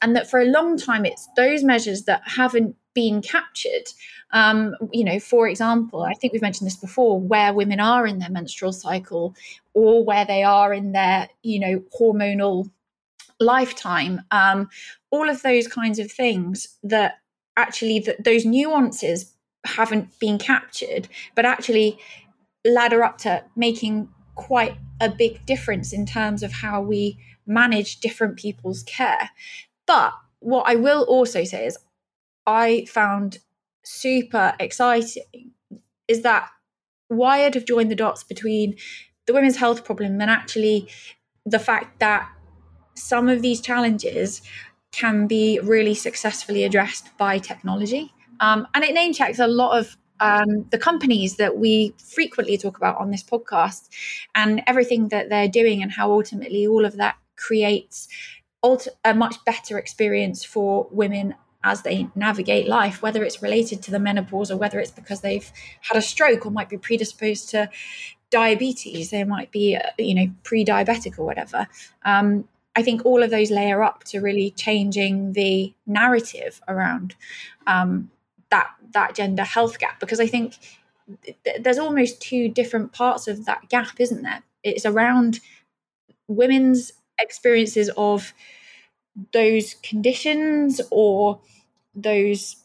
and 0.00 0.14
that 0.14 0.30
for 0.30 0.40
a 0.40 0.44
long 0.44 0.78
time 0.78 1.04
it's 1.04 1.28
those 1.36 1.64
measures 1.64 2.04
that 2.04 2.22
haven't 2.24 2.76
been 2.96 3.22
captured. 3.22 3.86
Um, 4.32 4.74
you 4.92 5.04
know, 5.04 5.20
for 5.20 5.46
example, 5.46 6.02
I 6.02 6.14
think 6.14 6.32
we've 6.32 6.42
mentioned 6.42 6.66
this 6.66 6.76
before, 6.88 7.20
where 7.20 7.52
women 7.52 7.78
are 7.78 8.06
in 8.06 8.18
their 8.18 8.30
menstrual 8.30 8.72
cycle 8.72 9.34
or 9.74 10.04
where 10.04 10.24
they 10.24 10.42
are 10.42 10.74
in 10.74 10.92
their, 10.92 11.28
you 11.42 11.60
know, 11.60 11.82
hormonal 11.96 12.70
lifetime. 13.38 14.22
Um, 14.30 14.68
all 15.10 15.28
of 15.28 15.42
those 15.42 15.68
kinds 15.68 15.98
of 15.98 16.10
things 16.10 16.78
that 16.82 17.18
actually 17.56 18.00
that 18.00 18.24
those 18.24 18.44
nuances 18.44 19.32
haven't 19.64 20.18
been 20.18 20.38
captured, 20.38 21.08
but 21.34 21.44
actually 21.44 21.98
ladder 22.64 23.04
up 23.04 23.18
to 23.18 23.44
making 23.54 24.08
quite 24.34 24.76
a 25.00 25.08
big 25.08 25.44
difference 25.46 25.92
in 25.92 26.06
terms 26.06 26.42
of 26.42 26.52
how 26.52 26.80
we 26.80 27.18
manage 27.46 28.00
different 28.00 28.36
people's 28.36 28.82
care. 28.82 29.30
But 29.86 30.12
what 30.40 30.64
I 30.66 30.76
will 30.76 31.02
also 31.04 31.44
say 31.44 31.66
is, 31.66 31.78
I 32.46 32.86
found 32.88 33.38
super 33.82 34.54
exciting 34.58 35.52
is 36.08 36.22
that 36.22 36.48
Wired 37.08 37.54
have 37.54 37.64
joined 37.64 37.90
the 37.90 37.96
dots 37.96 38.24
between 38.24 38.76
the 39.26 39.32
women's 39.32 39.56
health 39.56 39.84
problem 39.84 40.20
and 40.20 40.30
actually 40.30 40.88
the 41.44 41.58
fact 41.58 42.00
that 42.00 42.28
some 42.94 43.28
of 43.28 43.42
these 43.42 43.60
challenges 43.60 44.42
can 44.92 45.26
be 45.26 45.60
really 45.62 45.94
successfully 45.94 46.64
addressed 46.64 47.16
by 47.18 47.38
technology. 47.38 48.12
Um, 48.40 48.66
and 48.74 48.84
it 48.84 48.94
name 48.94 49.12
checks 49.12 49.38
a 49.38 49.46
lot 49.46 49.78
of 49.78 49.96
um, 50.20 50.66
the 50.70 50.78
companies 50.78 51.36
that 51.36 51.58
we 51.58 51.94
frequently 51.98 52.56
talk 52.56 52.76
about 52.76 52.96
on 52.96 53.10
this 53.10 53.22
podcast 53.22 53.88
and 54.34 54.62
everything 54.66 55.08
that 55.08 55.28
they're 55.28 55.48
doing 55.48 55.82
and 55.82 55.92
how 55.92 56.10
ultimately 56.10 56.66
all 56.66 56.84
of 56.84 56.96
that 56.96 57.16
creates 57.36 58.08
a 59.04 59.14
much 59.14 59.36
better 59.44 59.78
experience 59.78 60.44
for 60.44 60.88
women 60.90 61.34
as 61.64 61.82
they 61.82 62.08
navigate 62.14 62.68
life, 62.68 63.02
whether 63.02 63.24
it's 63.24 63.42
related 63.42 63.82
to 63.82 63.90
the 63.90 63.98
menopause 63.98 64.50
or 64.50 64.56
whether 64.56 64.78
it's 64.78 64.90
because 64.90 65.20
they've 65.20 65.50
had 65.80 65.96
a 65.96 66.02
stroke 66.02 66.46
or 66.46 66.50
might 66.50 66.68
be 66.68 66.78
predisposed 66.78 67.48
to 67.50 67.68
diabetes, 68.30 69.10
they 69.10 69.24
might 69.24 69.50
be, 69.50 69.76
uh, 69.76 69.90
you 69.98 70.14
know, 70.14 70.30
pre-diabetic 70.42 71.18
or 71.18 71.24
whatever. 71.24 71.66
Um, 72.04 72.48
I 72.76 72.82
think 72.82 73.06
all 73.06 73.22
of 73.22 73.30
those 73.30 73.50
layer 73.50 73.82
up 73.82 74.04
to 74.04 74.20
really 74.20 74.50
changing 74.50 75.32
the 75.32 75.72
narrative 75.86 76.60
around 76.68 77.14
um, 77.66 78.10
that 78.50 78.68
that 78.92 79.14
gender 79.14 79.44
health 79.44 79.78
gap 79.78 79.98
because 79.98 80.20
I 80.20 80.26
think 80.26 80.58
th- 81.24 81.56
there's 81.60 81.78
almost 81.78 82.20
two 82.20 82.48
different 82.48 82.92
parts 82.92 83.28
of 83.28 83.46
that 83.46 83.68
gap, 83.70 83.98
isn't 83.98 84.22
there? 84.22 84.42
It's 84.62 84.84
around 84.84 85.40
women's 86.28 86.92
experiences 87.18 87.90
of 87.96 88.34
those 89.32 89.74
conditions 89.82 90.80
or 90.90 91.40
those 91.94 92.56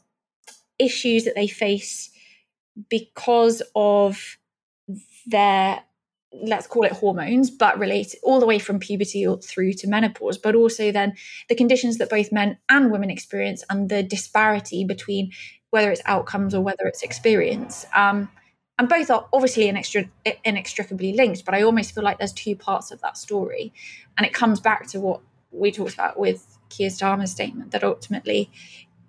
issues 0.79 1.23
that 1.25 1.35
they 1.35 1.47
face 1.47 2.09
because 2.89 3.61
of 3.75 4.37
their 5.27 5.81
let's 6.43 6.67
call 6.67 6.83
it 6.83 6.93
hormones, 6.93 7.51
but 7.51 7.77
related 7.77 8.19
all 8.23 8.39
the 8.39 8.45
way 8.45 8.57
from 8.57 8.79
puberty 8.79 9.27
through 9.43 9.73
to 9.73 9.87
menopause, 9.87 10.37
but 10.37 10.55
also 10.55 10.91
then 10.91 11.13
the 11.49 11.55
conditions 11.55 11.97
that 11.97 12.09
both 12.09 12.31
men 12.31 12.57
and 12.69 12.89
women 12.89 13.09
experience 13.09 13.63
and 13.69 13.89
the 13.89 14.01
disparity 14.01 14.85
between 14.85 15.31
whether 15.71 15.91
it's 15.91 16.01
outcomes 16.05 16.53
or 16.53 16.61
whether 16.61 16.85
it's 16.85 17.03
experience. 17.03 17.85
Um, 17.93 18.29
and 18.79 18.87
both 18.87 19.11
are 19.11 19.27
obviously 19.33 19.65
inextri- 19.65 20.09
inextricably 20.43 21.13
linked, 21.13 21.45
but 21.45 21.53
I 21.53 21.63
almost 21.63 21.93
feel 21.93 22.03
like 22.03 22.17
there's 22.17 22.33
two 22.33 22.55
parts 22.55 22.91
of 22.91 23.01
that 23.01 23.17
story. 23.17 23.73
And 24.17 24.25
it 24.25 24.33
comes 24.33 24.59
back 24.59 24.87
to 24.87 24.99
what 24.99 25.21
we 25.51 25.71
talked 25.71 25.93
about 25.93 26.19
with 26.19 26.57
Keir 26.69 26.89
Starmer's 26.89 27.31
statement 27.31 27.71
that 27.71 27.83
ultimately, 27.83 28.49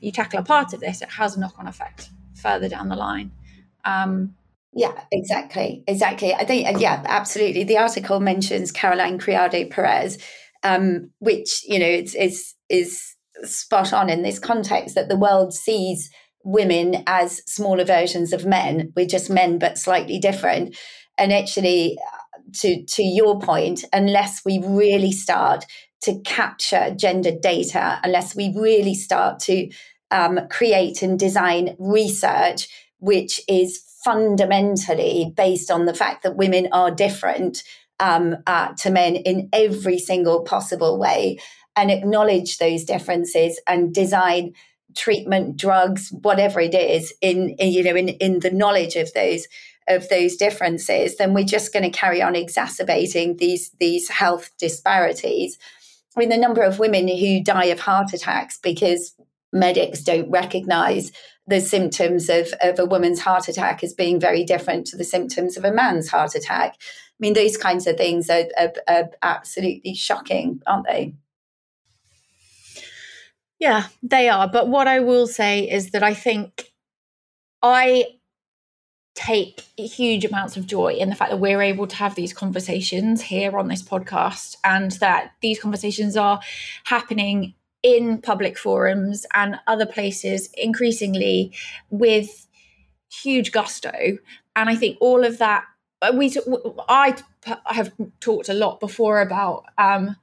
you 0.01 0.12
tackle 0.12 0.40
a 0.40 0.43
part 0.43 0.72
of 0.72 0.80
this, 0.80 1.03
it 1.03 1.11
has 1.11 1.36
a 1.36 1.40
knock 1.40 1.55
on 1.59 1.66
effect 1.66 2.11
further 2.34 2.68
down 2.68 2.88
the 2.88 2.97
line. 2.97 3.30
Um, 3.84 4.34
yeah, 4.72 5.05
exactly. 5.11 5.84
Exactly. 5.86 6.34
I 6.34 6.45
think, 6.45 6.80
yeah, 6.80 7.03
absolutely. 7.07 7.64
The 7.64 7.78
article 7.78 8.20
mentions 8.20 8.72
Caroline 8.72 9.18
Criado 9.18 9.64
Perez, 9.66 10.18
um, 10.62 11.11
which, 11.18 11.62
you 11.66 11.78
know, 11.78 11.86
it's, 11.86 12.14
is, 12.14 12.55
is 12.68 13.14
spot 13.45 13.93
on 13.93 14.09
in 14.09 14.22
this 14.22 14.38
context 14.38 14.95
that 14.95 15.09
the 15.09 15.16
world 15.16 15.53
sees 15.53 16.11
women 16.45 17.05
as 17.07 17.43
smaller 17.47 17.84
versions 17.84 18.32
of 18.32 18.47
men. 18.47 18.93
We're 18.97 19.07
just 19.07 19.30
men, 19.30 19.59
but 19.59 19.78
slightly 19.78 20.18
different. 20.18 20.76
And 21.18 21.32
actually, 21.32 21.99
to 22.61 22.84
to 22.84 23.03
your 23.03 23.38
point, 23.38 23.84
unless 23.93 24.45
we 24.45 24.59
really 24.64 25.12
start 25.12 25.64
to 26.03 26.20
capture 26.20 26.94
gender 26.96 27.32
data, 27.32 28.00
unless 28.05 28.34
we 28.34 28.53
really 28.57 28.94
start 28.94 29.38
to 29.40 29.70
um, 30.11 30.40
create 30.50 31.03
and 31.03 31.18
design 31.18 31.76
research 31.78 32.68
which 33.03 33.40
is 33.48 33.82
fundamentally 34.05 35.32
based 35.36 35.70
on 35.70 35.86
the 35.86 35.94
fact 35.94 36.22
that 36.22 36.36
women 36.36 36.68
are 36.70 36.90
different 36.90 37.64
um, 37.98 38.36
uh, 38.46 38.72
to 38.74 38.90
men 38.90 39.16
in 39.16 39.48
every 39.53 39.98
single 39.98 40.42
possible 40.44 40.98
way, 40.98 41.38
and 41.74 41.90
acknowledge 41.90 42.59
those 42.59 42.84
differences 42.84 43.61
and 43.66 43.92
design 43.92 44.53
treatment, 44.96 45.57
drugs, 45.57 46.11
whatever 46.22 46.61
it 46.61 46.74
is, 46.74 47.12
in, 47.20 47.50
in 47.59 47.72
you 47.72 47.82
know 47.82 47.96
in 47.96 48.09
in 48.09 48.38
the 48.38 48.53
knowledge 48.53 48.94
of 48.94 49.12
those 49.14 49.48
of 49.88 50.09
those 50.09 50.36
differences, 50.36 51.16
then 51.16 51.34
we're 51.34 51.44
just 51.44 51.72
going 51.72 51.82
to 51.82 51.98
carry 51.98 52.22
on 52.22 52.36
exacerbating 52.36 53.36
these 53.38 53.70
these 53.80 54.09
health 54.09 54.50
disparities. 54.59 55.59
I 56.16 56.20
mean, 56.20 56.28
the 56.28 56.36
number 56.36 56.62
of 56.62 56.78
women 56.78 57.08
who 57.08 57.42
die 57.42 57.66
of 57.66 57.80
heart 57.80 58.12
attacks 58.12 58.58
because 58.58 59.14
medics 59.52 60.02
don't 60.02 60.30
recognize 60.30 61.12
the 61.46 61.60
symptoms 61.60 62.28
of, 62.28 62.52
of 62.62 62.78
a 62.78 62.86
woman's 62.86 63.20
heart 63.20 63.48
attack 63.48 63.82
as 63.82 63.94
being 63.94 64.20
very 64.20 64.44
different 64.44 64.86
to 64.86 64.96
the 64.96 65.04
symptoms 65.04 65.56
of 65.56 65.64
a 65.64 65.72
man's 65.72 66.08
heart 66.08 66.34
attack. 66.34 66.76
I 66.78 67.18
mean, 67.18 67.34
those 67.34 67.56
kinds 67.56 67.86
of 67.86 67.96
things 67.96 68.30
are, 68.30 68.44
are, 68.58 68.72
are 68.88 69.10
absolutely 69.22 69.94
shocking, 69.94 70.60
aren't 70.66 70.86
they? 70.86 71.14
Yeah, 73.58 73.86
they 74.02 74.28
are. 74.28 74.48
But 74.48 74.68
what 74.68 74.88
I 74.88 75.00
will 75.00 75.26
say 75.26 75.70
is 75.70 75.90
that 75.90 76.02
I 76.02 76.14
think 76.14 76.72
I 77.62 78.06
take 79.14 79.60
huge 79.76 80.24
amounts 80.24 80.56
of 80.56 80.66
joy 80.66 80.94
in 80.94 81.10
the 81.10 81.14
fact 81.14 81.30
that 81.30 81.36
we're 81.36 81.60
able 81.60 81.86
to 81.86 81.96
have 81.96 82.14
these 82.14 82.32
conversations 82.32 83.20
here 83.20 83.58
on 83.58 83.68
this 83.68 83.82
podcast 83.82 84.56
and 84.64 84.92
that 84.92 85.32
these 85.42 85.60
conversations 85.60 86.16
are 86.16 86.40
happening 86.84 87.54
in 87.82 88.20
public 88.22 88.56
forums 88.56 89.26
and 89.34 89.58
other 89.66 89.86
places 89.86 90.48
increasingly 90.56 91.52
with 91.90 92.46
huge 93.10 93.52
gusto. 93.52 93.92
And 94.56 94.70
i 94.70 94.76
think 94.76 94.96
all 95.00 95.24
of 95.24 95.38
that 95.38 95.64
uh, 96.02 96.12
we 96.14 96.34
i 96.88 97.16
have 97.66 97.92
talked 98.20 98.48
a 98.48 98.54
lot 98.54 98.80
before 98.80 99.20
about 99.20 99.64
um, 99.78 100.16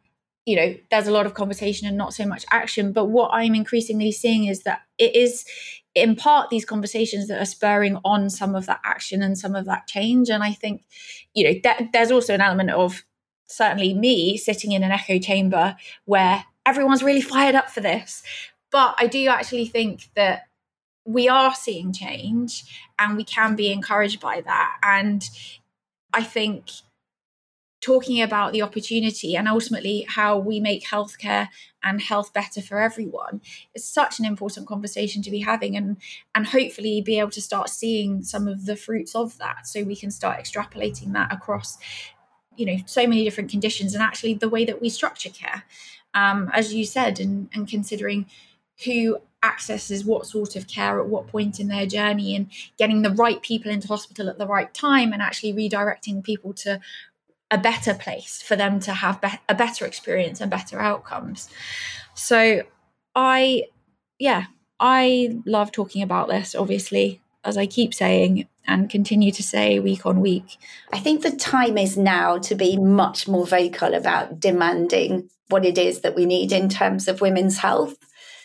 you 0.45 0.55
know 0.55 0.75
there's 0.91 1.07
a 1.07 1.11
lot 1.11 1.25
of 1.25 1.33
conversation 1.33 1.87
and 1.87 1.97
not 1.97 2.13
so 2.13 2.25
much 2.25 2.45
action 2.51 2.91
but 2.91 3.05
what 3.05 3.29
i'm 3.33 3.55
increasingly 3.55 4.11
seeing 4.11 4.45
is 4.45 4.63
that 4.63 4.81
it 4.97 5.15
is 5.15 5.45
in 6.01 6.15
part 6.15 6.49
these 6.49 6.65
conversations 6.65 7.27
that 7.27 7.41
are 7.41 7.45
spurring 7.45 7.97
on 8.03 8.29
some 8.29 8.55
of 8.55 8.65
that 8.65 8.79
action 8.83 9.21
and 9.21 9.37
some 9.37 9.55
of 9.55 9.65
that 9.65 9.87
change. 9.87 10.29
And 10.29 10.43
i 10.43 10.51
think 10.51 10.83
you 11.33 11.43
know 11.43 11.59
that, 11.63 11.89
there's 11.93 12.11
also 12.11 12.33
an 12.33 12.41
element 12.41 12.71
of 12.71 13.03
certainly 13.47 13.93
me 13.93 14.37
sitting 14.37 14.71
in 14.71 14.83
an 14.83 14.91
echo 14.91 15.19
chamber 15.19 15.75
where 16.05 16.43
everyone's 16.65 17.03
really 17.03 17.21
fired 17.21 17.55
up 17.55 17.69
for 17.69 17.81
this. 17.81 18.23
But 18.71 18.95
i 18.97 19.07
do 19.07 19.27
actually 19.27 19.67
think 19.67 20.09
that 20.15 20.43
we 21.05 21.27
are 21.27 21.55
seeing 21.55 21.91
change 21.91 22.63
and 22.99 23.17
we 23.17 23.23
can 23.23 23.55
be 23.55 23.71
encouraged 23.71 24.19
by 24.19 24.41
that. 24.41 24.77
And 24.83 25.27
i 26.13 26.23
think 26.23 26.69
talking 27.81 28.21
about 28.21 28.51
the 28.51 28.61
opportunity 28.61 29.35
and 29.35 29.47
ultimately 29.47 30.05
how 30.09 30.37
we 30.37 30.59
make 30.59 30.83
healthcare 30.85 31.47
and 31.83 32.01
health 32.01 32.33
better 32.33 32.61
for 32.61 32.79
everyone. 32.79 33.41
Is 33.73 33.85
such 33.85 34.19
an 34.19 34.25
important 34.25 34.67
conversation 34.67 35.21
to 35.23 35.31
be 35.31 35.39
having 35.39 35.75
and 35.75 35.97
and 36.35 36.47
hopefully 36.47 37.01
be 37.01 37.19
able 37.19 37.31
to 37.31 37.41
start 37.41 37.69
seeing 37.69 38.23
some 38.23 38.47
of 38.47 38.65
the 38.65 38.75
fruits 38.75 39.15
of 39.15 39.37
that 39.37 39.65
so 39.65 39.83
we 39.83 39.95
can 39.95 40.11
start 40.11 40.39
extrapolating 40.39 41.13
that 41.13 41.31
across 41.31 41.77
you 42.57 42.65
know 42.65 42.77
so 42.85 43.07
many 43.07 43.23
different 43.23 43.49
conditions 43.49 43.93
and 43.93 44.03
actually 44.03 44.33
the 44.33 44.49
way 44.49 44.65
that 44.65 44.81
we 44.81 44.89
structure 44.89 45.29
care. 45.29 45.63
Um, 46.13 46.49
as 46.53 46.73
you 46.73 46.85
said 46.85 47.19
and, 47.19 47.49
and 47.53 47.67
considering 47.67 48.25
who 48.83 49.19
accesses 49.41 50.03
what 50.03 50.25
sort 50.25 50.55
of 50.55 50.67
care 50.67 50.99
at 50.99 51.07
what 51.07 51.27
point 51.27 51.59
in 51.59 51.67
their 51.67 51.85
journey 51.85 52.35
and 52.35 52.49
getting 52.77 53.01
the 53.01 53.11
right 53.11 53.41
people 53.41 53.71
into 53.71 53.87
hospital 53.87 54.27
at 54.27 54.37
the 54.37 54.47
right 54.47 54.73
time 54.73 55.13
and 55.13 55.21
actually 55.21 55.53
redirecting 55.53 56.23
people 56.23 56.53
to 56.53 56.79
a 57.51 57.57
better 57.57 57.93
place 57.93 58.41
for 58.41 58.55
them 58.55 58.79
to 58.81 58.93
have 58.93 59.19
be- 59.21 59.39
a 59.47 59.55
better 59.55 59.85
experience 59.85 60.41
and 60.41 60.51
better 60.51 60.79
outcomes. 60.79 61.49
So 62.13 62.63
I, 63.15 63.65
yeah, 64.19 64.45
I 64.79 65.37
love 65.45 65.71
talking 65.71 66.03
about 66.03 66.29
this, 66.29 66.55
obviously, 66.55 67.21
as 67.43 67.57
I 67.57 67.65
keep 67.65 67.93
saying 67.93 68.47
and 68.67 68.89
continue 68.89 69.31
to 69.31 69.41
say 69.41 69.79
week 69.79 70.05
on 70.05 70.21
week. 70.21 70.57
I 70.93 70.99
think 70.99 71.21
the 71.21 71.31
time 71.31 71.77
is 71.77 71.97
now 71.97 72.37
to 72.37 72.55
be 72.55 72.77
much 72.77 73.27
more 73.27 73.47
vocal 73.47 73.95
about 73.95 74.39
demanding 74.39 75.29
what 75.47 75.65
it 75.65 75.77
is 75.77 76.01
that 76.01 76.15
we 76.15 76.25
need 76.25 76.51
in 76.51 76.69
terms 76.69 77.07
of 77.07 77.21
women's 77.21 77.57
health. 77.57 77.97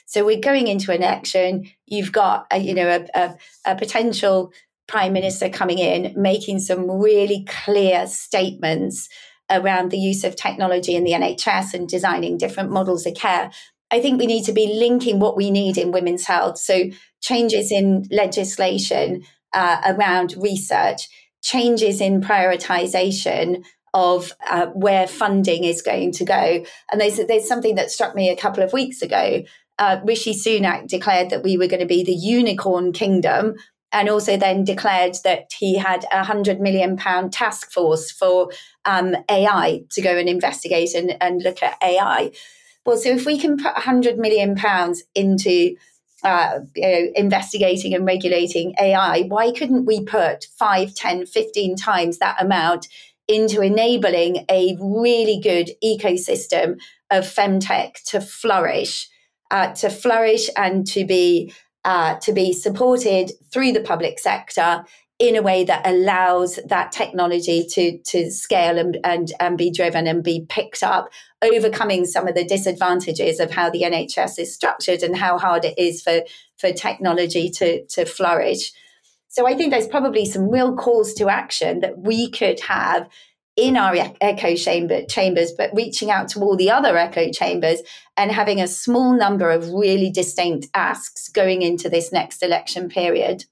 So 0.07 0.25
we're 0.25 0.41
going 0.41 0.69
into 0.69 0.93
an 0.93 1.03
election. 1.03 1.71
You've 1.87 2.13
got, 2.13 2.47
a, 2.51 2.59
you 2.59 2.75
know, 2.75 2.89
a, 2.89 3.21
a, 3.21 3.37
a 3.67 3.77
potential 3.77 4.53
prime 4.87 5.13
minister 5.13 5.49
coming 5.49 5.79
in, 5.79 6.13
making 6.17 6.61
some 6.61 6.91
really 6.91 7.45
clear 7.49 8.07
statements 8.07 9.09
around 9.51 9.91
the 9.91 9.99
use 9.99 10.25
of 10.25 10.37
technology 10.37 10.95
in 10.95 11.05
the 11.05 11.13
NHS 11.13 11.75
and 11.75 11.89
designing 11.89 12.39
different 12.39 12.71
models 12.71 13.07
of 13.07 13.15
care. 13.15 13.51
I 13.91 14.01
think 14.01 14.19
we 14.19 14.27
need 14.27 14.45
to 14.45 14.53
be 14.53 14.67
linking 14.67 15.21
what 15.21 15.37
we 15.37 15.51
need 15.51 15.79
in 15.79 15.93
women's 15.93 16.27
health. 16.27 16.59
So, 16.59 16.85
changes 17.21 17.71
in 17.71 18.07
legislation 18.11 19.25
uh, 19.55 19.81
around 19.87 20.35
research, 20.37 21.09
changes 21.43 22.01
in 22.01 22.21
prioritization 22.21 23.65
of 23.95 24.33
uh, 24.47 24.67
where 24.67 25.07
funding 25.07 25.65
is 25.65 25.81
going 25.81 26.13
to 26.13 26.25
go. 26.25 26.65
And 26.91 27.01
there's, 27.01 27.17
there's 27.29 27.49
something 27.49 27.77
that 27.77 27.91
struck 27.91 28.15
me 28.15 28.29
a 28.29 28.37
couple 28.37 28.63
of 28.63 28.73
weeks 28.73 29.01
ago. 29.01 29.45
Uh, 29.79 30.01
Rishi 30.05 30.35
Sunak 30.35 30.89
declared 30.89 31.31
that 31.31 31.45
we 31.45 31.57
were 31.57 31.69
going 31.69 31.81
to 31.81 31.87
be 31.87 32.05
the 32.05 32.13
unicorn 32.13 32.93
kingdom 32.93 33.55
and 33.95 34.09
also 34.11 34.37
then 34.37 34.65
declared 34.65 35.17
that 35.23 35.53
he 35.57 35.79
had 35.79 36.05
a 36.13 36.25
hundred 36.25 36.61
million 36.61 36.97
pound 36.97 37.33
task 37.33 37.71
force 37.71 38.11
for 38.11 38.51
um, 38.85 39.17
AI 39.31 39.85
to 39.91 40.03
go 40.03 40.19
and 40.19 40.29
investigate 40.29 40.95
and, 40.95 41.17
and 41.23 41.43
look 41.43 41.63
at 41.63 41.79
AI. 41.83 42.33
Well, 42.85 42.99
so 42.99 43.11
if 43.11 43.25
we 43.25 43.39
can 43.39 43.57
put 43.57 43.73
a 43.77 43.81
hundred 43.81 44.19
million 44.19 44.57
pounds 44.57 45.05
into 45.15 45.77
uh, 46.25 46.61
you 46.75 46.83
know, 46.83 47.13
investigating 47.15 47.95
and 47.95 48.05
regulating 48.05 48.75
AI, 48.81 49.23
why 49.29 49.53
couldn't 49.53 49.87
we 49.87 50.03
put 50.03 50.49
5, 50.59 50.95
10, 50.95 51.27
15 51.27 51.77
times 51.77 52.19
that 52.19 52.43
amount 52.43 52.89
into 53.29 53.63
enabling 53.63 54.45
a 54.51 54.77
really 54.81 55.39
good 55.39 55.71
ecosystem 55.85 56.81
of 57.11 57.25
femtech 57.25 58.03
to 58.07 58.21
flourish, 58.21 59.09
uh, 59.51 59.73
to 59.75 59.89
flourish 59.89 60.49
and 60.57 60.87
to 60.87 61.07
be 61.07 61.53
uh, 61.85 62.17
to 62.17 62.33
be 62.33 62.53
supported 62.53 63.33
through 63.51 63.73
the 63.73 63.81
public 63.81 64.19
sector 64.19 64.85
in 65.19 65.37
a 65.37 65.43
way 65.43 65.63
that 65.65 65.87
allows 65.87 66.59
that 66.67 66.91
technology 66.91 67.65
to 67.65 67.99
to 67.99 68.31
scale 68.31 68.79
and, 68.79 68.99
and, 69.05 69.33
and 69.39 69.57
be 69.57 69.71
driven 69.71 70.07
and 70.07 70.25
be 70.25 70.45
picked 70.49 70.83
up, 70.83 71.09
overcoming 71.43 72.05
some 72.05 72.27
of 72.27 72.35
the 72.35 72.45
disadvantages 72.45 73.39
of 73.39 73.53
how 73.53 73.71
the 73.71 73.83
NHS 73.83 74.39
is 74.39 74.53
structured 74.53 75.03
and 75.03 75.17
how 75.17 75.39
hard 75.39 75.65
it 75.65 75.79
is 75.79 76.03
for, 76.03 76.23
for 76.57 76.73
technology 76.73 77.49
to, 77.51 77.85
to 77.87 78.05
flourish. 78.05 78.73
So 79.29 79.47
I 79.47 79.55
think 79.55 79.71
there's 79.71 79.89
probably 79.89 80.27
some 80.27 80.49
real 80.49 80.77
calls 80.77 81.15
to 81.15 81.29
action 81.29 81.81
that 81.81 81.99
we 81.99 82.31
could 82.31 82.61
have 82.61 83.09
in 83.57 83.77
our 83.77 83.95
echo 84.21 84.57
chamber, 84.57 85.05
chambers, 85.05 85.53
but 85.53 85.71
reaching 85.75 86.11
out 86.11 86.29
to 86.29 86.41
all 86.41 86.57
the 86.57 86.71
other 86.71 86.97
echo 86.97 87.31
chambers 87.31 87.81
and 88.17 88.33
having 88.33 88.61
a 88.61 88.67
small 88.67 89.17
number 89.17 89.51
of 89.51 89.69
really 89.71 90.11
distinct 90.11 90.67
asks 90.75 91.29
going 91.29 91.63
into 91.63 91.89
this 91.89 92.13
next 92.13 92.43
election 92.43 92.89
period. 92.89 93.45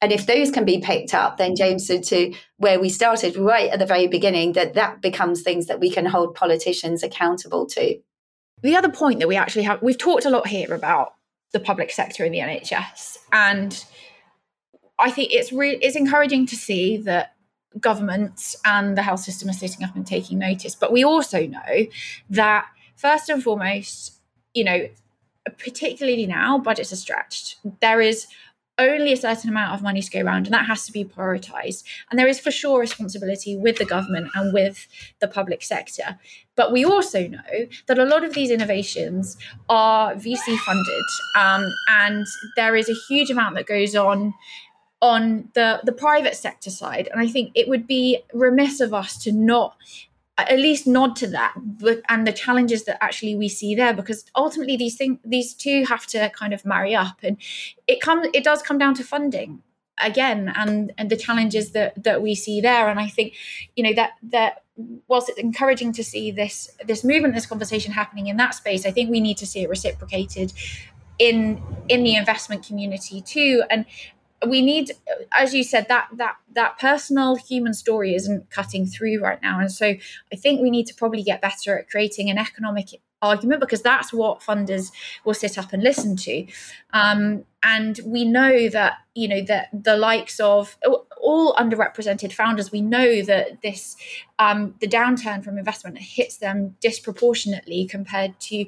And 0.00 0.12
if 0.12 0.26
those 0.26 0.50
can 0.50 0.64
be 0.64 0.80
picked 0.80 1.12
up, 1.12 1.36
then 1.36 1.56
James 1.56 1.86
said 1.86 2.04
to 2.04 2.32
where 2.56 2.80
we 2.80 2.88
started 2.88 3.36
right 3.36 3.70
at 3.70 3.78
the 3.78 3.86
very 3.86 4.06
beginning, 4.06 4.52
that 4.52 4.74
that 4.74 5.02
becomes 5.02 5.42
things 5.42 5.66
that 5.66 5.80
we 5.80 5.90
can 5.90 6.06
hold 6.06 6.34
politicians 6.34 7.02
accountable 7.02 7.66
to. 7.66 7.98
The 8.62 8.76
other 8.76 8.90
point 8.90 9.18
that 9.18 9.28
we 9.28 9.36
actually 9.36 9.64
have, 9.64 9.82
we've 9.82 9.98
talked 9.98 10.24
a 10.24 10.30
lot 10.30 10.46
here 10.46 10.72
about 10.72 11.14
the 11.52 11.60
public 11.60 11.90
sector 11.90 12.24
in 12.24 12.32
the 12.32 12.38
NHS, 12.38 13.18
and 13.32 13.84
I 14.98 15.10
think 15.10 15.32
it's 15.32 15.52
really 15.52 15.82
it's 15.82 15.96
encouraging 15.96 16.46
to 16.46 16.56
see 16.56 16.98
that 16.98 17.34
governments 17.80 18.56
and 18.64 18.96
the 18.96 19.02
health 19.02 19.20
system 19.20 19.48
are 19.48 19.54
sitting 19.54 19.84
up 19.84 19.94
and 19.94 20.06
taking 20.06 20.38
notice. 20.38 20.74
But 20.74 20.92
we 20.92 21.04
also 21.04 21.46
know 21.46 21.86
that 22.30 22.66
first 22.96 23.28
and 23.28 23.42
foremost, 23.42 24.14
you 24.54 24.64
know, 24.64 24.88
particularly 25.58 26.26
now, 26.26 26.58
budgets 26.58 26.92
are 26.92 26.96
stretched. 26.96 27.56
There 27.80 28.00
is 28.00 28.26
only 28.78 29.12
a 29.12 29.16
certain 29.16 29.50
amount 29.50 29.74
of 29.74 29.82
money 29.82 30.00
to 30.00 30.10
go 30.10 30.20
around, 30.20 30.46
and 30.46 30.54
that 30.54 30.66
has 30.66 30.86
to 30.86 30.92
be 30.92 31.04
prioritized. 31.04 31.82
And 32.10 32.18
there 32.18 32.28
is 32.28 32.38
for 32.38 32.50
sure 32.50 32.78
responsibility 32.78 33.56
with 33.56 33.76
the 33.76 33.84
government 33.84 34.30
and 34.34 34.52
with 34.52 34.86
the 35.20 35.26
public 35.26 35.62
sector. 35.62 36.18
But 36.54 36.72
we 36.72 36.84
also 36.84 37.26
know 37.26 37.66
that 37.86 37.98
a 37.98 38.04
lot 38.04 38.24
of 38.24 38.34
these 38.34 38.50
innovations 38.50 39.36
are 39.68 40.14
VC 40.14 40.56
funded, 40.58 41.04
um, 41.36 41.72
and 41.88 42.24
there 42.56 42.76
is 42.76 42.88
a 42.88 42.94
huge 43.08 43.30
amount 43.30 43.56
that 43.56 43.66
goes 43.66 43.96
on 43.96 44.32
on 45.00 45.48
the 45.54 45.80
the 45.84 45.92
private 45.92 46.34
sector 46.34 46.70
side 46.70 47.08
and 47.12 47.20
i 47.20 47.26
think 47.26 47.50
it 47.54 47.68
would 47.68 47.86
be 47.86 48.18
remiss 48.32 48.80
of 48.80 48.92
us 48.92 49.16
to 49.16 49.32
not 49.32 49.76
at 50.36 50.58
least 50.58 50.86
nod 50.86 51.16
to 51.16 51.26
that 51.26 51.52
but 51.56 52.00
and 52.08 52.26
the 52.26 52.32
challenges 52.32 52.84
that 52.84 53.02
actually 53.02 53.34
we 53.34 53.48
see 53.48 53.74
there 53.74 53.92
because 53.92 54.24
ultimately 54.36 54.76
these 54.76 54.96
things 54.96 55.18
these 55.24 55.54
two 55.54 55.84
have 55.84 56.06
to 56.06 56.30
kind 56.30 56.52
of 56.52 56.64
marry 56.64 56.94
up 56.94 57.18
and 57.22 57.36
it 57.86 58.00
comes 58.00 58.28
it 58.32 58.44
does 58.44 58.62
come 58.62 58.78
down 58.78 58.94
to 58.94 59.04
funding 59.04 59.62
again 60.00 60.52
and 60.56 60.92
and 60.96 61.10
the 61.10 61.16
challenges 61.16 61.72
that 61.72 62.02
that 62.02 62.22
we 62.22 62.34
see 62.34 62.60
there 62.60 62.88
and 62.88 63.00
i 63.00 63.08
think 63.08 63.34
you 63.76 63.82
know 63.82 63.92
that 63.92 64.12
that 64.22 64.62
whilst 65.08 65.28
it's 65.28 65.38
encouraging 65.38 65.92
to 65.92 66.04
see 66.04 66.30
this 66.30 66.70
this 66.86 67.02
movement 67.02 67.34
this 67.34 67.46
conversation 67.46 67.92
happening 67.92 68.28
in 68.28 68.36
that 68.36 68.54
space 68.54 68.86
i 68.86 68.90
think 68.90 69.10
we 69.10 69.20
need 69.20 69.36
to 69.36 69.46
see 69.46 69.62
it 69.62 69.68
reciprocated 69.68 70.52
in 71.18 71.60
in 71.88 72.04
the 72.04 72.14
investment 72.14 72.64
community 72.64 73.20
too 73.20 73.62
and 73.70 73.84
we 74.46 74.62
need 74.62 74.92
as 75.32 75.54
you 75.54 75.64
said 75.64 75.86
that 75.88 76.08
that 76.14 76.36
that 76.52 76.78
personal 76.78 77.36
human 77.36 77.74
story 77.74 78.14
isn't 78.14 78.50
cutting 78.50 78.86
through 78.86 79.20
right 79.20 79.40
now. 79.42 79.58
And 79.60 79.70
so 79.70 79.86
i 80.32 80.36
think 80.36 80.60
we 80.60 80.70
need 80.70 80.86
to 80.86 80.94
probably 80.94 81.22
get 81.22 81.40
better 81.40 81.78
at 81.78 81.90
creating 81.90 82.30
an 82.30 82.38
economic 82.38 83.00
argument 83.20 83.60
because 83.60 83.82
that's 83.82 84.12
what 84.12 84.40
funders 84.40 84.92
will 85.24 85.34
sit 85.34 85.58
up 85.58 85.72
and 85.72 85.82
listen 85.82 86.16
to. 86.16 86.46
Um, 86.92 87.44
and 87.62 87.98
we 88.04 88.24
know 88.24 88.68
that 88.68 88.98
you 89.14 89.26
know 89.28 89.42
that 89.42 89.68
the 89.72 89.96
likes 89.96 90.38
of 90.38 90.76
all 91.28 91.54
underrepresented 91.54 92.32
founders 92.32 92.72
we 92.72 92.80
know 92.80 93.22
that 93.22 93.60
this 93.62 93.96
um, 94.38 94.74
the 94.80 94.86
downturn 94.86 95.42
from 95.44 95.58
investment 95.58 95.98
hits 95.98 96.38
them 96.38 96.76
disproportionately 96.80 97.86
compared 97.86 98.38
to 98.40 98.64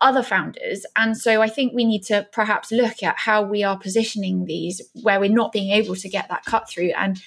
other 0.00 0.22
founders 0.22 0.86
and 0.96 1.16
so 1.16 1.42
i 1.42 1.48
think 1.48 1.72
we 1.74 1.84
need 1.84 2.02
to 2.02 2.26
perhaps 2.32 2.72
look 2.72 3.02
at 3.02 3.16
how 3.18 3.42
we 3.42 3.62
are 3.62 3.78
positioning 3.78 4.44
these 4.44 4.80
where 5.02 5.20
we're 5.20 5.30
not 5.30 5.52
being 5.52 5.70
able 5.70 5.96
to 5.96 6.08
get 6.08 6.28
that 6.28 6.44
cut 6.44 6.68
through 6.68 6.92
and 6.96 7.20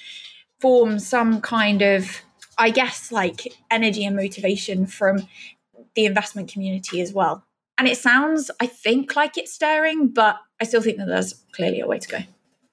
form 0.59 0.97
some 0.97 1.41
kind 1.41 1.81
of 1.81 2.21
I 2.57 2.69
guess 2.69 3.11
like 3.11 3.53
energy 3.71 4.05
and 4.05 4.15
motivation 4.15 4.85
from 4.85 5.27
the 5.95 6.05
investment 6.05 6.51
community 6.51 7.01
as 7.01 7.13
well. 7.13 7.43
And 7.77 7.87
it 7.87 7.97
sounds, 7.97 8.51
I 8.59 8.67
think, 8.67 9.15
like 9.15 9.37
it's 9.37 9.51
stirring, 9.51 10.09
but 10.09 10.37
I 10.61 10.65
still 10.65 10.81
think 10.81 10.97
that 10.97 11.07
there's 11.07 11.33
clearly 11.53 11.79
a 11.79 11.87
way 11.87 11.99
to 11.99 12.07
go. 12.07 12.17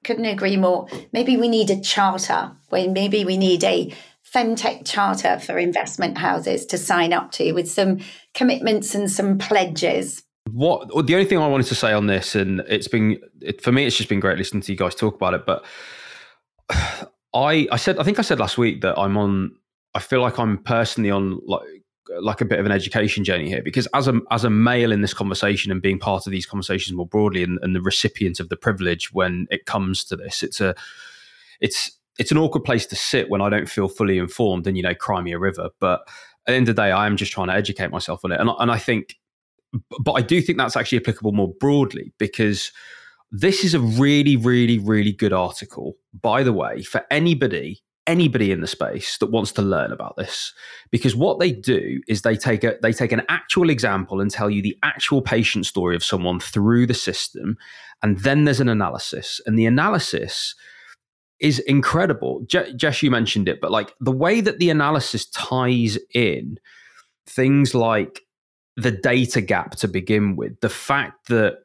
Couldn't 0.05 0.24
agree 0.24 0.57
more. 0.57 0.88
Maybe 1.12 1.36
we 1.36 1.48
need 1.48 1.70
a 1.70 1.80
charter, 1.80 2.53
maybe 2.72 3.24
we 3.24 3.36
need 3.36 3.64
a 3.64 3.92
femtech 4.34 4.86
charter 4.86 5.38
for 5.38 5.59
investment 5.59 6.16
houses 6.16 6.64
to 6.66 6.78
sign 6.78 7.12
up 7.12 7.32
to 7.32 7.53
with 7.53 7.70
some 7.70 7.98
commitments 8.34 8.94
and 8.94 9.11
some 9.11 9.38
pledges. 9.38 10.22
What 10.53 10.88
the 11.07 11.14
only 11.14 11.26
thing 11.26 11.38
I 11.38 11.48
wanted 11.48 11.66
to 11.66 11.74
say 11.74 11.92
on 11.92 12.07
this, 12.07 12.34
and 12.34 12.61
it's 12.68 12.88
been 12.88 13.20
it, 13.40 13.62
for 13.62 13.72
me, 13.72 13.84
it's 13.84 13.96
just 13.96 14.09
been 14.09 14.20
great 14.20 14.38
listening 14.38 14.62
to 14.62 14.72
you 14.72 14.78
guys 14.78 14.94
talk 14.94 15.14
about 15.14 15.34
it. 15.34 15.46
But 15.46 15.64
I, 17.34 17.68
I 17.70 17.76
said, 17.76 17.98
I 17.98 18.03
think 18.03 18.18
I 18.18 18.22
said 18.22 18.40
last 18.40 18.59
week 18.59 18.80
that 18.82 18.98
I'm 18.98 19.16
on. 19.16 19.53
I 19.94 19.98
feel 19.98 20.20
like 20.20 20.38
I'm 20.38 20.59
personally 20.59 21.11
on 21.11 21.40
like 21.46 21.62
like 22.21 22.41
a 22.41 22.45
bit 22.45 22.59
of 22.59 22.67
an 22.67 22.73
education 22.73 23.25
journey 23.25 23.49
here 23.49 23.63
because 23.63 23.87
as 23.95 24.09
a 24.09 24.21
as 24.31 24.45
a 24.45 24.51
male 24.51 24.93
in 24.93 25.01
this 25.01 25.15
conversation 25.15 25.71
and 25.71 25.81
being 25.81 25.99
part 25.99 26.27
of 26.27 26.33
these 26.33 26.47
conversations 26.47 26.97
more 26.97 27.07
broadly 27.07 27.43
and, 27.43 27.59
and 27.63 27.75
the 27.75 27.81
recipient 27.81 28.41
of 28.41 28.49
the 28.49 28.57
privilege 28.57 29.13
when 29.13 29.47
it 29.51 29.67
comes 29.67 30.05
to 30.05 30.17
this 30.17 30.43
it's 30.43 30.61
a 30.61 30.75
it's 31.61 31.93
it's 32.19 32.31
an 32.31 32.39
awkward 32.39 32.65
place 32.65 32.87
to 32.87 32.97
sit 32.97 33.31
when 33.31 33.41
I 33.41 33.49
don't 33.49 33.69
feel 33.69 33.89
fully 33.89 34.19
informed 34.19 34.67
and 34.67 34.77
you 34.77 34.83
know 34.83 34.95
cry 34.95 35.21
me 35.23 35.33
a 35.33 35.39
river. 35.39 35.71
But 35.81 36.01
at 36.47 36.53
the 36.53 36.55
end 36.55 36.69
of 36.69 36.77
the 36.77 36.83
day 36.83 36.91
I 36.91 37.07
am 37.07 37.17
just 37.17 37.33
trying 37.33 37.49
to 37.49 37.55
educate 37.55 37.91
myself 37.91 38.25
on 38.25 38.33
it. 38.33 38.41
And, 38.41 38.51
and 38.59 38.71
I 38.71 38.79
think 38.79 39.17
but 40.01 40.13
I 40.13 40.21
do 40.21 40.43
think 40.43 40.59
that's 40.59 40.77
actually 40.77 40.99
applicable 40.99 41.33
more 41.33 41.53
broadly 41.61 42.13
because 42.19 42.73
this 43.31 43.65
is 43.65 43.75
a 43.75 43.81
really 43.81 44.37
really 44.37 44.79
really 44.79 45.13
good 45.13 45.33
article 45.33 45.97
by 46.21 46.43
the 46.43 46.53
way 46.53 46.83
for 46.83 47.07
anybody 47.11 47.81
anybody 48.11 48.51
in 48.51 48.61
the 48.61 48.67
space 48.67 49.17
that 49.19 49.31
wants 49.31 49.53
to 49.53 49.63
learn 49.63 49.93
about 49.93 50.17
this. 50.17 50.53
Because 50.91 51.15
what 51.15 51.39
they 51.39 51.53
do 51.53 52.01
is 52.09 52.23
they 52.23 52.37
take 52.37 52.65
a 52.65 52.77
they 52.83 52.93
take 52.93 53.13
an 53.13 53.23
actual 53.29 53.71
example 53.71 54.21
and 54.21 54.31
tell 54.31 54.51
you 54.51 54.61
the 54.61 54.77
actual 54.83 55.23
patient 55.23 55.67
story 55.67 55.95
of 55.95 56.05
someone 56.05 56.41
through 56.41 56.87
the 56.87 56.95
system 56.95 57.57
and 58.03 58.19
then 58.19 58.45
there's 58.45 58.61
an 58.61 58.69
analysis. 58.69 59.41
And 59.47 59.59
the 59.59 59.67
analysis 59.67 60.55
is 61.39 61.61
incredible. 61.61 62.43
Je- 62.47 62.75
jess 62.75 63.03
you 63.03 63.11
mentioned 63.11 63.49
it 63.49 63.61
but 63.61 63.71
like 63.71 63.95
the 64.01 64.13
way 64.13 64.41
that 64.41 64.59
the 64.59 64.71
analysis 64.71 65.27
ties 65.27 65.97
in 66.13 66.59
things 67.27 67.75
like 67.75 68.21
the 68.77 68.91
data 68.91 69.41
gap 69.41 69.77
to 69.77 69.87
begin 69.87 70.37
with 70.37 70.59
the 70.61 70.69
fact 70.69 71.29
that 71.29 71.59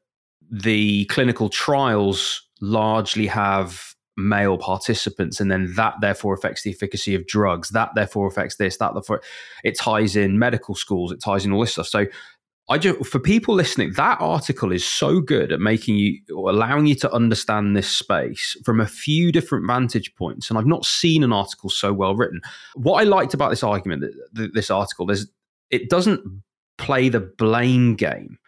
the 0.52 1.06
clinical 1.06 1.50
trials 1.50 2.44
largely 2.62 3.26
have 3.26 3.95
male 4.18 4.58
participants 4.58 5.40
and 5.40 5.52
then 5.52 5.74
that 5.76 5.94
therefore 6.00 6.34
affects 6.34 6.64
the 6.64 6.72
efficacy 6.72 7.16
of 7.16 7.28
drugs 7.28 7.70
that 7.70 7.90
therefore 7.96 8.28
affects 8.28 8.56
this 8.56 8.78
that 8.78 8.94
therefore 8.94 9.22
it 9.64 9.78
ties 9.78 10.16
in 10.16 10.40
medical 10.40 10.74
schools 10.74 11.12
it 11.12 11.22
ties 11.22 11.46
in 11.46 11.52
all 11.52 11.60
this 11.60 11.74
stuff 11.74 11.88
so 11.88 12.06
I 12.68 12.80
just 12.80 13.06
for 13.06 13.20
people 13.20 13.54
listening, 13.54 13.94
that 13.94 14.20
article 14.20 14.72
is 14.72 14.84
so 14.84 15.20
good 15.20 15.52
at 15.52 15.60
making 15.60 15.98
you 15.98 16.20
or 16.36 16.50
allowing 16.50 16.88
you 16.88 16.96
to 16.96 17.12
understand 17.14 17.78
this 17.78 17.88
space 17.88 18.58
from 18.66 18.80
a 18.80 18.88
few 18.88 19.32
different 19.32 19.68
vantage 19.68 20.16
points. 20.16 20.50
And 20.50 20.58
I've 20.58 20.66
not 20.66 20.84
seen 20.84 21.24
an 21.24 21.32
article 21.32 21.70
so 21.70 21.94
well 21.94 22.16
written. 22.16 22.42
What 22.74 23.02
I 23.02 23.04
liked 23.04 23.36
about 23.36 23.52
this 23.52 23.62
argument, 23.62 24.06
this 24.34 24.72
article, 24.72 25.12
is 25.12 25.30
it 25.70 25.90
doesn't 25.90 26.22
play 26.80 27.08
the 27.08 27.20
blame 27.20 27.96
game. 27.96 28.40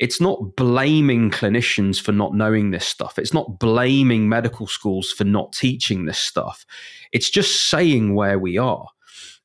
It's 0.00 0.20
not 0.20 0.56
blaming 0.56 1.30
clinicians 1.30 2.00
for 2.00 2.10
not 2.10 2.34
knowing 2.34 2.70
this 2.70 2.86
stuff. 2.86 3.18
It's 3.18 3.34
not 3.34 3.60
blaming 3.60 4.28
medical 4.28 4.66
schools 4.66 5.12
for 5.12 5.24
not 5.24 5.52
teaching 5.52 6.06
this 6.06 6.18
stuff. 6.18 6.64
It's 7.12 7.28
just 7.28 7.68
saying 7.68 8.14
where 8.14 8.38
we 8.38 8.56
are. 8.56 8.88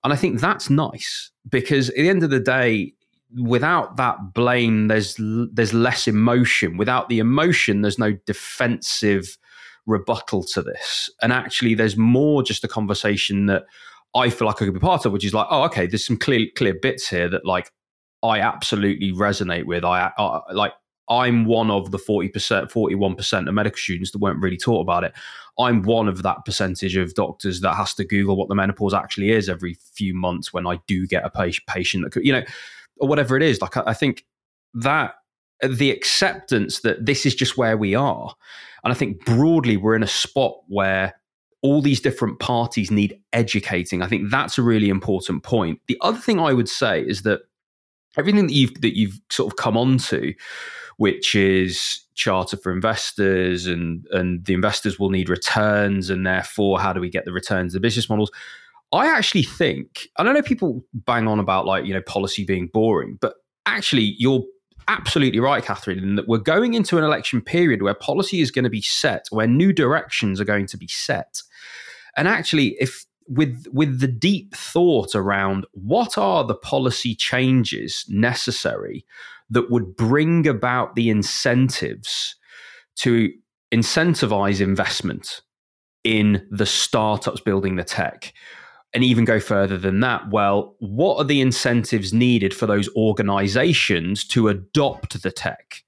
And 0.03 0.13
I 0.13 0.15
think 0.15 0.39
that's 0.39 0.69
nice 0.69 1.29
because 1.49 1.89
at 1.89 1.95
the 1.95 2.09
end 2.09 2.23
of 2.23 2.29
the 2.29 2.39
day, 2.39 2.93
without 3.37 3.97
that 3.97 4.33
blame, 4.33 4.87
there's 4.87 5.15
there's 5.19 5.73
less 5.73 6.07
emotion. 6.07 6.77
Without 6.77 7.09
the 7.09 7.19
emotion, 7.19 7.81
there's 7.81 7.99
no 7.99 8.13
defensive 8.25 9.37
rebuttal 9.85 10.43
to 10.43 10.61
this. 10.61 11.09
And 11.21 11.33
actually, 11.33 11.73
there's 11.73 11.97
more 11.97 12.43
just 12.43 12.63
a 12.63 12.69
conversation 12.69 13.47
that 13.47 13.63
I 14.15 14.29
feel 14.29 14.47
like 14.47 14.61
I 14.61 14.65
could 14.65 14.73
be 14.73 14.79
part 14.79 15.05
of, 15.05 15.11
which 15.11 15.25
is 15.25 15.33
like, 15.33 15.47
oh, 15.49 15.63
okay, 15.63 15.85
there's 15.85 16.05
some 16.05 16.17
clear 16.17 16.47
clear 16.55 16.75
bits 16.81 17.09
here 17.09 17.29
that 17.29 17.45
like 17.45 17.71
I 18.25 18.39
absolutely 18.39 19.11
resonate 19.11 19.65
with. 19.65 19.83
I, 19.83 20.11
I 20.17 20.41
like 20.53 20.73
I'm 21.07 21.45
one 21.45 21.69
of 21.69 21.91
the 21.91 21.99
40%, 21.99 22.31
41% 22.71 23.47
of 23.47 23.53
medical 23.53 23.77
students 23.77 24.11
that 24.11 24.19
weren't 24.19 24.41
really 24.41 24.57
taught 24.57 24.81
about 24.81 25.03
it. 25.03 25.13
I'm 25.59 25.83
one 25.83 26.07
of 26.07 26.23
that 26.23 26.45
percentage 26.45 26.95
of 26.95 27.13
doctors 27.13 27.61
that 27.61 27.75
has 27.75 27.93
to 27.95 28.03
Google 28.03 28.35
what 28.35 28.49
the 28.49 28.55
menopause 28.55 28.93
actually 28.93 29.31
is 29.31 29.47
every 29.47 29.75
few 29.93 30.13
months 30.13 30.51
when 30.51 30.65
I 30.65 30.79
do 30.87 31.05
get 31.07 31.23
a 31.23 31.29
patient 31.67 32.03
that 32.03 32.11
could, 32.11 32.25
you 32.25 32.33
know, 32.33 32.43
or 32.97 33.07
whatever 33.07 33.37
it 33.37 33.43
is. 33.43 33.61
Like, 33.61 33.77
I, 33.77 33.83
I 33.87 33.93
think 33.93 34.25
that 34.73 35.13
the 35.61 35.91
acceptance 35.91 36.79
that 36.81 37.05
this 37.05 37.25
is 37.25 37.35
just 37.35 37.57
where 37.57 37.77
we 37.77 37.95
are. 37.95 38.33
And 38.83 38.91
I 38.91 38.95
think 38.95 39.23
broadly, 39.25 39.77
we're 39.77 39.95
in 39.95 40.03
a 40.03 40.07
spot 40.07 40.57
where 40.67 41.13
all 41.61 41.81
these 41.81 42.01
different 42.01 42.39
parties 42.39 42.91
need 42.91 43.19
educating. 43.33 44.01
I 44.01 44.07
think 44.07 44.29
that's 44.29 44.57
a 44.57 44.61
really 44.61 44.89
important 44.89 45.43
point. 45.43 45.79
The 45.87 45.97
other 46.01 46.19
thing 46.19 46.39
I 46.39 46.53
would 46.53 46.69
say 46.69 47.01
is 47.01 47.21
that 47.23 47.41
everything 48.17 48.47
that 48.47 48.53
you've 48.53 48.81
that 48.81 48.97
you've 48.97 49.19
sort 49.29 49.51
of 49.51 49.57
come 49.57 49.77
onto, 49.77 50.33
which 50.97 51.35
is 51.35 52.01
charter 52.15 52.57
for 52.57 52.71
investors 52.71 53.67
and 53.67 54.05
and 54.11 54.45
the 54.45 54.53
investors 54.53 54.99
will 54.99 55.09
need 55.09 55.29
returns 55.29 56.09
and 56.09 56.25
therefore 56.25 56.79
how 56.79 56.93
do 56.93 56.99
we 56.99 57.09
get 57.09 57.25
the 57.25 57.33
returns 57.33 57.73
the 57.73 57.79
business 57.79 58.09
models. 58.09 58.31
I 58.91 59.07
actually 59.07 59.43
think 59.43 60.07
i 60.17 60.23
don't 60.23 60.35
know 60.35 60.41
people 60.41 60.85
bang 60.93 61.27
on 61.27 61.39
about 61.39 61.65
like 61.65 61.85
you 61.85 61.93
know 61.93 62.03
policy 62.03 62.45
being 62.45 62.67
boring 62.67 63.17
but 63.19 63.33
actually 63.65 64.15
you're 64.17 64.43
absolutely 64.87 65.39
right 65.39 65.63
katherine 65.63 65.99
in 65.99 66.15
that 66.15 66.27
we're 66.27 66.37
going 66.37 66.73
into 66.73 66.97
an 66.97 67.03
election 67.03 67.41
period 67.41 67.81
where 67.81 67.93
policy 67.93 68.41
is 68.41 68.51
going 68.51 68.63
to 68.63 68.69
be 68.69 68.81
set 68.81 69.25
where 69.31 69.47
new 69.47 69.73
directions 69.73 70.39
are 70.39 70.45
going 70.45 70.67
to 70.67 70.77
be 70.77 70.87
set. 70.87 71.41
And 72.15 72.27
actually 72.27 72.75
if 72.79 73.05
with 73.27 73.65
with 73.71 73.99
the 73.99 74.07
deep 74.07 74.55
thought 74.55 75.15
around 75.15 75.65
what 75.73 76.17
are 76.17 76.43
the 76.43 76.55
policy 76.55 77.15
changes 77.15 78.05
necessary 78.07 79.05
that 79.49 79.71
would 79.71 79.95
bring 79.95 80.47
about 80.47 80.95
the 80.95 81.09
incentives 81.09 82.35
to 82.95 83.29
incentivize 83.73 84.61
investment 84.61 85.41
in 86.03 86.45
the 86.51 86.65
startups 86.65 87.41
building 87.41 87.75
the 87.75 87.83
tech? 87.83 88.33
And 88.93 89.03
even 89.03 89.25
go 89.25 89.41
further 89.41 89.77
than 89.77 89.99
that 90.01 90.29
well 90.29 90.75
what 90.79 91.17
are 91.17 91.25
the 91.25 91.41
incentives 91.41 92.13
needed 92.13 92.53
for 92.53 92.65
those 92.65 92.87
organizations 92.95 94.25
to 94.27 94.47
adopt 94.47 95.21
the 95.21 95.31
tech? 95.31 95.83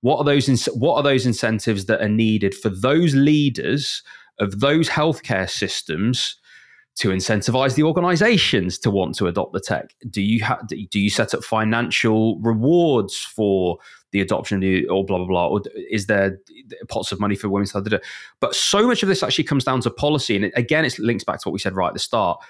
What 0.00 0.18
are 0.18 0.24
those 0.24 0.64
what 0.66 0.96
are 0.96 1.02
those 1.02 1.26
incentives 1.26 1.86
that 1.86 2.00
are 2.00 2.08
needed 2.08 2.54
for 2.54 2.68
those 2.68 3.14
leaders 3.14 4.02
of 4.38 4.60
those 4.60 4.88
healthcare 4.88 5.50
systems 5.50 6.36
to 6.96 7.10
incentivize 7.10 7.74
the 7.74 7.82
organizations 7.82 8.78
to 8.78 8.90
want 8.90 9.14
to 9.16 9.26
adopt 9.26 9.52
the 9.52 9.60
tech? 9.60 9.94
Do 10.08 10.22
you 10.22 10.42
have 10.42 10.66
do 10.68 11.00
you 11.00 11.10
set 11.10 11.34
up 11.34 11.44
financial 11.44 12.38
rewards 12.40 13.18
for 13.18 13.78
the 14.12 14.20
adoption 14.20 14.56
of 14.56 14.60
the, 14.62 14.86
or 14.88 15.04
blah 15.04 15.18
blah 15.18 15.26
blah? 15.26 15.48
Or 15.48 15.62
is 15.90 16.06
there 16.06 16.38
pots 16.88 17.12
of 17.12 17.20
money 17.20 17.36
for 17.36 17.48
health? 17.48 17.86
But 18.40 18.54
so 18.54 18.86
much 18.86 19.02
of 19.02 19.08
this 19.08 19.22
actually 19.22 19.44
comes 19.44 19.64
down 19.64 19.80
to 19.82 19.90
policy, 19.90 20.36
and 20.36 20.46
it, 20.46 20.52
again, 20.56 20.84
it 20.84 20.98
links 20.98 21.24
back 21.24 21.40
to 21.40 21.48
what 21.48 21.52
we 21.52 21.58
said 21.58 21.76
right 21.76 21.88
at 21.88 21.94
the 21.94 22.00
start. 22.00 22.42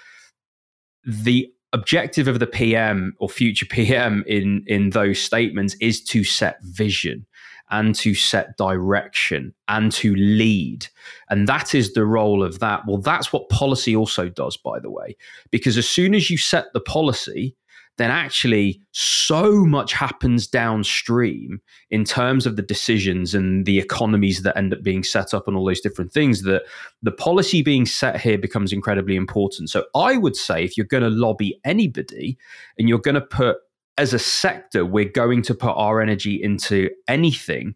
The 1.05 1.51
objective 1.73 2.29
of 2.29 2.39
the 2.39 2.47
PM 2.47 3.13
or 3.19 3.27
future 3.27 3.65
PM 3.65 4.23
in 4.27 4.63
in 4.67 4.91
those 4.91 5.19
statements 5.19 5.75
is 5.81 6.01
to 6.05 6.23
set 6.23 6.57
vision 6.63 7.25
and 7.69 7.95
to 7.95 8.13
set 8.13 8.57
direction 8.57 9.53
and 9.67 9.91
to 9.91 10.15
lead. 10.15 10.87
And 11.29 11.47
that 11.47 11.75
is 11.75 11.93
the 11.93 12.05
role 12.05 12.43
of 12.43 12.59
that. 12.59 12.83
Well, 12.87 12.97
that's 12.97 13.33
what 13.33 13.49
policy 13.49 13.95
also 13.95 14.29
does, 14.29 14.57
by 14.57 14.79
the 14.79 14.91
way, 14.91 15.15
because 15.51 15.77
as 15.77 15.87
soon 15.87 16.15
as 16.15 16.29
you 16.29 16.37
set 16.37 16.65
the 16.73 16.79
policy, 16.79 17.55
then 17.97 18.11
actually 18.11 18.79
so 18.91 19.65
much 19.65 19.91
happens 19.91 20.47
downstream 20.47 21.59
in 21.89 22.03
terms 22.03 22.45
of 22.45 22.55
the 22.55 22.61
decisions 22.61 23.33
and 23.33 23.65
the 23.65 23.79
economies 23.79 24.43
that 24.43 24.55
end 24.55 24.71
up 24.71 24.83
being 24.83 25.03
set 25.03 25.33
up 25.33 25.47
and 25.47 25.57
all 25.57 25.65
those 25.65 25.81
different 25.81 26.11
things 26.11 26.43
that 26.43 26.63
the 27.01 27.11
policy 27.11 27.63
being 27.63 27.85
set 27.85 28.19
here 28.21 28.37
becomes 28.37 28.71
incredibly 28.71 29.15
important. 29.15 29.69
So 29.69 29.85
I 29.95 30.17
would 30.17 30.35
say 30.35 30.63
if 30.63 30.77
you're 30.77 30.85
going 30.85 31.03
to 31.03 31.09
lobby 31.09 31.59
anybody 31.65 32.37
and 32.77 32.87
you're 32.87 32.99
going 32.99 33.15
to 33.15 33.21
put 33.21 33.57
as 33.97 34.13
a 34.13 34.19
sector, 34.19 34.85
we're 34.85 35.05
going 35.05 35.41
to 35.43 35.53
put 35.53 35.71
our 35.71 36.01
energy 36.01 36.41
into 36.41 36.89
anything. 37.07 37.75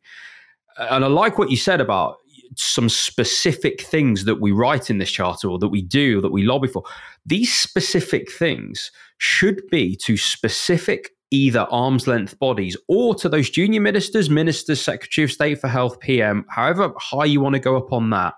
And 0.78 1.04
I 1.04 1.08
like 1.08 1.38
what 1.38 1.52
you 1.52 1.58
said 1.58 1.82
about 1.82 2.18
some 2.56 2.90
specific 2.90 3.82
things 3.82 4.26
that 4.26 4.42
we 4.42 4.52
write 4.52 4.90
in 4.90 4.98
this 4.98 5.12
charter 5.12 5.50
or 5.50 5.58
that 5.60 5.70
we 5.70 5.82
do 5.82 6.22
that 6.22 6.32
we 6.32 6.44
lobby 6.44 6.68
for. 6.68 6.84
These 7.26 7.54
specific 7.54 8.32
things 8.32 8.92
should 9.18 9.62
be 9.70 9.96
to 9.98 10.18
specific 10.18 11.12
either 11.32 11.62
arm's 11.72 12.08
length 12.08 12.38
bodies 12.40 12.76
or 12.90 13.16
to 13.16 13.30
those 13.30 13.50
junior 13.50 13.80
ministers, 13.80 14.30
ministers, 14.30 14.82
secretary 14.82 15.24
of 15.24 15.32
state 15.32 15.62
for 15.62 15.70
health, 15.70 16.00
PM, 16.02 16.46
however 16.50 16.92
high 16.98 17.26
you 17.26 17.40
want 17.40 17.54
to 17.54 17.60
go 17.60 17.78
up 17.78 17.94
on 17.94 18.10
that. 18.10 18.34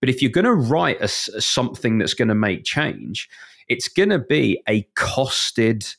But 0.00 0.10
if 0.10 0.20
you're 0.20 0.30
going 0.30 0.44
to 0.44 0.52
write 0.52 1.00
a 1.00 1.08
something 1.08 1.98
that's 1.98 2.14
going 2.14 2.28
to 2.28 2.34
make 2.34 2.64
change, 2.64 3.28
it's 3.68 3.88
going 3.88 4.08
to 4.08 4.18
be 4.18 4.60
a 4.68 4.82
costed 4.96 5.94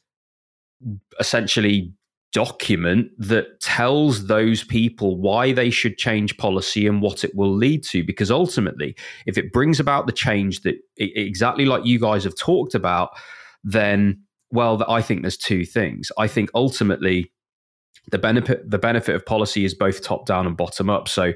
essentially 1.19 1.91
document 2.33 3.09
that 3.17 3.59
tells 3.61 4.27
those 4.27 4.63
people 4.63 5.17
why 5.17 5.51
they 5.53 5.69
should 5.69 5.97
change 5.97 6.37
policy 6.37 6.85
and 6.85 7.01
what 7.01 7.23
it 7.23 7.33
will 7.35 7.53
lead 7.53 7.83
to. 7.83 8.03
Because 8.03 8.29
ultimately 8.29 8.95
if 9.25 9.37
it 9.37 9.51
brings 9.53 9.79
about 9.79 10.05
the 10.07 10.11
change 10.11 10.61
that 10.61 10.75
exactly 10.97 11.65
like 11.65 11.85
you 11.85 11.99
guys 11.99 12.23
have 12.23 12.35
talked 12.35 12.75
about 12.75 13.09
then 13.63 14.21
well 14.51 14.83
i 14.87 15.01
think 15.01 15.21
there's 15.21 15.37
two 15.37 15.65
things. 15.65 16.11
I 16.17 16.27
think 16.27 16.49
ultimately 16.53 17.31
the 18.09 18.17
benefit 18.17 18.69
the 18.69 18.77
benefit 18.77 19.15
of 19.15 19.25
policy 19.25 19.65
is 19.65 19.73
both 19.73 20.01
top 20.01 20.25
down 20.25 20.47
and 20.47 20.55
bottom 20.55 20.89
up. 20.89 21.07
So 21.07 21.33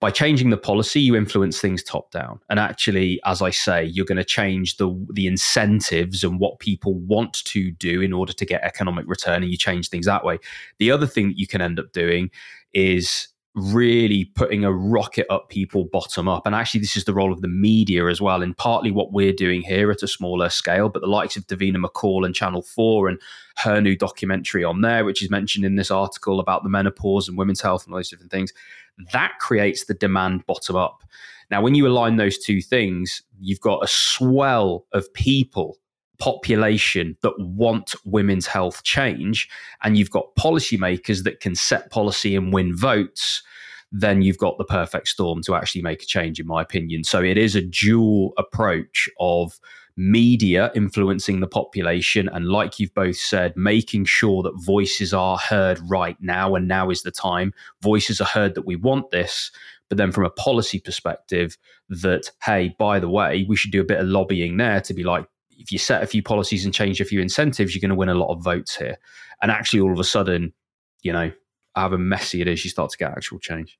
by 0.00 0.10
changing 0.10 0.50
the 0.50 0.56
policy 0.56 1.00
you 1.00 1.16
influence 1.16 1.60
things 1.60 1.82
top 1.82 2.10
down. 2.10 2.40
And 2.48 2.58
actually 2.58 3.20
as 3.24 3.42
i 3.42 3.50
say 3.50 3.84
you're 3.84 4.06
going 4.06 4.16
to 4.16 4.24
change 4.24 4.76
the 4.76 5.06
the 5.12 5.26
incentives 5.26 6.24
and 6.24 6.40
what 6.40 6.58
people 6.58 6.94
want 6.94 7.44
to 7.44 7.70
do 7.72 8.00
in 8.00 8.12
order 8.12 8.32
to 8.32 8.46
get 8.46 8.62
economic 8.62 9.06
return 9.06 9.42
and 9.42 9.50
you 9.50 9.58
change 9.58 9.88
things 9.88 10.06
that 10.06 10.24
way. 10.24 10.38
The 10.78 10.90
other 10.90 11.06
thing 11.06 11.28
that 11.28 11.38
you 11.38 11.46
can 11.46 11.60
end 11.60 11.78
up 11.78 11.92
doing 11.92 12.30
is 12.72 13.28
really 13.54 14.24
putting 14.24 14.64
a 14.64 14.72
rocket 14.72 15.26
up 15.30 15.48
people 15.48 15.84
bottom 15.84 16.28
up. 16.28 16.44
And 16.44 16.54
actually, 16.54 16.80
this 16.80 16.96
is 16.96 17.04
the 17.04 17.14
role 17.14 17.32
of 17.32 17.40
the 17.40 17.48
media 17.48 18.06
as 18.06 18.20
well, 18.20 18.42
and 18.42 18.56
partly 18.56 18.90
what 18.90 19.12
we're 19.12 19.32
doing 19.32 19.62
here 19.62 19.90
at 19.90 20.02
a 20.02 20.08
smaller 20.08 20.48
scale. 20.48 20.88
But 20.88 21.02
the 21.02 21.08
likes 21.08 21.36
of 21.36 21.46
Davina 21.46 21.76
McCall 21.76 22.26
and 22.26 22.34
Channel 22.34 22.62
4 22.62 23.08
and 23.08 23.20
her 23.58 23.80
new 23.80 23.96
documentary 23.96 24.64
on 24.64 24.80
there, 24.80 25.04
which 25.04 25.22
is 25.22 25.30
mentioned 25.30 25.64
in 25.64 25.76
this 25.76 25.90
article 25.90 26.40
about 26.40 26.64
the 26.64 26.68
menopause 26.68 27.28
and 27.28 27.38
women's 27.38 27.60
health 27.60 27.84
and 27.84 27.94
all 27.94 27.98
those 27.98 28.10
different 28.10 28.32
things, 28.32 28.52
that 29.12 29.32
creates 29.40 29.84
the 29.84 29.94
demand 29.94 30.44
bottom 30.46 30.76
up. 30.76 31.04
Now, 31.50 31.62
when 31.62 31.74
you 31.74 31.86
align 31.86 32.16
those 32.16 32.38
two 32.38 32.60
things, 32.60 33.22
you've 33.40 33.60
got 33.60 33.84
a 33.84 33.88
swell 33.88 34.86
of 34.92 35.12
people 35.14 35.78
population 36.18 37.16
that 37.22 37.34
want 37.38 37.94
women's 38.04 38.46
health 38.46 38.82
change 38.84 39.48
and 39.82 39.98
you've 39.98 40.10
got 40.10 40.34
policymakers 40.36 41.24
that 41.24 41.40
can 41.40 41.54
set 41.54 41.90
policy 41.90 42.36
and 42.36 42.52
win 42.52 42.76
votes 42.76 43.42
then 43.96 44.22
you've 44.22 44.38
got 44.38 44.58
the 44.58 44.64
perfect 44.64 45.06
storm 45.06 45.40
to 45.40 45.54
actually 45.54 45.80
make 45.80 46.02
a 46.02 46.06
change 46.06 46.40
in 46.40 46.48
my 46.48 46.60
opinion. 46.60 47.04
So 47.04 47.22
it 47.22 47.38
is 47.38 47.54
a 47.54 47.62
dual 47.62 48.32
approach 48.36 49.08
of 49.20 49.60
media 49.96 50.72
influencing 50.74 51.38
the 51.38 51.46
population 51.46 52.28
and 52.30 52.48
like 52.48 52.80
you've 52.80 52.92
both 52.94 53.14
said 53.14 53.56
making 53.56 54.04
sure 54.04 54.42
that 54.42 54.52
voices 54.56 55.14
are 55.14 55.38
heard 55.38 55.78
right 55.88 56.16
now 56.20 56.56
and 56.56 56.66
now 56.66 56.90
is 56.90 57.02
the 57.02 57.12
time. 57.12 57.52
Voices 57.80 58.20
are 58.20 58.26
heard 58.26 58.56
that 58.56 58.66
we 58.66 58.74
want 58.74 59.12
this 59.12 59.52
but 59.88 59.96
then 59.96 60.10
from 60.10 60.24
a 60.24 60.30
policy 60.30 60.80
perspective 60.80 61.56
that 61.88 62.30
hey 62.42 62.74
by 62.78 62.98
the 62.98 63.08
way 63.08 63.46
we 63.48 63.54
should 63.54 63.70
do 63.70 63.80
a 63.80 63.84
bit 63.84 64.00
of 64.00 64.06
lobbying 64.08 64.56
there 64.56 64.80
to 64.80 64.92
be 64.92 65.04
like 65.04 65.26
if 65.58 65.72
you 65.72 65.78
set 65.78 66.02
a 66.02 66.06
few 66.06 66.22
policies 66.22 66.64
and 66.64 66.74
change 66.74 67.00
a 67.00 67.04
few 67.04 67.20
incentives, 67.20 67.74
you're 67.74 67.80
going 67.80 67.90
to 67.90 67.94
win 67.94 68.08
a 68.08 68.14
lot 68.14 68.32
of 68.32 68.42
votes 68.42 68.76
here. 68.76 68.98
And 69.42 69.50
actually, 69.50 69.80
all 69.80 69.92
of 69.92 69.98
a 69.98 70.04
sudden, 70.04 70.52
you 71.02 71.12
know, 71.12 71.32
however 71.74 71.98
messy 71.98 72.40
it 72.40 72.48
is, 72.48 72.64
you 72.64 72.70
start 72.70 72.90
to 72.90 72.98
get 72.98 73.12
actual 73.12 73.38
change. 73.38 73.78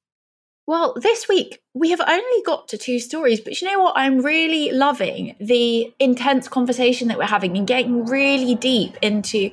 Well, 0.67 0.95
this 0.97 1.29
week 1.29 1.61
we 1.75 1.91
have 1.91 2.01
only 2.01 2.43
got 2.47 2.69
to 2.69 2.79
two 2.79 2.99
stories, 2.99 3.39
but 3.39 3.61
you 3.61 3.71
know 3.71 3.81
what? 3.81 3.99
I'm 3.99 4.21
really 4.21 4.73
loving 4.73 5.37
the 5.39 5.93
intense 5.99 6.49
conversation 6.49 7.09
that 7.09 7.19
we're 7.19 7.25
having 7.25 7.59
and 7.59 7.67
getting 7.67 8.07
really 8.07 8.55
deep 8.55 8.97
into 9.03 9.51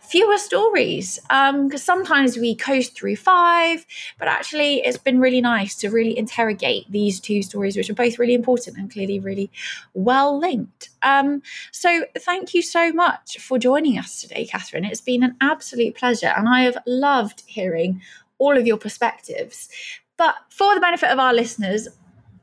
fewer 0.00 0.38
stories. 0.38 1.18
Because 1.28 1.50
um, 1.50 1.70
sometimes 1.76 2.38
we 2.38 2.54
coast 2.54 2.96
through 2.96 3.16
five, 3.16 3.84
but 4.18 4.26
actually, 4.26 4.76
it's 4.76 4.96
been 4.96 5.20
really 5.20 5.42
nice 5.42 5.74
to 5.76 5.90
really 5.90 6.16
interrogate 6.16 6.90
these 6.90 7.20
two 7.20 7.42
stories, 7.42 7.76
which 7.76 7.90
are 7.90 7.94
both 7.94 8.18
really 8.18 8.34
important 8.34 8.78
and 8.78 8.90
clearly 8.90 9.18
really 9.18 9.50
well 9.92 10.38
linked. 10.38 10.88
Um, 11.02 11.42
so, 11.72 12.06
thank 12.16 12.54
you 12.54 12.62
so 12.62 12.90
much 12.90 13.38
for 13.38 13.58
joining 13.58 13.98
us 13.98 14.22
today, 14.22 14.46
Katherine. 14.46 14.86
It's 14.86 15.02
been 15.02 15.24
an 15.24 15.36
absolute 15.42 15.94
pleasure, 15.94 16.32
and 16.34 16.48
I 16.48 16.62
have 16.62 16.78
loved 16.86 17.42
hearing 17.46 18.00
all 18.38 18.56
of 18.56 18.66
your 18.66 18.78
perspectives. 18.78 19.68
But 20.16 20.34
for 20.50 20.74
the 20.74 20.80
benefit 20.80 21.10
of 21.10 21.18
our 21.18 21.34
listeners, 21.34 21.88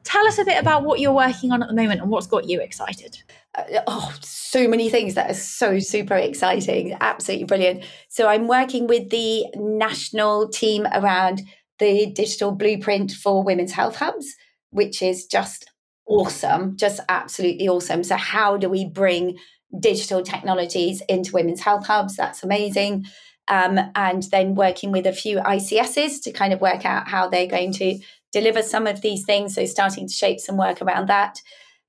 tell 0.03 0.25
us 0.27 0.37
a 0.37 0.45
bit 0.45 0.59
about 0.59 0.83
what 0.83 0.99
you're 0.99 1.13
working 1.13 1.51
on 1.51 1.61
at 1.61 1.69
the 1.69 1.75
moment 1.75 2.01
and 2.01 2.09
what's 2.09 2.27
got 2.27 2.47
you 2.47 2.59
excited. 2.59 3.21
Uh, 3.55 3.81
oh, 3.87 4.13
so 4.21 4.67
many 4.67 4.89
things 4.89 5.15
that 5.15 5.29
are 5.29 5.35
so 5.35 5.79
super 5.79 6.15
exciting. 6.15 6.97
Absolutely 6.99 7.45
brilliant. 7.45 7.83
So, 8.09 8.27
I'm 8.27 8.47
working 8.47 8.87
with 8.87 9.09
the 9.09 9.45
national 9.55 10.49
team 10.49 10.87
around 10.93 11.41
the 11.79 12.11
digital 12.11 12.51
blueprint 12.51 13.11
for 13.11 13.43
women's 13.43 13.71
health 13.71 13.97
hubs, 13.97 14.35
which 14.69 15.01
is 15.01 15.25
just 15.25 15.69
awesome, 16.05 16.77
just 16.77 16.99
absolutely 17.09 17.67
awesome. 17.67 18.03
So, 18.03 18.15
how 18.15 18.57
do 18.57 18.69
we 18.69 18.85
bring 18.85 19.37
digital 19.79 20.21
technologies 20.21 21.01
into 21.09 21.33
women's 21.33 21.61
health 21.61 21.87
hubs? 21.87 22.15
That's 22.15 22.43
amazing 22.43 23.05
um, 23.47 23.79
and 23.95 24.23
then 24.31 24.55
working 24.55 24.91
with 24.91 25.05
a 25.05 25.13
few 25.13 25.37
ICSs 25.37 26.21
to 26.23 26.31
kind 26.31 26.53
of 26.53 26.61
work 26.61 26.85
out 26.85 27.07
how 27.07 27.27
they're 27.27 27.47
going 27.47 27.73
to 27.73 27.99
deliver 28.31 28.61
some 28.61 28.87
of 28.87 29.01
these 29.01 29.25
things. 29.25 29.55
So 29.55 29.65
starting 29.65 30.07
to 30.07 30.13
shape 30.13 30.39
some 30.39 30.57
work 30.57 30.81
around 30.81 31.07
that. 31.09 31.41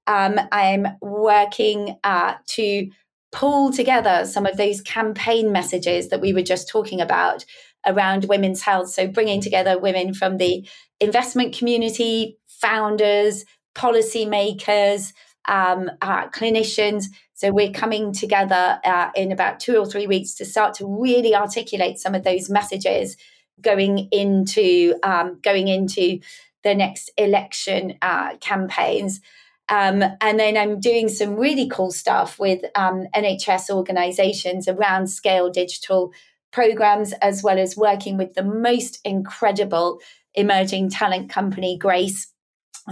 Um, 0.06 0.40
I'm 0.50 0.86
working 1.00 1.96
uh, 2.02 2.34
to 2.48 2.90
pull 3.30 3.72
together 3.72 4.26
some 4.26 4.44
of 4.46 4.56
those 4.56 4.80
campaign 4.80 5.52
messages 5.52 6.08
that 6.08 6.20
we 6.20 6.32
were 6.32 6.42
just 6.42 6.68
talking 6.68 7.00
about 7.00 7.44
around 7.86 8.26
women's 8.26 8.62
health. 8.62 8.90
So 8.90 9.06
bringing 9.06 9.40
together 9.40 9.78
women 9.78 10.14
from 10.14 10.36
the 10.36 10.68
investment 11.00 11.56
community, 11.56 12.38
founders, 12.48 13.44
policymakers, 13.74 15.12
um, 15.48 15.90
uh, 16.00 16.28
clinicians 16.28 17.06
so 17.42 17.50
we're 17.50 17.72
coming 17.72 18.12
together 18.12 18.78
uh, 18.84 19.10
in 19.16 19.32
about 19.32 19.58
two 19.58 19.76
or 19.76 19.84
three 19.84 20.06
weeks 20.06 20.34
to 20.34 20.44
start 20.44 20.74
to 20.74 20.86
really 20.86 21.34
articulate 21.34 21.98
some 21.98 22.14
of 22.14 22.22
those 22.22 22.48
messages 22.48 23.16
going 23.60 24.06
into 24.12 24.94
um, 25.02 25.40
going 25.42 25.66
into 25.66 26.20
the 26.62 26.72
next 26.72 27.10
election 27.18 27.94
uh, 28.00 28.36
campaigns. 28.36 29.20
Um, 29.68 30.04
and 30.20 30.38
then 30.38 30.56
I'm 30.56 30.78
doing 30.78 31.08
some 31.08 31.34
really 31.34 31.68
cool 31.68 31.90
stuff 31.90 32.38
with 32.38 32.62
um, 32.76 33.08
NHS 33.12 33.70
organisations 33.70 34.68
around 34.68 35.08
scale 35.08 35.50
digital 35.50 36.12
programs, 36.52 37.12
as 37.14 37.42
well 37.42 37.58
as 37.58 37.76
working 37.76 38.18
with 38.18 38.34
the 38.34 38.44
most 38.44 39.00
incredible 39.04 39.98
emerging 40.36 40.90
talent 40.90 41.28
company, 41.28 41.76
Grace. 41.76 42.28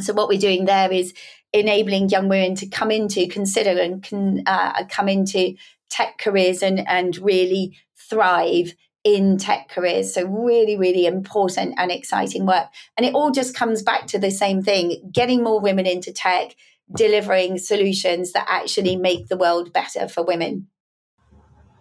So 0.00 0.12
what 0.12 0.28
we're 0.28 0.40
doing 0.40 0.64
there 0.64 0.90
is 0.90 1.14
enabling 1.52 2.08
young 2.08 2.28
women 2.28 2.54
to 2.56 2.66
come 2.66 2.90
into, 2.90 3.26
consider, 3.28 3.80
and 3.80 4.02
can 4.02 4.42
uh, 4.46 4.84
come 4.88 5.08
into 5.08 5.54
tech 5.88 6.18
careers 6.18 6.62
and 6.62 6.86
and 6.88 7.18
really 7.18 7.76
thrive 7.96 8.74
in 9.02 9.38
tech 9.38 9.68
careers. 9.68 10.14
So 10.14 10.26
really, 10.26 10.76
really 10.76 11.06
important 11.06 11.74
and 11.78 11.90
exciting 11.90 12.46
work. 12.46 12.66
And 12.96 13.06
it 13.06 13.14
all 13.14 13.30
just 13.30 13.54
comes 13.54 13.82
back 13.82 14.06
to 14.08 14.18
the 14.18 14.30
same 14.30 14.62
thing: 14.62 15.10
getting 15.12 15.42
more 15.42 15.60
women 15.60 15.86
into 15.86 16.12
tech, 16.12 16.54
delivering 16.94 17.58
solutions 17.58 18.32
that 18.32 18.46
actually 18.48 18.96
make 18.96 19.28
the 19.28 19.36
world 19.36 19.72
better 19.72 20.08
for 20.08 20.22
women. 20.22 20.68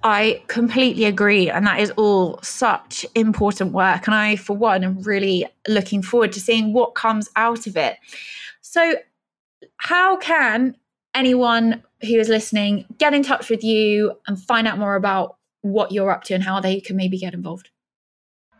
I 0.02 0.44
completely 0.48 1.06
agree. 1.06 1.50
And 1.50 1.68
that 1.68 1.80
is 1.80 1.92
all 1.92 2.40
such 2.42 3.06
important 3.16 3.74
work. 3.74 4.08
And 4.08 4.16
I, 4.16 4.38
for 4.38 4.56
one, 4.56 4.84
am 4.84 5.02
really 5.02 5.46
looking 5.68 6.02
forward 6.02 6.32
to 6.34 6.40
seeing 6.40 6.74
what 6.74 6.96
comes 6.96 7.30
out 7.36 7.68
of 7.68 7.76
it. 7.76 7.98
So, 8.62 8.96
how 9.78 10.18
can 10.18 10.76
anyone 11.14 11.84
who 12.02 12.16
is 12.16 12.30
listening 12.30 12.86
get 12.98 13.14
in 13.14 13.24
touch 13.24 13.50
with 13.50 13.64
you 13.64 14.14
and 14.28 14.42
find 14.42 14.68
out 14.68 14.78
more 14.78 14.96
about 14.96 15.38
what 15.62 15.92
you're 15.92 16.12
up 16.12 16.24
to 16.24 16.34
and 16.34 16.44
how 16.44 16.60
they 16.60 16.80
can 16.80 16.96
maybe 16.96 17.18
get 17.18 17.34
involved? 17.34 17.70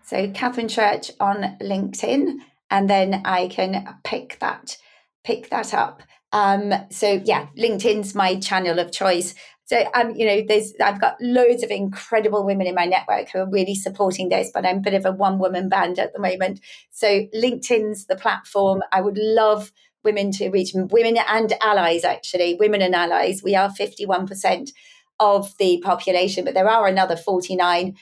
So, 0.04 0.30
Katherine 0.32 0.68
Church 0.68 1.12
on 1.20 1.58
LinkedIn, 1.62 2.38
and 2.72 2.90
then 2.90 3.22
I 3.26 3.48
can 3.48 3.98
pick 4.04 4.38
that 4.40 4.78
pick 5.24 5.50
that 5.50 5.74
up. 5.74 6.02
Um, 6.32 6.74
so 6.90 7.22
yeah, 7.26 7.48
LinkedIn's 7.58 8.16
my 8.16 8.40
channel 8.40 8.80
of 8.80 8.92
choice. 8.92 9.36
So 9.66 9.84
um, 9.94 10.16
you 10.16 10.26
know, 10.26 10.44
there's 10.48 10.74
I've 10.82 11.02
got 11.02 11.18
loads 11.22 11.64
of 11.64 11.70
incredible 11.70 12.46
women 12.46 12.68
in 12.68 12.76
my 12.76 12.86
network 12.86 13.30
who 13.30 13.40
are 13.40 13.50
really 13.50 13.76
supporting 13.76 14.30
this, 14.30 14.52
but 14.54 14.66
I'm 14.66 14.78
a 14.78 14.82
bit 14.82 14.94
of 14.96 15.06
a 15.06 15.12
one 15.12 15.40
woman 15.40 15.70
band 15.70 16.00
at 16.00 16.14
the 16.14 16.20
moment. 16.20 16.60
So 16.92 17.28
LinkedIn's 17.36 18.06
the 18.06 18.16
platform. 18.16 18.82
I 18.92 19.02
would 19.02 19.18
love 19.18 19.72
women 20.04 20.32
to 20.32 20.50
reach 20.50 20.72
women 20.74 21.18
and 21.28 21.54
allies 21.62 22.04
actually, 22.04 22.56
women 22.60 22.82
and 22.82 22.96
allies. 22.96 23.44
We 23.44 23.56
are 23.56 23.70
51% 23.70 24.72
of 25.20 25.56
the 25.58 25.82
population, 25.84 26.46
but 26.46 26.54
there 26.54 26.70
are 26.70 26.88
another 26.88 27.16
49% 27.16 27.96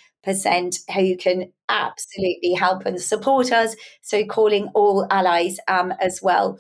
who 0.93 1.17
can 1.17 1.51
absolutely 1.69 2.53
help 2.53 2.85
and 2.85 3.01
support 3.01 3.51
us. 3.51 3.75
So 4.01 4.25
calling 4.25 4.69
all 4.73 5.07
allies 5.09 5.59
um, 5.67 5.93
as 5.99 6.21
well. 6.21 6.59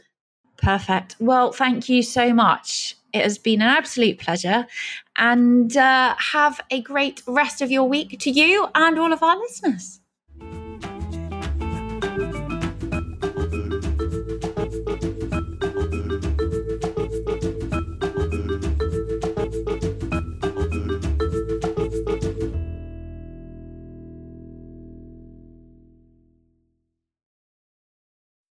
Perfect. 0.57 1.15
Well, 1.19 1.51
thank 1.51 1.87
you 1.87 2.01
so 2.01 2.33
much. 2.33 2.95
It 3.13 3.23
has 3.23 3.37
been 3.37 3.61
an 3.61 3.69
absolute 3.69 4.19
pleasure. 4.19 4.65
And 5.15 5.75
uh, 5.77 6.15
have 6.17 6.59
a 6.71 6.81
great 6.81 7.21
rest 7.27 7.61
of 7.61 7.71
your 7.71 7.87
week 7.87 8.19
to 8.19 8.31
you 8.31 8.67
and 8.75 8.97
all 8.99 9.13
of 9.13 9.23
our 9.23 9.37
listeners. 9.37 9.96